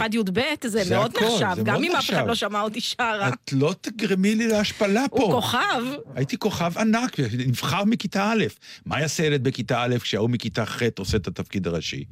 עד 0.00 0.14
י"ב, 0.14 0.40
זה 0.64 0.84
זה 0.84 0.96
מאוד 0.96 1.16
הכל, 1.16 1.24
נחשב, 1.24 1.52
זה 1.54 1.62
גם 1.62 1.74
מאוד 1.74 1.84
אם 1.84 1.96
אף 1.96 2.10
אחד. 2.10 2.26
לא 2.26 2.34
שמע 2.34 2.60
אותי 2.60 2.80
שרה. 2.80 3.28
את 3.28 3.52
לא 3.52 3.74
תגרמי 3.80 4.34
לי 4.34 4.48
להשפלה 4.48 5.04
פה. 5.10 5.22
הוא 5.22 5.32
כוכב. 5.32 5.82
הייתי 6.14 6.38
כוכב 6.38 6.78
ענק, 6.78 7.16
נבחר 7.46 7.84
מכיתה 7.84 8.32
א'. 8.32 8.44
מה 8.86 9.00
יעשה 9.00 9.24
ילד 9.26 9.44
בכיתה 9.44 9.82
א' 9.82 9.96
כשההוא 10.00 10.30
מכיתה 10.30 10.66
ח' 10.66 10.82
עושה 10.98 11.16
את 11.16 11.26
התפקיד 11.28 11.66
הראשי? 11.66 12.04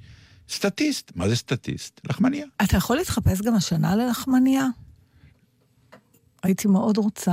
סטטיסט. 0.48 1.12
מה 1.14 1.28
זה 1.28 1.36
סטטיסט? 1.36 2.01
לחמניה. 2.05 2.46
אתה 2.62 2.76
יכול 2.76 2.96
להתחפש 2.96 3.42
גם 3.42 3.55
השנה 3.55 3.96
ללחמניה? 3.96 4.66
הייתי 6.43 6.68
מאוד 6.68 6.97
רוצה. 6.97 7.32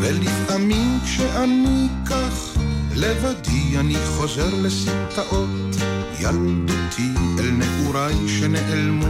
ולפעמים 0.00 0.98
כשאני 1.04 1.88
כך 2.06 2.58
לבדי 2.96 3.78
אני 3.80 3.96
חוזר 4.06 4.54
לסמטאות 4.62 5.76
ילדותי 6.20 7.12
אל 7.38 7.50
נעוריי 7.50 8.28
שנעלמו 8.28 9.06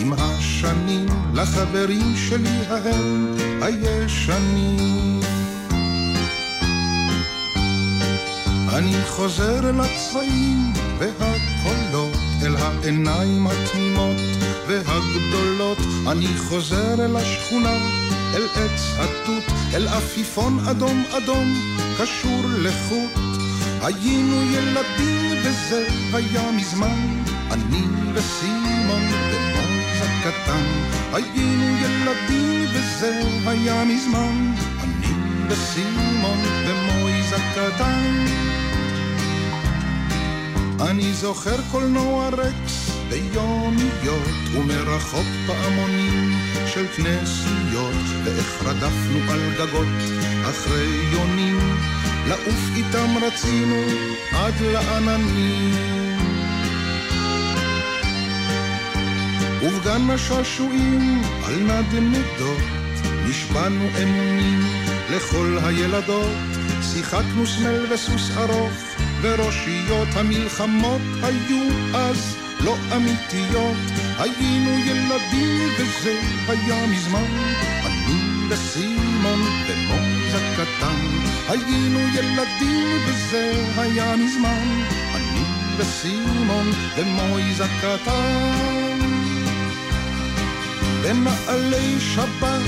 עם 0.00 0.12
השנים 0.12 1.06
לחברים 1.34 2.16
שלי 2.16 2.58
ההם 2.68 3.34
הישנים 3.62 5.20
אני 8.68 8.96
חוזר 9.06 9.70
אל 9.70 9.80
הצבעים 9.80 10.72
אל 11.00 11.51
העיניים 12.62 13.46
התמימות 13.46 14.16
והגדולות. 14.66 15.78
אני 16.10 16.26
חוזר 16.48 17.04
אל 17.04 17.16
השכונה, 17.16 17.76
אל 18.34 18.46
עץ 18.54 18.96
התות, 18.98 19.44
אל 19.74 19.88
עפיפון 19.88 20.58
אדום 20.70 21.04
אדום, 21.10 21.54
קשור 21.98 22.42
לחוט. 22.58 23.10
היינו 23.82 24.42
ילדים 24.42 25.38
וזה 25.44 25.88
היה 26.12 26.52
מזמן, 26.52 27.22
אני 27.50 27.82
וסימון 28.14 29.02
ומויז 29.30 30.02
הקטן. 30.02 30.64
היינו 31.12 31.76
ילדים 31.76 32.66
וזה 32.72 33.22
היה 33.46 33.84
מזמן, 33.84 34.54
אני 34.82 35.12
וסימון 35.48 36.38
ומויז 36.66 37.32
הקטן. 37.32 38.26
אני 40.90 41.12
זוכר 41.12 41.56
קולנוע 41.70 42.28
רקס 42.28 42.90
ביומיות 43.08 44.38
ומרחוק 44.54 45.26
פעמונים 45.46 46.32
של 46.66 46.86
כנסיות 46.96 48.24
ואיך 48.24 48.62
רדפנו 48.64 49.32
על 49.32 49.40
גגות 49.54 49.86
אחרי 50.50 51.10
יונים. 51.12 51.58
לעוף 52.28 52.60
איתם 52.76 53.14
רצינו 53.22 53.76
עד 54.32 54.54
לעננים. 54.60 56.18
ובגן 59.62 60.10
השעשועים 60.10 61.22
על 61.44 61.54
נדנדות 61.54 62.62
נשבענו 63.28 63.88
אמונים 64.02 64.60
לכל 65.10 65.58
הילדות. 65.62 66.36
שיחקנו 66.82 67.46
סמל 67.46 67.92
וסוס 67.92 68.30
ארוך 68.36 68.91
וראשיות 69.22 70.08
המלחמות 70.14 71.00
היו 71.22 71.68
אז 71.94 72.36
לא 72.60 72.76
אמיתיות. 72.96 73.76
היינו 74.18 74.70
ילדים 74.78 75.68
וזה 75.78 76.20
היה 76.48 76.86
מזמן. 76.86 77.26
אני 77.86 78.20
וסימון 78.48 79.40
ומויז 79.66 80.34
הקטן 80.34 81.06
היינו 81.48 82.00
ילדים 82.00 82.98
וזה 83.06 83.64
היה 83.76 84.16
מזמן. 84.16 84.82
אני 85.14 85.42
וסימון 85.76 86.70
ומויז 86.96 87.60
הקטן 87.60 88.98
בנעלי 91.02 92.00
שבת, 92.00 92.62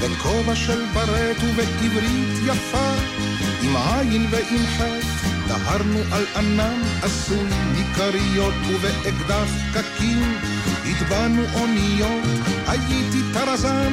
בכובע 0.00 0.54
של 0.54 0.84
ברט 0.94 1.36
ובעברית 1.42 2.38
יפה, 2.46 2.92
עם 3.62 3.76
עין 3.76 4.26
ועם 4.30 4.66
חטא, 4.66 5.21
דהרנו 5.52 5.98
על 6.12 6.24
ענן 6.36 6.82
עשוי 7.02 7.48
מכריות 7.72 8.54
ובאקדח 8.68 9.50
קקים, 9.72 10.38
הטבענו 10.84 11.42
אוניות, 11.54 12.24
הייתי 12.66 13.18
טרזן 13.32 13.92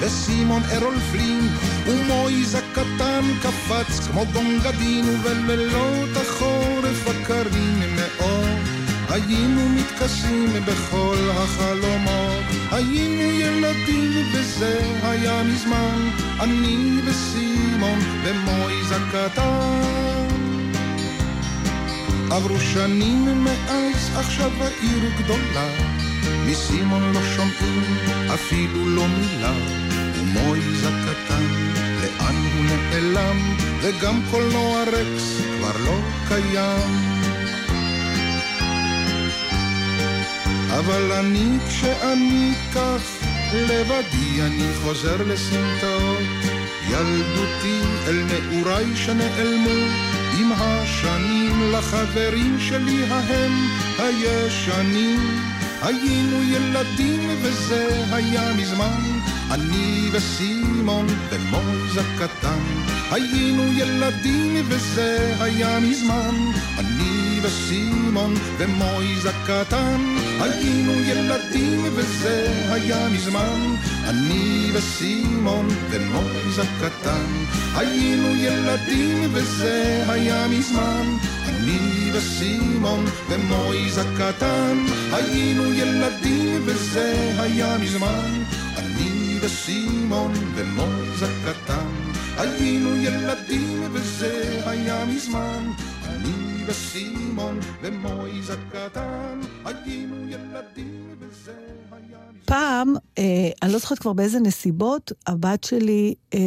וסימון 0.00 0.62
ארול 0.72 0.98
פלין, 1.12 1.48
ומויז 1.86 2.54
הקטן 2.54 3.24
קפץ 3.42 4.06
כמו 4.06 4.26
גונגדין, 4.32 5.04
ובלילות 5.08 6.16
החורף 6.16 7.08
הקרים 7.08 7.80
מאוד, 7.96 8.58
היינו 9.08 9.68
מתכסים 9.68 10.52
בכל 10.66 11.30
החלומות, 11.30 12.44
היינו 12.70 13.22
ילדים 13.22 14.24
וזה 14.32 14.80
היה 15.02 15.42
מזמן, 15.42 16.10
אני 16.40 17.00
וסימון 17.04 17.98
ומויז 18.24 18.92
הקטן. 18.92 20.17
עברו 22.30 22.60
שנים 22.60 23.44
מאז, 23.44 24.10
עכשיו 24.16 24.50
העיר 24.60 25.10
גדולה, 25.18 25.68
מסימון 26.46 27.12
לא 27.12 27.20
שומעים 27.36 27.96
אפילו 28.34 28.88
לא 28.88 29.06
מילה, 29.08 29.52
ומויז 30.14 30.84
הקטן, 30.84 31.44
לאן 32.02 32.34
הוא 32.34 32.64
נעלם, 32.64 33.56
וגם 33.82 34.20
קולנוע 34.30 34.82
רקס 34.82 35.40
כבר 35.58 35.84
לא 35.84 35.98
קיים. 36.28 37.18
אבל 40.78 41.12
אני 41.12 41.58
כשאני 41.68 42.52
כך 42.74 43.02
לבדי 43.54 44.42
אני 44.42 44.74
חוזר 44.82 45.16
לסמטאות. 45.26 46.58
ילדותי 46.90 47.80
אל 48.06 48.24
נעוריי 48.24 48.96
שנעלמו 48.96 50.07
עם 50.40 50.52
השנים 50.52 51.72
לחברים 51.72 52.56
שלי 52.60 53.04
ההם 53.08 53.52
הישנים. 53.98 55.48
היינו 55.82 56.42
ילדים 56.42 57.20
וזה 57.42 58.04
היה 58.12 58.52
מזמן 58.52 59.18
אני 59.50 60.08
וסימון 60.12 61.06
ומויז 61.30 61.96
הקטן 61.96 62.58
היינו 63.10 63.72
ילדים 63.72 64.56
וזה 64.68 65.34
היה 65.40 65.80
מזמן 65.80 66.34
אני 66.78 66.97
וסימון 67.42 68.34
ומויז 68.58 69.26
הקטן 69.26 70.00
היינו 70.40 70.92
ילדים 70.92 71.84
וזה 71.94 72.64
היה 72.68 73.08
מזמן. 73.08 73.74
אני 74.04 74.70
וסימון 74.74 75.68
ומויז 75.90 76.58
הקטן 76.58 77.26
היינו 77.74 78.36
ילדים 78.36 79.30
וזה 79.32 80.04
היה 80.08 80.48
מזמן. 80.48 81.16
אני 81.48 82.10
וסימון 82.12 83.04
ומויז 83.30 83.98
הקטן 83.98 84.84
היינו 85.12 85.74
ילדים 85.74 86.62
וזה 86.64 87.32
היה 87.38 87.78
מזמן. 87.78 88.42
אני 88.76 89.38
וסימון 89.40 90.32
ומויז 90.54 91.22
הקטן 91.22 91.86
היינו 92.36 92.96
ילדים 92.96 93.82
וזה 93.92 94.62
היה 94.66 95.04
מזמן 95.04 95.87
וסימון 96.68 97.60
ומויז 97.82 98.50
הקטן 98.50 99.40
היינו 99.64 100.28
ילדים 100.28 101.16
וזה 101.18 101.54
היה 101.92 102.18
פעם, 102.44 102.94
אה, 103.18 103.50
אני 103.62 103.72
לא 103.72 103.78
זוכרת 103.78 103.98
כבר 103.98 104.12
באיזה 104.12 104.40
נסיבות, 104.40 105.12
הבת 105.26 105.64
שלי 105.64 106.14
אה, 106.34 106.38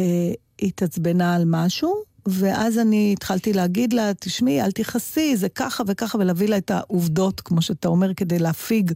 התעצבנה 0.62 1.34
על 1.34 1.42
משהו, 1.46 2.02
ואז 2.26 2.78
אני 2.78 3.12
התחלתי 3.12 3.52
להגיד 3.52 3.92
לה, 3.92 4.14
תשמעי, 4.20 4.62
אל 4.62 4.70
תכעסי, 4.70 5.36
זה 5.36 5.48
ככה 5.48 5.84
וככה, 5.86 6.18
ולהביא 6.18 6.48
לה 6.48 6.56
את 6.56 6.70
העובדות, 6.70 7.40
כמו 7.40 7.62
שאתה 7.62 7.88
אומר, 7.88 8.14
כדי 8.14 8.38
להפיג 8.38 8.92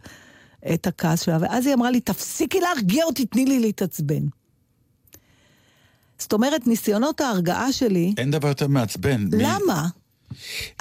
את 0.74 0.86
הכעס 0.86 1.20
שלה. 1.22 1.38
ואז 1.40 1.66
היא 1.66 1.74
אמרה 1.74 1.90
לי, 1.90 2.00
תפסיקי 2.00 2.60
להרגיע 2.60 3.04
אותי, 3.04 3.26
תני 3.26 3.46
לי 3.46 3.60
להתעצבן. 3.60 4.22
זאת 6.18 6.32
אומרת, 6.32 6.66
ניסיונות 6.66 7.20
ההרגעה 7.20 7.72
שלי, 7.72 8.14
אין 8.16 8.30
דבר 8.30 8.48
יותר 8.48 8.68
מעצבן. 8.68 9.24
מ- 9.24 9.28
למה? 9.32 9.88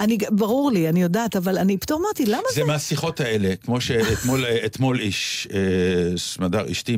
אני, 0.00 0.18
ברור 0.30 0.70
לי, 0.72 0.88
אני 0.88 1.02
יודעת, 1.02 1.36
אבל 1.36 1.58
אני 1.58 1.78
פתאום 1.78 2.02
אמרתי, 2.04 2.26
למה 2.26 2.42
זה... 2.48 2.54
זה 2.54 2.64
מהשיחות 2.64 3.20
האלה, 3.20 3.56
כמו 3.56 3.80
שאתמול 3.80 4.44
אתמול 4.66 5.00
איש, 5.00 5.48
אה, 5.54 6.18
סמדר, 6.18 6.72
אשתי 6.72 6.96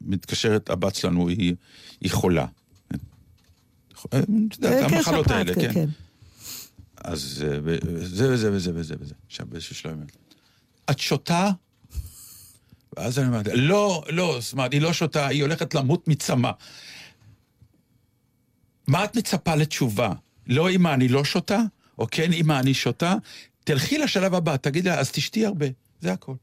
מתקשרת, 0.00 0.70
הבת 0.70 0.94
שלנו 0.94 1.28
היא, 1.28 1.54
היא 2.00 2.10
חולה. 2.10 2.46
אה, 4.14 4.18
את 4.18 4.24
יודעת, 4.54 4.90
כן, 4.90 4.96
המחלות 4.96 5.30
האלה, 5.30 5.54
כן, 5.54 5.72
כן. 5.74 5.88
אז 7.04 7.44
אה, 7.46 7.58
ו- 7.64 8.06
זה 8.06 8.32
וזה 8.32 8.52
וזה 8.52 8.70
וזה 8.74 8.94
וזה. 9.00 9.14
עכשיו 9.26 9.46
באיזשהו 9.48 9.74
שלב, 9.74 9.96
את 10.90 10.98
שותה? 10.98 11.50
ואז 12.96 13.18
אני 13.18 13.26
אומרת, 13.26 13.46
לא, 13.54 14.04
לא, 14.08 14.38
זאת 14.40 14.52
אומרת, 14.52 14.72
היא 14.72 14.80
לא 14.80 14.92
שותה, 14.92 15.26
היא 15.26 15.42
הולכת 15.42 15.74
למות 15.74 16.08
מצמא. 16.08 16.50
מה 18.86 19.04
את 19.04 19.16
מצפה 19.16 19.54
לתשובה? 19.54 20.12
לא 20.46 20.70
אמא, 20.70 20.94
אני 20.94 21.08
לא 21.08 21.24
שותה? 21.24 21.60
או 21.98 22.06
כן, 22.10 22.32
אמא, 22.32 22.58
אני 22.60 22.74
שותה? 22.74 23.14
תלכי 23.64 23.98
לשלב 23.98 24.34
הבא, 24.34 24.56
תגידי 24.56 24.88
לה, 24.88 24.98
אז 24.98 25.10
תשתי 25.10 25.46
הרבה, 25.46 25.66
זה 26.00 26.12
הכל. 26.12 26.34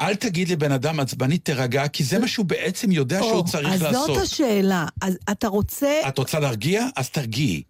אל 0.00 0.14
תגיד 0.14 0.48
לבן 0.48 0.72
אדם 0.72 1.00
עצבני, 1.00 1.38
תירגע, 1.38 1.88
כי 1.88 2.04
זה 2.04 2.18
מה 2.18 2.28
שהוא 2.28 2.46
בעצם 2.46 2.92
יודע 2.92 3.18
שהוא 3.18 3.32
או, 3.32 3.44
צריך 3.44 3.68
אז 3.72 3.82
לעשות. 3.82 4.06
זאת 4.06 4.22
השאלה. 4.22 4.86
אז 5.00 5.18
אתה 5.30 5.48
רוצה... 5.48 6.00
את 6.08 6.18
רוצה 6.18 6.40
להרגיע? 6.40 6.86
אז 6.96 7.10
תרגיעי. 7.10 7.62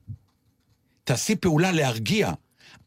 תעשי 1.04 1.36
פעולה 1.36 1.72
להרגיע. 1.72 2.32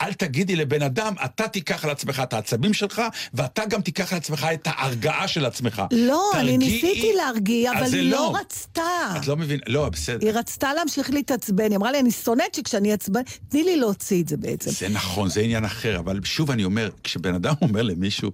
אל 0.04 0.14
תגידי 0.14 0.56
לבן 0.56 0.82
אדם, 0.82 1.14
אתה 1.26 1.48
תיקח 1.48 1.84
על 1.86 1.90
עצמך 1.90 2.22
את 2.24 2.34
העצבים 2.34 2.74
שלך, 2.74 3.02
ואתה 3.34 3.66
גם 3.66 3.82
תיקח 3.82 4.12
על 4.12 4.18
עצמך 4.18 4.48
את 4.54 4.68
ההרגעה 4.68 5.28
של 5.28 5.46
עצמך. 5.46 5.82
לא, 5.92 6.32
אני 6.36 6.52
תרגיעי. 6.52 6.58
ניסיתי 6.58 7.14
להרגיע, 7.18 7.72
אבל 7.72 7.94
היא 7.94 8.12
לא 8.12 8.18
לא. 8.18 8.36
רצתה. 8.40 8.82
את 9.18 9.28
לא 9.28 9.38
מבינה, 9.38 9.64
לא, 9.68 9.90
בסדר. 9.90 10.28
היא 10.28 10.36
רצתה 10.36 10.74
להמשיך 10.74 11.10
להתעצבן, 11.10 11.70
היא 11.70 11.78
אמרה 11.78 11.92
לי, 11.92 12.00
אני 12.00 12.12
שונאת 12.12 12.56
שכשאני 12.56 12.92
אעצבן, 12.92 13.22
תני 13.50 13.64
לי 13.64 13.78
להוציא 13.78 14.24
את 14.24 14.28
זה 14.28 14.38
בעצם. 14.38 14.72
זה 14.72 14.90
נכון, 14.90 15.30
זה 15.30 15.42
עניין 15.42 15.66
אחר, 15.66 16.00
אבל 16.00 16.20
שוב 16.24 16.52
אני 16.52 16.64
אומר, 16.64 16.90
כשבן 17.04 17.36
אדם 17.36 17.54
אומר 17.62 17.82
למישהו, 17.82 18.32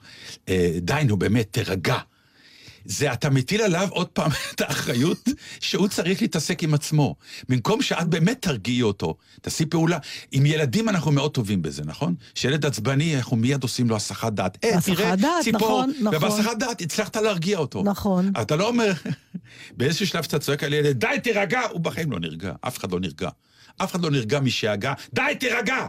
אה, 0.49 0.71
די, 0.81 1.01
נו 1.05 1.17
באמת, 1.17 1.47
תירגע. 1.51 1.97
זה 2.85 3.13
אתה 3.13 3.29
מטיל 3.29 3.61
עליו 3.61 3.87
עוד 3.91 4.07
פעם 4.07 4.31
את 4.55 4.61
האחריות 4.61 5.29
שהוא 5.59 5.87
צריך 5.87 6.21
להתעסק 6.21 6.63
עם 6.63 6.73
עצמו. 6.73 7.15
במקום 7.49 7.81
שאת 7.81 8.07
באמת 8.07 8.41
תרגיעי 8.41 8.81
אותו, 8.81 9.15
תעשי 9.41 9.65
פעולה. 9.65 9.97
עם 10.31 10.45
ילדים 10.45 10.89
אנחנו 10.89 11.11
מאוד 11.11 11.31
טובים 11.31 11.61
בזה, 11.61 11.81
נכון? 11.85 12.15
שילד 12.35 12.65
עצבני, 12.65 13.17
אנחנו 13.17 13.37
מיד 13.37 13.63
עושים 13.63 13.89
לו 13.89 13.95
הסחת 13.95 14.33
דעת. 14.33 14.57
אה, 14.65 14.81
תראה, 14.85 15.15
דעת, 15.15 15.43
ציפור. 15.43 15.59
נכון, 15.59 15.93
נכון. 16.01 16.15
ובהסחת 16.15 16.57
דעת 16.57 16.81
הצלחת 16.81 17.15
להרגיע 17.15 17.57
אותו. 17.57 17.83
נכון. 17.83 18.31
אתה 18.41 18.55
לא 18.55 18.67
אומר, 18.67 18.91
באיזשהו 19.77 20.07
שלב 20.07 20.23
שאתה 20.23 20.39
צועק 20.39 20.63
על 20.63 20.73
ילד, 20.73 20.99
די, 20.99 21.19
תירגע, 21.23 21.61
הוא 21.71 21.81
בחיים 21.81 22.11
לא 22.11 22.19
נרגע, 22.19 22.53
אף 22.61 22.77
אחד 22.77 22.91
לא 22.91 22.99
נרגע. 22.99 23.29
אף 23.83 23.91
אחד 23.91 24.01
לא 24.01 24.11
נרגע 24.11 24.39
משאגה, 24.39 24.93
די, 25.13 25.21
תירגע! 25.39 25.87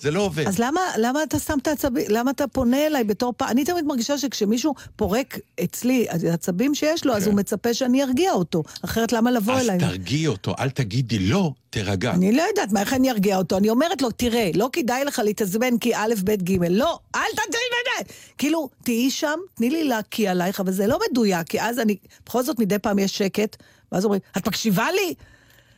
זה 0.00 0.10
לא 0.10 0.20
עובד. 0.20 0.46
אז 0.46 0.58
למה, 0.58 0.80
למה 0.98 1.22
אתה 1.22 1.38
שם 1.38 1.58
את 1.62 1.66
העצבים, 1.66 2.04
למה 2.08 2.30
אתה 2.30 2.46
פונה 2.46 2.86
אליי 2.86 3.04
בתור 3.04 3.32
פעם? 3.36 3.48
אני 3.48 3.64
תמיד 3.64 3.84
מרגישה 3.84 4.18
שכשמישהו 4.18 4.74
פורק 4.96 5.38
אצלי 5.64 6.06
העצבים 6.08 6.74
שיש 6.74 7.06
לו, 7.06 7.14
אז 7.14 7.24
כן. 7.24 7.30
הוא 7.30 7.36
מצפה 7.36 7.74
שאני 7.74 8.02
ארגיע 8.02 8.32
אותו. 8.32 8.62
אחרת 8.84 9.12
למה 9.12 9.30
לבוא 9.30 9.54
אז 9.54 9.64
אליי? 9.64 9.78
תרגיעי 9.78 10.26
אותו, 10.26 10.54
אל 10.58 10.70
תגידי 10.70 11.18
לא, 11.18 11.52
תירגע. 11.70 12.10
אני 12.10 12.32
לא 12.32 12.42
יודעת, 12.42 12.72
מה, 12.72 12.80
איך 12.80 12.92
אני 12.92 13.10
ארגיע 13.10 13.36
אותו? 13.36 13.56
אני 13.56 13.70
אומרת 13.70 14.02
לו, 14.02 14.10
תראה, 14.10 14.50
לא 14.54 14.70
כדאי 14.72 15.04
לך 15.04 15.18
להתעצבן 15.24 15.78
כי 15.78 15.96
א', 15.96 16.14
ב', 16.24 16.30
ג', 16.30 16.64
לא, 16.70 16.98
אל 17.14 17.20
תתעצבן. 17.32 18.12
כאילו, 18.38 18.68
תהיי 18.84 19.10
שם, 19.10 19.38
תני 19.54 19.70
לי 19.70 19.84
להקיא 19.84 20.30
עלייך, 20.30 20.60
אבל 20.60 20.72
זה 20.72 20.86
לא 20.86 20.98
מדויק, 21.10 21.48
כי 21.48 21.60
אז 21.60 21.78
אני, 21.78 21.96
בכל 22.26 22.42
זאת 22.42 22.58
מדי 22.58 22.78
פעם 22.78 22.98
יש 22.98 23.18
שקט, 23.18 23.56
ואז 23.92 24.04
אומרים, 24.04 24.20
את 24.36 24.48
מקשיבה 24.48 24.86
לי? 24.92 25.14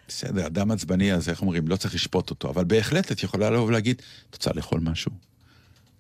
בסדר, 0.09 0.47
אדם 0.47 0.71
עצבני, 0.71 1.13
אז 1.13 1.29
איך 1.29 1.43
אומרים, 1.43 1.69
לא 1.69 1.77
צריך 1.77 1.95
לשפוט 1.95 2.31
אותו, 2.31 2.51
אבל 2.51 2.65
בהחלט 2.65 3.13
את 3.13 3.23
יכולה 3.23 3.51
לבוא 3.51 3.67
ולהגיד, 3.67 4.03
את 4.31 4.35
רוצה 4.35 4.51
לאכול 4.55 4.81
משהו? 4.81 5.13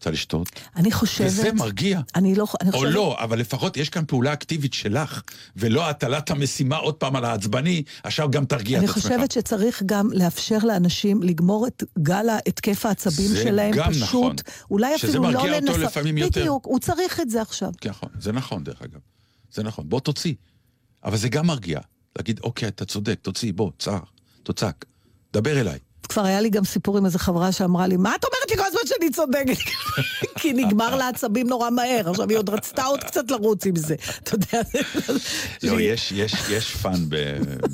רוצה 0.04 0.10
לשתות? 0.10 0.48
אני 0.76 0.92
חושבת... 0.92 1.26
וזה 1.26 1.52
מרגיע. 1.52 2.00
אני 2.14 2.34
לא... 2.34 2.46
אני 2.60 2.70
או 2.70 2.78
חושבת... 2.78 2.94
לא, 2.94 3.16
אבל 3.20 3.38
לפחות 3.38 3.76
יש 3.76 3.88
כאן 3.88 4.04
פעולה 4.06 4.32
אקטיבית 4.32 4.74
שלך, 4.74 5.22
ולא 5.56 5.90
הטלת 5.90 6.30
המשימה 6.30 6.76
עוד 6.76 6.94
פעם 6.94 7.16
על 7.16 7.24
העצבני, 7.24 7.82
עכשיו 8.02 8.30
גם 8.30 8.44
תרגיע 8.44 8.78
אני 8.78 8.86
את 8.86 8.90
עצמך. 8.90 9.02
חושבת 9.02 9.30
שצריך 9.30 9.82
גם 9.86 10.08
לאפשר 10.12 10.58
לאנשים 10.58 11.22
לגמור 11.22 11.66
את 11.66 11.82
גל 11.98 12.28
ההתקף 12.28 12.86
העצבים 12.86 13.28
זה 13.28 13.42
שלהם, 13.42 13.74
גם 13.74 13.90
פשוט, 13.90 14.02
נכון. 14.02 14.36
אולי 14.70 14.98
שזה 14.98 15.08
אפילו 15.08 15.22
לא 15.22 15.32
מרגיע 15.32 15.54
אותו 15.56 15.66
לנסות. 15.66 15.84
לפעמים 15.84 16.18
יותר. 16.18 16.40
בדיוק, 16.40 16.66
הוא 16.66 16.78
צריך 16.78 17.20
את 17.20 17.30
זה 17.30 17.42
עכשיו. 17.42 17.70
נכון, 17.84 18.08
זה 18.20 18.32
נכון 18.32 18.64
דרך 18.64 18.82
אגב. 18.82 19.00
זה 19.52 19.62
נכון, 19.62 19.88
בוא 19.88 20.00
תוציא. 20.00 20.34
אבל 21.04 21.16
זה 21.16 21.28
גם 21.28 21.46
מרגיע. 21.46 21.80
להגיד, 22.16 22.40
אוקיי, 22.42 22.68
אתה 22.68 22.84
צודק, 22.84 23.18
תוציא, 23.22 23.52
בוא, 23.52 23.70
צער, 23.78 24.00
תוצק, 24.42 24.84
דבר 25.32 25.60
אליי. 25.60 25.78
כבר 26.08 26.24
היה 26.24 26.40
לי 26.40 26.50
גם 26.50 26.64
סיפור 26.64 26.98
עם 26.98 27.06
איזו 27.06 27.18
חברה 27.18 27.52
שאמרה 27.52 27.86
לי, 27.86 27.96
מה 27.96 28.14
את 28.14 28.24
אומרת 28.24 28.50
לי 28.50 28.56
כל 28.56 28.64
הזמן 28.66 28.80
שאני 28.86 29.10
צודקת? 29.10 29.56
כי 30.40 30.52
נגמר 30.52 30.96
לה 30.96 31.08
עצבים 31.08 31.48
נורא 31.48 31.70
מהר. 31.70 32.10
עכשיו, 32.10 32.28
היא 32.28 32.38
עוד 32.38 32.48
רצתה 32.48 32.84
עוד 32.84 33.04
קצת 33.04 33.30
לרוץ 33.30 33.66
עם 33.66 33.76
זה. 33.76 33.94
אתה 34.22 34.34
יודע, 34.34 34.62
לא, 35.62 35.80
יש, 35.80 36.12
יש, 36.12 36.34
יש 36.50 36.76
fun 36.76 37.04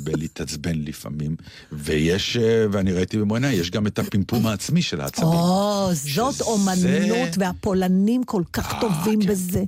בלהתעצבן 0.03 0.75
לפעמים, 0.75 1.35
ויש, 1.71 2.37
אה, 2.37 2.65
ואני 2.71 2.91
ראיתי 2.91 3.17
במו 3.17 3.35
עיניי, 3.35 3.55
יש 3.55 3.71
גם 3.71 3.87
את 3.87 3.99
הפימפום 3.99 4.47
העצמי 4.47 4.81
של 4.81 5.01
העצבים. 5.01 5.27
או, 5.27 5.89
זאת 5.93 6.41
אומנות, 6.41 7.29
והפולנים 7.37 8.23
כל 8.23 8.43
כך 8.53 8.73
אה, 8.73 8.81
טובים 8.81 9.21
כן, 9.21 9.27
בזה. 9.27 9.63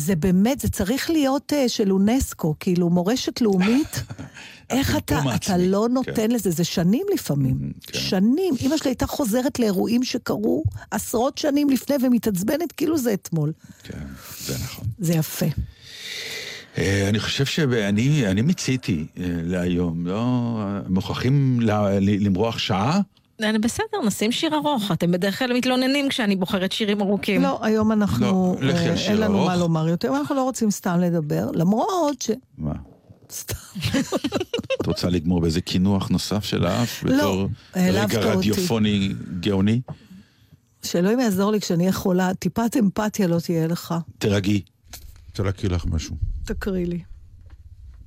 כן, 0.00 0.06
כן. 0.06 0.06
זה 0.06 0.16
באמת, 0.16 0.60
זה 0.60 0.68
צריך 0.68 1.10
להיות 1.10 1.52
אה, 1.52 1.68
של 1.68 1.92
אונסקו, 1.92 2.54
כאילו 2.60 2.90
מורשת 2.90 3.40
לאומית. 3.40 4.02
איך 4.70 4.96
אתה, 4.96 5.20
אתה 5.34 5.56
לא 5.56 5.86
כן. 5.88 5.94
נותן 5.94 6.30
לזה, 6.30 6.50
זה 6.50 6.64
שנים 6.64 7.06
לפעמים. 7.14 7.72
כן. 7.86 7.98
שנים. 7.98 8.54
אמא 8.60 8.76
שלי 8.76 8.90
הייתה 8.90 9.06
חוזרת 9.06 9.58
לאירועים 9.58 10.04
שקרו 10.04 10.64
עשרות 10.90 11.38
שנים 11.38 11.70
לפני 11.70 11.96
ומתעצבנת 12.02 12.72
כאילו 12.72 12.98
זה 12.98 13.14
אתמול. 13.14 13.52
כן, 13.82 14.06
זה 14.40 14.54
נכון. 14.54 14.84
זה 14.98 15.12
יפה. 15.14 15.46
אה, 16.78 17.08
אני 17.08 17.20
חושב 17.20 17.44
שאני 17.44 18.26
אני 18.26 18.42
מיציתי 18.42 19.06
אה, 19.18 19.24
להיום, 19.26 20.06
לא... 20.06 20.58
מוכרחים 20.88 21.58
למרוח 22.00 22.58
שעה? 22.58 23.00
אני 23.42 23.58
בסדר, 23.58 23.98
נשים 24.06 24.32
שיר 24.32 24.54
ארוך. 24.54 24.92
אתם 24.92 25.10
בדרך 25.10 25.38
כלל 25.38 25.52
מתלוננים 25.52 26.08
כשאני 26.08 26.36
בוחרת 26.36 26.72
שירים 26.72 27.00
ארוכים. 27.00 27.42
לא, 27.42 27.58
היום 27.62 27.92
אנחנו, 27.92 28.56
לא, 28.60 28.68
לכי 28.68 28.84
על 28.84 28.90
אה, 28.90 28.96
שיר 28.96 29.10
אין 29.10 29.20
לנו 29.20 29.38
ארוך. 29.38 29.48
מה 29.48 29.56
לומר 29.56 29.88
יותר, 29.88 30.16
אנחנו 30.16 30.34
לא 30.34 30.42
רוצים 30.42 30.70
סתם 30.70 31.00
לדבר, 31.00 31.50
למרות 31.54 32.22
ש... 32.22 32.30
מה? 32.58 32.72
סתם. 33.32 33.54
את 34.80 34.86
רוצה 34.86 35.08
לגמור 35.08 35.40
באיזה 35.40 35.60
קינוח 35.60 36.08
נוסף 36.08 36.44
של 36.44 36.66
האף? 36.66 37.04
לא, 37.04 37.16
בתור 37.16 37.48
העלבת 37.74 38.14
רגע 38.14 38.34
אותי. 38.34 38.50
רדיופוני 38.50 39.12
גאוני? 39.40 39.80
שאלוהים 40.82 41.20
יעזור 41.20 41.52
לי 41.52 41.60
כשאני 41.60 41.82
אהיה 41.82 41.92
חולה, 41.92 42.34
טיפת 42.34 42.76
אמפתיה 42.78 43.26
לא 43.26 43.40
תהיה 43.40 43.66
לך. 43.66 43.94
תירגעי. 44.18 44.62
רוצה 45.28 45.42
להקריא 45.42 45.70
לך 45.70 45.86
משהו. 45.86 46.16
תקריא 46.44 46.86
לי. 46.86 47.02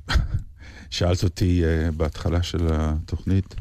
שאלת 0.89 1.23
אותי 1.23 1.63
uh, 1.63 1.91
בהתחלה 1.91 2.43
של 2.43 2.67
התוכנית, 2.71 3.55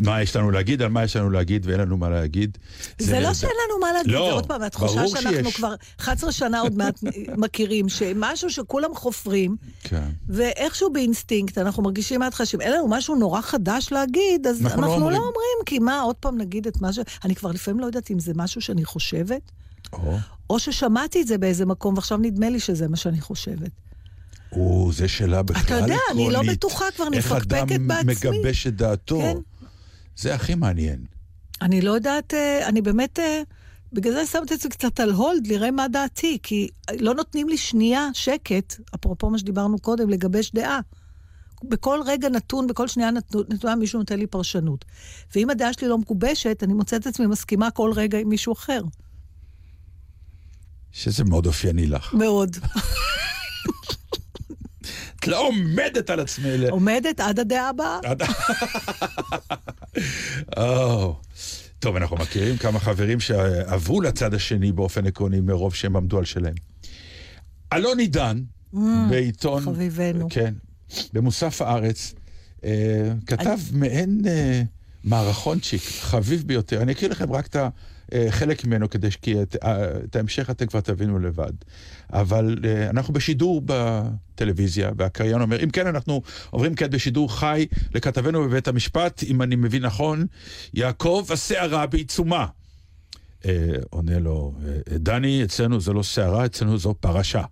מה 0.00 0.22
יש 0.22 0.36
לנו 0.36 0.50
להגיד, 0.50 0.82
על 0.82 0.88
מה 0.88 1.04
יש 1.04 1.16
לנו 1.16 1.30
להגיד 1.30 1.66
ואין 1.66 1.80
לנו 1.80 1.96
מה 1.96 2.08
להגיד. 2.08 2.58
זה 2.98 3.20
לא 3.20 3.34
שאין 3.34 3.52
לנו 3.68 3.80
מה 3.80 3.92
להגיד, 3.92 4.12
לא, 4.12 4.26
זה 4.26 4.32
עוד 4.32 4.46
פעם, 4.46 4.62
התחושה 4.62 5.08
שאנחנו 5.08 5.44
שיש. 5.44 5.56
כבר 5.56 5.74
11 6.00 6.32
שנה 6.32 6.60
עוד 6.60 6.76
מעט 6.76 7.00
מכירים, 7.42 7.88
שמשהו 7.88 8.50
שכולם 8.50 8.94
חופרים, 8.94 9.56
כן. 9.82 10.08
ואיכשהו 10.28 10.92
באינסטינקט 10.92 11.58
אנחנו 11.58 11.82
מרגישים 11.82 12.20
מההתחלה 12.20 12.46
שאם 12.46 12.60
אין 12.60 12.72
לנו 12.72 12.88
משהו 12.88 13.16
נורא 13.16 13.40
חדש 13.40 13.92
להגיד, 13.92 14.46
אז 14.46 14.62
אנחנו 14.62 14.82
אנחנו, 14.82 14.90
לא 14.90 14.90
לא, 14.90 15.02
אומרים. 15.02 15.16
אומרים, 15.16 15.58
כי 15.66 15.78
מה, 15.78 16.00
עוד 16.00 16.16
פעם 16.16 16.38
נגיד 16.38 16.66
את 16.66 16.80
מה 16.80 16.92
ש... 16.92 16.98
אני 17.24 17.34
כבר 17.34 17.50
לפעמים 17.50 17.80
לא 17.80 17.86
יודעת 17.86 18.10
אם 18.10 18.18
זה 18.18 18.32
משהו 18.34 18.60
שאני 18.60 18.84
חושבת, 18.84 19.42
או, 19.92 20.16
או 20.50 20.58
ששמעתי 20.58 21.22
את 21.22 21.26
זה 21.26 21.38
באיזה 21.38 21.66
מקום, 21.66 21.94
ועכשיו 21.94 22.18
נדמה 22.18 22.50
לי 22.50 22.60
שזה 22.60 22.88
מה 22.88 22.96
שאני 22.96 23.20
חושבת. 23.20 23.70
או, 24.52 24.90
זה 24.92 25.08
שאלה 25.08 25.42
בכלל 25.42 25.62
אתה 25.62 25.74
יודע, 25.74 25.96
אני 26.10 26.24
לא 26.24 26.30
עקרונית. 26.30 26.58
בטוחה, 26.58 26.84
כבר 26.96 27.06
אני 27.06 27.16
איך 27.16 27.32
מפקפקת 27.32 27.52
אדם 27.52 27.88
בעצמי. 27.88 28.12
מגבש 28.12 28.66
את 28.66 28.76
דעתו. 28.76 29.18
כן. 29.18 29.36
זה 30.20 30.34
הכי 30.34 30.54
מעניין. 30.54 31.04
אני 31.62 31.80
לא 31.80 31.90
יודעת, 31.90 32.34
אה, 32.34 32.68
אני 32.68 32.82
באמת, 32.82 33.18
אה, 33.18 33.42
בגלל 33.92 34.12
זה 34.12 34.26
שמתי 34.26 34.54
את 34.54 34.60
זה 34.60 34.68
קצת 34.68 35.00
על 35.00 35.10
הולד, 35.10 35.46
לראה 35.46 35.70
מה 35.70 35.88
דעתי, 35.88 36.38
כי 36.42 36.68
לא 36.98 37.14
נותנים 37.14 37.48
לי 37.48 37.56
שנייה 37.56 38.08
שקט, 38.12 38.80
אפרופו 38.94 39.30
מה 39.30 39.38
שדיברנו 39.38 39.78
קודם, 39.78 40.10
לגבש 40.10 40.52
דעה. 40.52 40.80
בכל 41.64 42.00
רגע 42.06 42.28
נתון, 42.28 42.66
בכל 42.66 42.88
שנייה 42.88 43.10
נתונה 43.48 43.74
מישהו 43.76 43.98
נותן 43.98 44.18
לי 44.18 44.26
פרשנות. 44.26 44.84
ואם 45.34 45.50
הדעה 45.50 45.72
שלי 45.72 45.88
לא 45.88 45.98
מגובשת, 45.98 46.62
אני 46.62 46.72
מוצאת 46.72 47.00
את 47.00 47.06
עצמי 47.06 47.26
מסכימה 47.26 47.70
כל 47.70 47.92
רגע 47.94 48.18
עם 48.18 48.28
מישהו 48.28 48.52
אחר. 48.52 48.80
שזה 50.92 51.24
מאוד 51.24 51.46
אופייני 51.46 51.86
לך. 51.86 52.14
מאוד. 52.14 52.56
את 55.20 55.28
לא 55.28 55.46
עומדת 55.48 56.10
על 56.10 56.20
עצמי. 56.20 56.68
עומדת 56.68 57.20
עד 57.20 57.40
הדעה 57.40 57.68
הבאה. 57.68 58.00
טוב, 61.80 61.96
אנחנו 61.96 62.16
מכירים 62.16 62.56
כמה 62.56 62.80
חברים 62.80 63.20
שעברו 63.20 64.00
לצד 64.00 64.34
השני 64.34 64.72
באופן 64.72 65.06
עקרוני 65.06 65.40
מרוב 65.40 65.74
שהם 65.74 65.96
עמדו 65.96 66.18
על 66.18 66.24
שלהם. 66.24 66.54
אלון 67.72 67.98
עידן, 67.98 68.42
בעיתון... 69.10 69.62
חביבנו. 69.62 70.26
כן. 70.30 70.54
במוסף 71.12 71.62
הארץ, 71.62 72.14
אה, 72.64 73.12
כתב 73.26 73.58
מעין 73.72 74.22
אה, 74.26 74.62
מערכונצ'יק, 75.04 75.82
חביב 76.00 76.42
ביותר. 76.46 76.82
אני 76.82 76.92
אקריא 76.92 77.10
לכם 77.10 77.32
רק 77.32 77.46
את 77.46 77.56
החלק 78.12 78.64
ממנו, 78.64 78.90
כדי 78.90 79.08
כי 79.22 79.42
את, 79.42 79.56
אה, 79.64 79.96
את 80.04 80.16
ההמשך 80.16 80.50
אתם 80.50 80.66
כבר 80.66 80.80
תבינו 80.80 81.18
לבד. 81.18 81.52
אבל 82.12 82.58
אה, 82.64 82.90
אנחנו 82.90 83.14
בשידור 83.14 83.62
בטלוויזיה, 83.64 84.90
והקריין 84.96 85.40
אומר, 85.40 85.64
אם 85.64 85.70
כן, 85.70 85.86
אנחנו 85.86 86.22
עוברים 86.50 86.74
כעת 86.74 86.90
בשידור 86.90 87.38
חי 87.38 87.66
לכתבנו 87.94 88.42
בבית 88.42 88.68
המשפט, 88.68 89.22
אם 89.22 89.42
אני 89.42 89.56
מבין 89.56 89.86
נכון, 89.86 90.26
יעקב 90.74 91.26
הסערה 91.30 91.86
בעיצומה. 91.86 92.46
אה, 93.44 93.68
עונה 93.90 94.18
לו, 94.18 94.54
אה, 94.64 94.98
דני, 94.98 95.44
אצלנו 95.44 95.80
זה 95.80 95.92
לא 95.92 96.02
סערה, 96.02 96.46
אצלנו 96.46 96.78
זו 96.78 96.94
פרשה. 97.00 97.42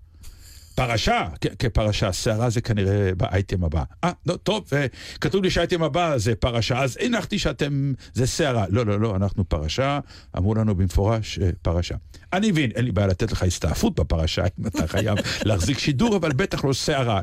פרשה, 0.78 1.28
כפרשה, 1.58 2.12
סערה 2.12 2.50
זה 2.50 2.60
כנראה 2.60 3.10
באייטם 3.16 3.64
הבא. 3.64 3.82
אה, 4.04 4.12
לא, 4.26 4.36
טוב, 4.36 4.64
אה, 4.72 4.86
כתוב 5.20 5.42
לי 5.42 5.50
שהאייטם 5.50 5.82
הבא 5.82 6.18
זה 6.18 6.34
פרשה, 6.34 6.82
אז 6.82 6.98
הנחתי 7.00 7.38
שאתם, 7.38 7.92
זה 8.14 8.26
סערה. 8.26 8.64
לא, 8.68 8.86
לא, 8.86 9.00
לא, 9.00 9.16
אנחנו 9.16 9.48
פרשה, 9.48 9.98
אמרו 10.36 10.54
לנו 10.54 10.74
במפורש 10.74 11.38
אה, 11.38 11.50
פרשה. 11.62 11.94
אני 12.32 12.50
מבין, 12.50 12.70
אין 12.70 12.84
לי 12.84 12.92
בעיה 12.92 13.08
לתת 13.08 13.32
לך 13.32 13.42
הסתעפות 13.42 14.00
בפרשה, 14.00 14.44
אם 14.60 14.66
אתה 14.66 14.86
חייב 14.86 15.18
להחזיק 15.48 15.78
שידור, 15.78 16.16
אבל 16.16 16.32
בטח 16.32 16.64
לא 16.64 16.72
סערה. 16.72 17.20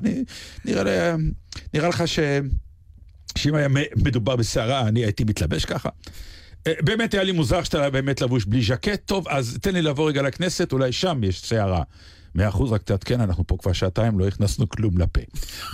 נראה 0.66 1.12
אה, 1.12 1.16
נראה 1.74 1.90
לך 1.90 2.08
ש... 2.08 2.20
שאם 3.38 3.56
היה 3.56 3.68
מדובר 3.96 4.36
בסערה, 4.36 4.88
אני 4.88 5.00
הייתי 5.00 5.24
מתלבש 5.24 5.66
ככה. 5.66 5.90
באמת 6.68 7.14
היה 7.14 7.24
לי 7.24 7.32
מוזר 7.32 7.64
שאתה 7.64 7.90
באמת 7.90 8.22
לבוש 8.22 8.46
בלי 8.46 8.62
ז'קט, 8.62 9.06
טוב, 9.06 9.28
אז 9.28 9.58
תן 9.62 9.74
לי 9.74 9.82
לעבור 9.82 10.10
רגע 10.10 10.22
לכנסת, 10.22 10.74
אולי 10.74 10.92
שם 10.92 11.24
יש 11.24 11.42
סערה. 11.42 11.84
מאה 12.36 12.50
אחוז, 12.50 12.72
רק 12.72 12.84
תעדכן, 12.84 13.22
אנחנו 13.22 13.48
פה 13.48 13.58
כבר 13.58 13.74
שעתיים, 13.74 14.20
לא 14.20 14.28
הכנסנו 14.28 14.70
כלום 14.70 14.98
לפה. 14.98 15.22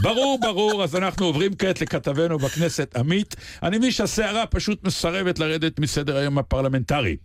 ברור, 0.01 0.39
ברור, 0.41 0.83
אז 0.83 0.95
אנחנו 0.95 1.25
עוברים 1.25 1.55
כעת 1.55 1.81
לכתבנו 1.81 2.37
בכנסת, 2.37 2.95
עמית. 2.95 3.35
אני 3.63 3.77
מבין 3.77 3.91
שהסערה 3.91 4.45
פשוט 4.45 4.83
מסרבת 4.83 5.39
לרדת 5.39 5.79
מסדר 5.79 6.17
היום 6.17 6.37
הפרלמנטרי. 6.37 7.17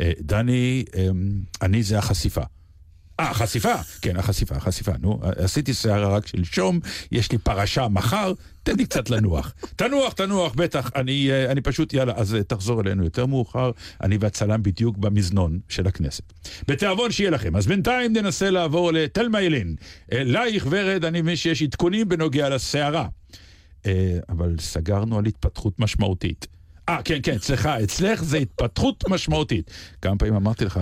אה, 0.00 0.12
דני, 0.20 0.84
אה, 0.96 1.08
אני 1.62 1.82
זה 1.82 1.98
החשיפה. 1.98 2.42
אה, 3.20 3.30
החשיפה, 3.30 3.74
כן, 4.02 4.16
החשיפה, 4.16 4.54
החשיפה, 4.54 4.92
נו, 5.00 5.20
עשיתי 5.22 5.74
שערה 5.74 6.16
רק 6.16 6.26
שלשום, 6.26 6.80
יש 7.12 7.32
לי 7.32 7.38
פרשה 7.38 7.88
מחר, 7.88 8.32
תן 8.62 8.76
לי 8.76 8.84
קצת 8.84 9.10
לנוח. 9.10 9.54
תנוח, 9.76 10.12
תנוח, 10.12 10.54
בטח, 10.54 10.90
אני, 10.94 11.30
אה, 11.30 11.52
אני 11.52 11.60
פשוט, 11.60 11.94
יאללה, 11.94 12.12
אז 12.16 12.34
אה, 12.34 12.42
תחזור 12.42 12.80
אלינו 12.80 13.04
יותר 13.04 13.26
מאוחר, 13.26 13.70
אני 14.02 14.16
והצלם 14.20 14.62
בדיוק 14.62 14.96
במזנון 14.96 15.58
של 15.68 15.86
הכנסת. 15.86 16.32
בתיאבון 16.68 17.12
שיהיה 17.12 17.30
לכם. 17.30 17.56
אז 17.56 17.66
בינתיים 17.66 18.12
ננסה 18.12 18.50
לעבור 18.50 18.92
לתלמה 18.92 19.40
ילין. 19.42 19.76
אלייך 20.12 20.66
ורד, 20.70 21.04
אני 21.04 21.22
מבין 21.22 21.36
שיש 21.36 21.62
עדכונים 21.62 22.08
בנוגע 22.08 22.48
לסערה. 22.48 23.06
אה, 23.86 24.18
אבל 24.28 24.54
סגרנו 24.60 25.18
על 25.18 25.26
התפתחות 25.26 25.80
משמעותית. 25.80 26.57
אה, 26.88 27.02
כן, 27.04 27.18
כן, 27.22 27.34
אצלך, 27.34 27.66
אצלך 27.66 28.24
זה 28.24 28.38
התפתחות 28.38 29.04
משמעותית. 29.08 29.70
כמה 30.02 30.16
פעמים 30.16 30.34
אמרתי 30.34 30.64
לך 30.64 30.80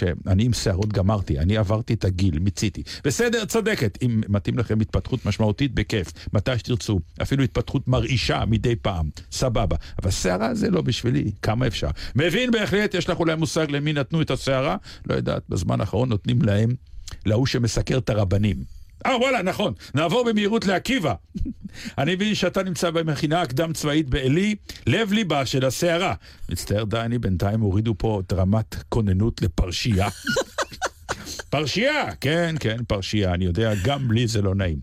שאני 0.00 0.44
עם 0.44 0.52
שערות 0.52 0.92
גמרתי, 0.92 1.38
אני 1.38 1.56
עברתי 1.56 1.94
את 1.94 2.04
הגיל, 2.04 2.38
מיציתי. 2.38 2.82
בסדר, 3.04 3.44
צודקת, 3.44 3.98
אם 4.02 4.20
מתאים 4.28 4.58
לכם 4.58 4.80
התפתחות 4.80 5.26
משמעותית, 5.26 5.74
בכיף, 5.74 6.12
מתי 6.32 6.58
שתרצו. 6.58 7.00
אפילו 7.22 7.44
התפתחות 7.44 7.88
מרעישה 7.88 8.44
מדי 8.46 8.76
פעם, 8.76 9.10
סבבה. 9.32 9.76
אבל 10.02 10.10
שערה 10.10 10.54
זה 10.54 10.70
לא 10.70 10.82
בשבילי, 10.82 11.32
כמה 11.42 11.66
אפשר. 11.66 11.88
מבין 12.16 12.50
בהחלט, 12.50 12.94
יש 12.94 13.08
לך 13.08 13.18
אולי 13.18 13.34
מושג 13.34 13.70
למי 13.70 13.92
נתנו 13.92 14.22
את 14.22 14.30
השערה? 14.30 14.76
לא 15.06 15.14
יודעת, 15.14 15.42
בזמן 15.48 15.80
האחרון 15.80 16.08
נותנים 16.08 16.42
להם, 16.42 16.70
להוא 17.26 17.46
שמסקר 17.46 17.98
את 17.98 18.10
הרבנים. 18.10 18.79
אה, 19.06 19.16
וואלה, 19.16 19.42
נכון. 19.42 19.74
נעבור 19.94 20.24
במהירות 20.24 20.66
לעקיבא. 20.66 21.14
אני 21.98 22.14
מבין 22.14 22.34
שאתה 22.34 22.62
נמצא 22.62 22.90
במכינה 22.90 23.42
הקדם 23.42 23.72
צבאית 23.72 24.08
בעלי, 24.08 24.54
לב 24.86 25.12
ליבה 25.12 25.46
של 25.46 25.64
הסערה. 25.64 26.14
מצטער, 26.48 26.84
דני, 26.84 27.18
בינתיים 27.18 27.60
הורידו 27.60 27.94
פה 27.98 28.22
את 28.26 28.32
רמת 28.32 28.76
כוננות 28.88 29.42
לפרשייה. 29.42 30.08
פרשייה, 31.50 32.14
כן, 32.20 32.54
כן, 32.60 32.76
פרשייה, 32.88 33.34
אני 33.34 33.44
יודע, 33.44 33.72
גם 33.84 34.12
לי 34.12 34.26
זה 34.26 34.42
לא 34.42 34.54
נעים. 34.54 34.78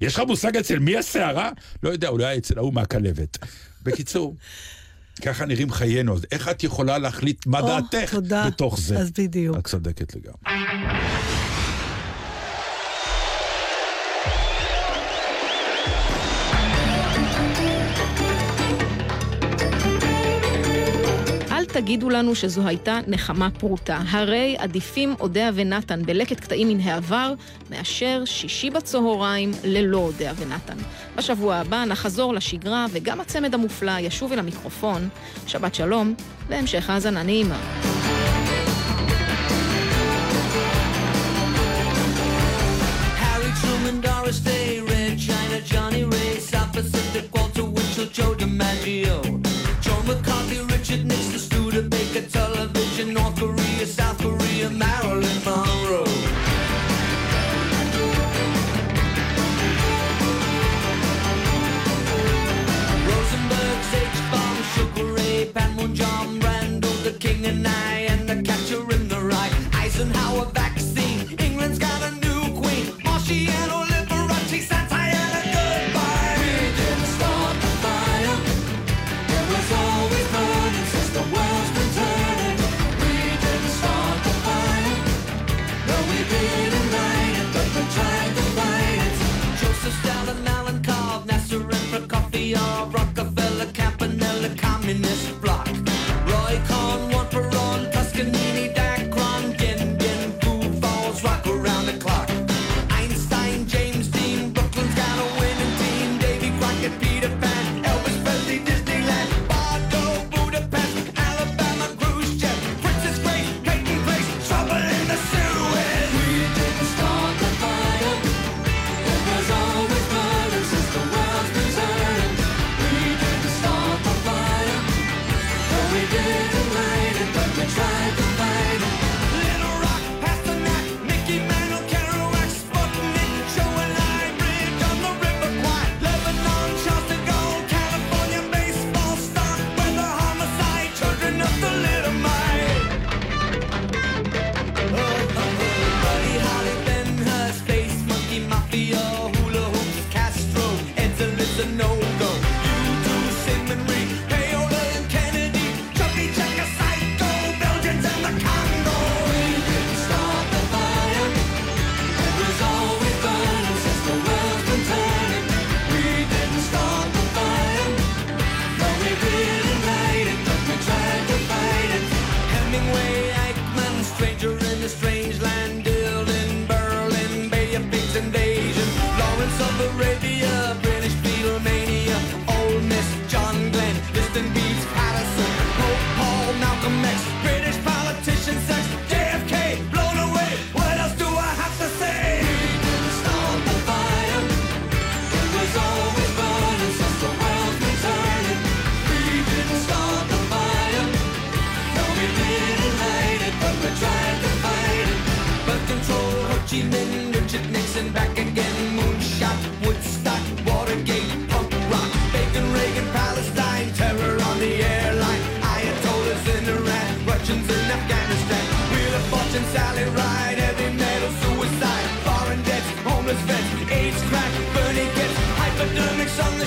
יש 0.00 0.14
לך 0.14 0.22
מושג 0.26 0.56
אצל 0.56 0.78
מי 0.78 0.96
הסערה? 0.96 1.50
לא 1.82 1.90
יודע, 1.90 2.08
אולי 2.08 2.38
אצל 2.38 2.58
ההוא 2.58 2.74
מהכלבת. 2.74 3.38
בקיצור, 3.82 4.36
ככה 5.24 5.46
נראים 5.46 5.70
חיינו, 5.70 6.16
איך 6.32 6.48
את 6.48 6.64
יכולה 6.64 6.98
להחליט 6.98 7.46
מה 7.46 7.62
דעתך 7.62 8.14
תודה. 8.14 8.46
בתוך 8.46 8.80
זה? 8.80 8.98
אז 8.98 9.10
בדיוק. 9.10 9.58
את 9.58 9.66
צודקת 9.66 10.14
לגמרי. 10.16 11.39
תגידו 21.72 22.10
לנו 22.10 22.34
שזו 22.34 22.66
הייתה 22.66 22.98
נחמה 23.06 23.50
פרוטה. 23.50 24.00
הרי 24.10 24.56
עדיפים 24.58 25.14
אודיה 25.20 25.50
ונתן 25.54 26.02
בלקט 26.02 26.40
קטעים 26.40 26.68
מן 26.68 26.80
העבר, 26.80 27.34
מאשר 27.70 28.22
שישי 28.24 28.70
בצהריים 28.70 29.50
ללא 29.64 29.98
אודיה 29.98 30.32
ונתן. 30.36 30.76
בשבוע 31.16 31.56
הבא 31.56 31.84
נחזור 31.84 32.34
לשגרה, 32.34 32.86
וגם 32.92 33.20
הצמד 33.20 33.54
המופלא 33.54 33.92
ישוב 34.00 34.32
אל 34.32 34.38
המיקרופון. 34.38 35.08
שבת 35.46 35.74
שלום, 35.74 36.14
והמשך 36.48 36.90
האזנה 36.90 37.22
נעימה. 37.22 37.60
Johnny 45.70 46.04
Ray, 46.04 46.40
South 46.50 46.72
Pacific, 46.72 47.26
Walter 47.34 47.66
Winchell, 47.74 48.08
Joe 48.16 48.34
DiMaggio, 48.40 49.16
Joe 49.84 50.02
McCarthy. 50.08 50.69
television, 52.28 53.14
North 53.14 53.38
Korea, 53.38 53.86
South 53.86 54.18
Korea, 54.18 54.70
Maryland, 54.70 55.44
Monroe. 55.44 55.69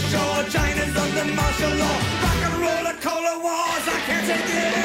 Shore. 0.10 0.44
China's 0.50 0.96
under 0.96 1.26
martial 1.34 1.74
law. 1.82 2.00
Rock 2.24 2.42
and 2.48 2.56
roll, 2.62 2.86
a 2.88 2.94
cola 3.02 3.40
wars. 3.44 3.86
I 3.88 4.00
can't 4.06 4.28
take 4.28 4.50
it 4.50 4.83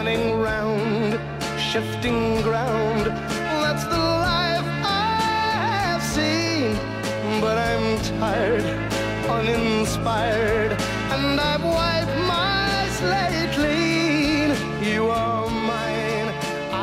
running 0.00 0.24
round, 0.48 1.18
shifting 1.58 2.20
ground. 2.42 3.04
That's 3.62 3.84
the 3.94 4.02
life 4.30 4.68
I 4.84 5.12
have 5.84 6.02
seen. 6.14 6.68
But 7.40 7.56
I'm 7.68 7.86
tired, 8.20 8.66
uninspired, 9.36 10.72
and 11.14 11.40
I've 11.50 11.64
wiped 11.76 12.16
my 12.34 12.88
slate 12.98 13.50
clean. 13.56 14.48
You 14.92 15.02
are 15.22 15.48
mine, 15.70 16.28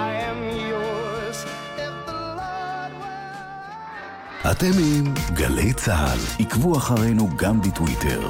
I 0.07 0.09
am 0.29 0.39
yours. 0.71 1.37
If 1.85 1.95
the 2.07 2.21
Lord 2.39 2.91
will. 3.01 4.51
אתם 4.51 4.71
עם 4.77 5.13
גלי 5.33 5.73
צה"ל. 5.73 6.19
עקבו 6.39 6.77
אחרינו 6.77 7.29
גם 7.35 7.61
בטוויטר. 7.61 8.21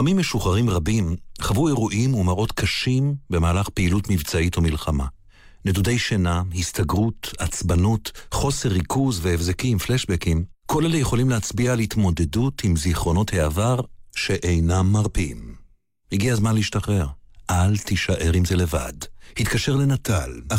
לוחמים 0.00 0.18
משוחררים 0.18 0.70
רבים 0.70 1.16
חוו 1.40 1.68
אירועים 1.68 2.14
ומראות 2.14 2.52
קשים 2.52 3.14
במהלך 3.30 3.68
פעילות 3.68 4.10
מבצעית 4.10 4.56
או 4.56 4.62
מלחמה. 4.62 5.06
נדודי 5.64 5.98
שינה, 5.98 6.42
הסתגרות, 6.54 7.32
עצבנות, 7.38 8.12
חוסר 8.32 8.68
ריכוז 8.68 9.20
והבזקים, 9.22 9.78
פלשבקים, 9.78 10.44
כל 10.66 10.84
אלה 10.84 10.96
יכולים 10.96 11.30
להצביע 11.30 11.72
על 11.72 11.78
התמודדות 11.78 12.64
עם 12.64 12.76
זיכרונות 12.76 13.32
העבר 13.32 13.80
שאינם 14.16 14.92
מרפים. 14.92 15.54
הגיע 16.12 16.32
הזמן 16.32 16.54
להשתחרר. 16.54 17.06
אל 17.50 17.78
תישאר 17.78 18.32
עם 18.34 18.44
זה 18.44 18.56
לבד. 18.56 18.92
התקשר 19.38 19.76
לנט"ל, 19.76 20.40
1-800-363-363, 20.52 20.54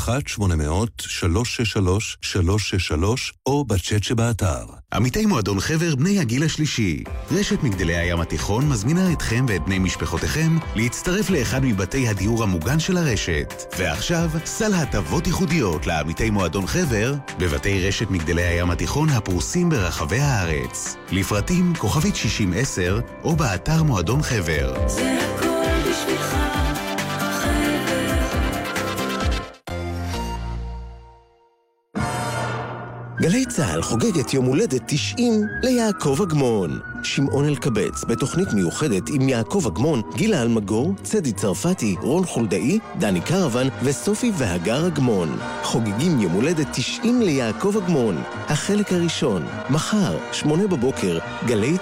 או 3.46 3.66
בצ'אט 3.66 4.04
שבאתר. 4.04 4.66
עמיתי 4.94 5.26
מועדון 5.26 5.60
חבר 5.60 5.96
בני 5.96 6.20
הגיל 6.20 6.44
השלישי. 6.44 7.04
רשת 7.32 7.64
מגדלי 7.64 7.96
הים 7.96 8.22
התיכון 8.22 8.70
מזמינה 8.70 9.14
אתכם 9.14 9.46
ואת 9.48 9.62
בני 9.66 9.80
משפחותיכם 9.80 10.58
להצטרף 10.76 11.30
לאחד 11.30 11.60
מבתי 11.64 12.08
הדיור 12.08 12.44
המוגן 12.44 12.80
של 12.80 12.98
הרשת. 12.98 13.64
ועכשיו, 13.78 14.30
סל 14.46 14.74
הטבות 14.74 15.28
ייחודיות 15.28 15.88
לעמיתי 15.88 16.30
מועדון 16.30 16.68
חבר 16.68 17.14
בבתי 17.40 17.88
רשת 17.88 18.10
מגדלי 18.10 18.44
הים 18.44 18.72
התיכון 18.72 19.10
הפרוסים 19.10 19.70
ברחבי 19.70 20.20
הארץ. 20.20 20.96
לפרטים 21.12 21.74
כוכבית 21.78 22.16
6010 22.16 23.00
או 23.24 23.36
באתר 23.36 23.84
מועדון 23.84 24.22
חבר. 24.22 24.88
זה 24.88 25.18
הכל 25.36 25.62
גלי 33.22 33.46
צה"ל 33.46 33.82
חוגגת 33.82 34.34
יום 34.34 34.46
הולדת 34.46 34.82
90 34.86 35.48
ליעקב 35.64 36.22
אגמון. 36.22 36.80
שמעון 37.04 37.46
אלקבץ 37.46 38.04
בתוכנית 38.08 38.54
מיוחדת 38.54 39.10
עם 39.10 39.30
יעקב 39.30 39.64
אגמון, 39.68 40.02
גילה 40.16 40.42
אלמגור, 40.42 40.94
צדי 41.04 41.32
צרפתי, 41.32 41.96
רון 42.02 42.26
חולדאי, 42.26 42.80
דני 43.00 43.22
קרוון 43.22 43.68
וסופי 43.84 44.32
והגר 44.38 44.88
אגמון. 44.88 45.40
חוגגים 45.64 46.20
יום 46.20 46.32
הולדת 46.32 46.68
90 46.74 47.22
ליעקב 47.22 47.78
אגמון. 47.78 48.24
החלק 48.48 48.94
הראשון, 48.94 49.46
מחר, 49.70 50.18
שמונה 50.32 50.68
בבוקר, 50.68 51.20
גלי 51.46 51.78